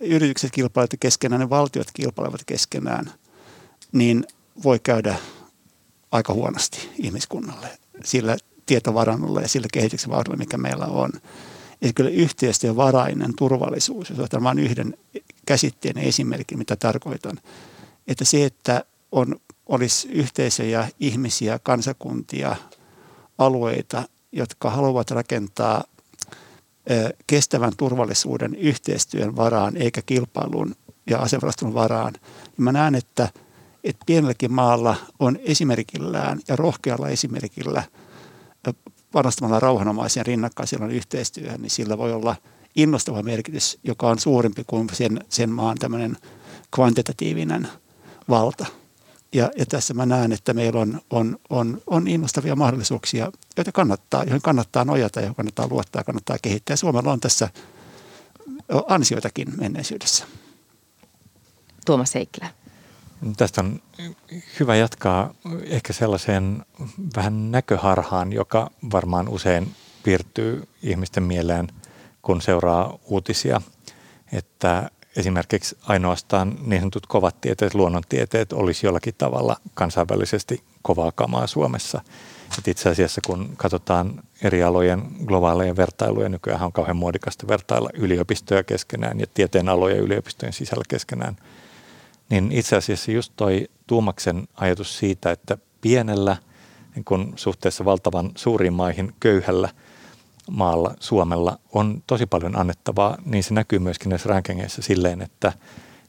yritykset 0.00 0.50
kilpailevat 0.50 0.94
keskenään 1.00 1.40
ja 1.40 1.50
valtiot 1.50 1.88
kilpailevat 1.94 2.44
keskenään, 2.46 3.12
niin 3.92 4.24
voi 4.64 4.78
käydä 4.78 5.16
aika 6.10 6.32
huonosti 6.32 6.88
ihmiskunnalle 6.98 7.78
sillä 8.04 8.36
tietovarannolla 8.72 9.40
ja 9.40 9.48
sillä 9.48 9.66
kehityksen 9.72 10.10
vauhdilla, 10.10 10.36
mikä 10.36 10.58
meillä 10.58 10.86
on. 10.86 11.10
Eli 11.82 11.92
kyllä 11.92 12.10
yhteistyövarainen 12.10 13.36
turvallisuus, 13.36 14.10
jos 14.10 14.18
otetaan 14.18 14.42
vain 14.42 14.58
yhden 14.58 14.96
käsitteen 15.46 15.98
esimerkin, 15.98 16.58
mitä 16.58 16.76
tarkoitan, 16.76 17.38
että 18.06 18.24
se, 18.24 18.44
että 18.44 18.84
on, 19.12 19.36
olisi 19.66 20.08
yhteisöjä, 20.08 20.88
ihmisiä, 21.00 21.58
kansakuntia, 21.58 22.56
alueita, 23.38 24.02
jotka 24.32 24.70
haluavat 24.70 25.10
rakentaa 25.10 25.84
kestävän 27.26 27.72
turvallisuuden 27.76 28.54
yhteistyön 28.54 29.36
varaan 29.36 29.76
eikä 29.76 30.02
kilpailun 30.02 30.74
ja 31.10 31.18
asevarastelun 31.18 31.74
varaan, 31.74 32.12
niin 32.44 32.64
mä 32.64 32.72
näen, 32.72 32.94
että, 32.94 33.28
että 33.84 34.04
pienelläkin 34.06 34.52
maalla 34.52 34.96
on 35.18 35.38
esimerkillään 35.42 36.40
ja 36.48 36.56
rohkealla 36.56 37.08
esimerkillä 37.08 37.82
panostamalla 39.12 39.60
rauhanomaiseen 39.60 40.26
rinnakkaiseen 40.26 40.90
yhteistyöhön, 40.90 41.62
niin 41.62 41.70
sillä 41.70 41.98
voi 41.98 42.12
olla 42.12 42.36
innostava 42.76 43.22
merkitys, 43.22 43.78
joka 43.84 44.08
on 44.08 44.18
suurempi 44.18 44.64
kuin 44.66 44.88
sen, 44.92 45.20
sen 45.28 45.50
maan 45.50 45.78
tämmöinen 45.78 46.16
kvantitatiivinen 46.74 47.68
valta. 48.28 48.66
Ja, 49.32 49.50
ja 49.56 49.66
tässä 49.66 49.94
mä 49.94 50.06
näen, 50.06 50.32
että 50.32 50.54
meillä 50.54 50.80
on, 50.80 51.00
on, 51.10 51.38
on, 51.50 51.82
on 51.86 52.08
innostavia 52.08 52.56
mahdollisuuksia, 52.56 53.32
joita 53.56 53.72
kannattaa, 53.72 54.24
joihin 54.24 54.42
kannattaa 54.42 54.84
nojata, 54.84 55.20
joihin 55.20 55.34
kannattaa 55.34 55.68
luottaa, 55.68 56.04
kannattaa 56.04 56.36
kehittää. 56.42 56.76
Suomella 56.76 57.12
on 57.12 57.20
tässä 57.20 57.48
ansioitakin 58.88 59.48
menneisyydessä. 59.56 60.24
Tuomas 61.86 62.14
Heikkilä. 62.14 62.61
Tästä 63.36 63.60
on 63.60 63.80
hyvä 64.60 64.76
jatkaa 64.76 65.34
ehkä 65.64 65.92
sellaiseen 65.92 66.64
vähän 67.16 67.50
näköharhaan, 67.50 68.32
joka 68.32 68.70
varmaan 68.92 69.28
usein 69.28 69.74
piirtyy 70.02 70.68
ihmisten 70.82 71.22
mieleen, 71.22 71.68
kun 72.22 72.42
seuraa 72.42 72.98
uutisia, 73.04 73.60
että 74.32 74.90
esimerkiksi 75.16 75.78
ainoastaan 75.82 76.58
niin 76.66 76.80
sanotut 76.80 77.06
kovat 77.06 77.40
tieteet, 77.40 77.74
luonnontieteet 77.74 78.52
olisi 78.52 78.86
jollakin 78.86 79.14
tavalla 79.18 79.56
kansainvälisesti 79.74 80.62
kovaa 80.82 81.12
kamaa 81.12 81.46
Suomessa. 81.46 82.00
Et 82.58 82.68
itse 82.68 82.88
asiassa 82.88 83.20
kun 83.26 83.52
katsotaan 83.56 84.22
eri 84.42 84.62
alojen 84.62 85.02
globaaleja 85.24 85.76
vertailuja, 85.76 86.28
nykyään 86.28 86.62
on 86.62 86.72
kauhean 86.72 86.96
muodikasta 86.96 87.48
vertailla 87.48 87.90
yliopistoja 87.94 88.64
keskenään 88.64 89.20
ja 89.20 89.26
tieteen 89.34 89.68
aloja 89.68 89.96
yliopistojen 89.96 90.52
sisällä 90.52 90.84
keskenään, 90.88 91.36
niin 92.32 92.52
itse 92.52 92.76
asiassa 92.76 93.10
just 93.10 93.32
toi 93.36 93.68
Tuumaksen 93.86 94.48
ajatus 94.54 94.98
siitä, 94.98 95.30
että 95.30 95.58
pienellä 95.80 96.36
niin 96.94 97.04
kun 97.04 97.32
suhteessa 97.36 97.84
valtavan 97.84 98.30
suuriin 98.36 98.72
maihin 98.72 99.12
köyhällä– 99.20 99.68
maalla, 100.50 100.94
Suomella, 101.00 101.58
on 101.72 102.02
tosi 102.06 102.26
paljon 102.26 102.58
annettavaa, 102.58 103.18
niin 103.24 103.44
se 103.44 103.54
näkyy 103.54 103.78
myöskin 103.78 104.10
näissä 104.10 104.28
rankingeissa 104.28 104.82
silleen, 104.82 105.22
että 105.22 105.52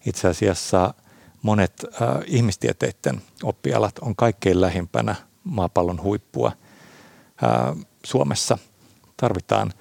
itse 0.06 0.28
asiassa 0.28 0.94
monet 1.42 1.74
äh, 1.86 2.08
ihmistieteiden 2.26 3.22
oppialat 3.44 4.00
on 4.00 4.16
kaikkein 4.16 4.62
lähimpänä 4.62 5.16
maapallon 5.44 6.02
huippua 6.04 6.52
äh, 7.44 7.86
Suomessa. 8.06 8.58
Tarvitaan 9.18 9.74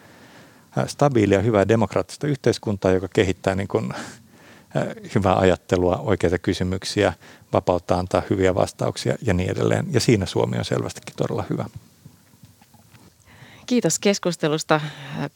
äh, 0.78 0.88
stabiilia, 0.88 1.40
hyvää 1.40 1.68
demokraattista 1.68 2.26
yhteiskuntaa, 2.26 2.92
joka 2.92 3.08
kehittää 3.08 3.54
niin 3.54 3.68
kuin, 3.68 3.94
äh, 3.94 4.00
hyvää 5.14 5.36
ajattelua, 5.38 5.96
oikeita 5.96 6.38
kysymyksiä, 6.38 7.12
vapauttaa 7.52 7.98
antaa 7.98 8.22
hyviä 8.30 8.54
vastauksia 8.54 9.16
ja 9.22 9.34
niin 9.34 9.50
edelleen. 9.50 9.86
Ja 9.90 10.00
siinä 10.00 10.26
Suomi 10.26 10.58
on 10.58 10.64
selvästikin 10.64 11.14
todella 11.16 11.44
hyvä. 11.50 11.64
Kiitos 13.66 13.98
keskustelusta 13.98 14.80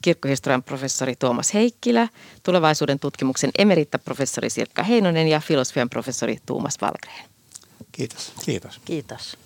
kirkkohistorian 0.02 0.62
professori 0.62 1.16
Tuomas 1.16 1.54
Heikkilä, 1.54 2.08
tulevaisuuden 2.42 2.98
tutkimuksen 2.98 3.50
emerittaprofessori 3.58 4.50
Sirkka 4.50 4.82
Heinonen 4.82 5.28
ja 5.28 5.40
filosofian 5.40 5.90
professori 5.90 6.38
Tuomas 6.46 6.80
Valgren. 6.80 7.24
Kiitos. 7.92 8.32
Kiitos. 8.44 8.80
Kiitos. 8.84 9.38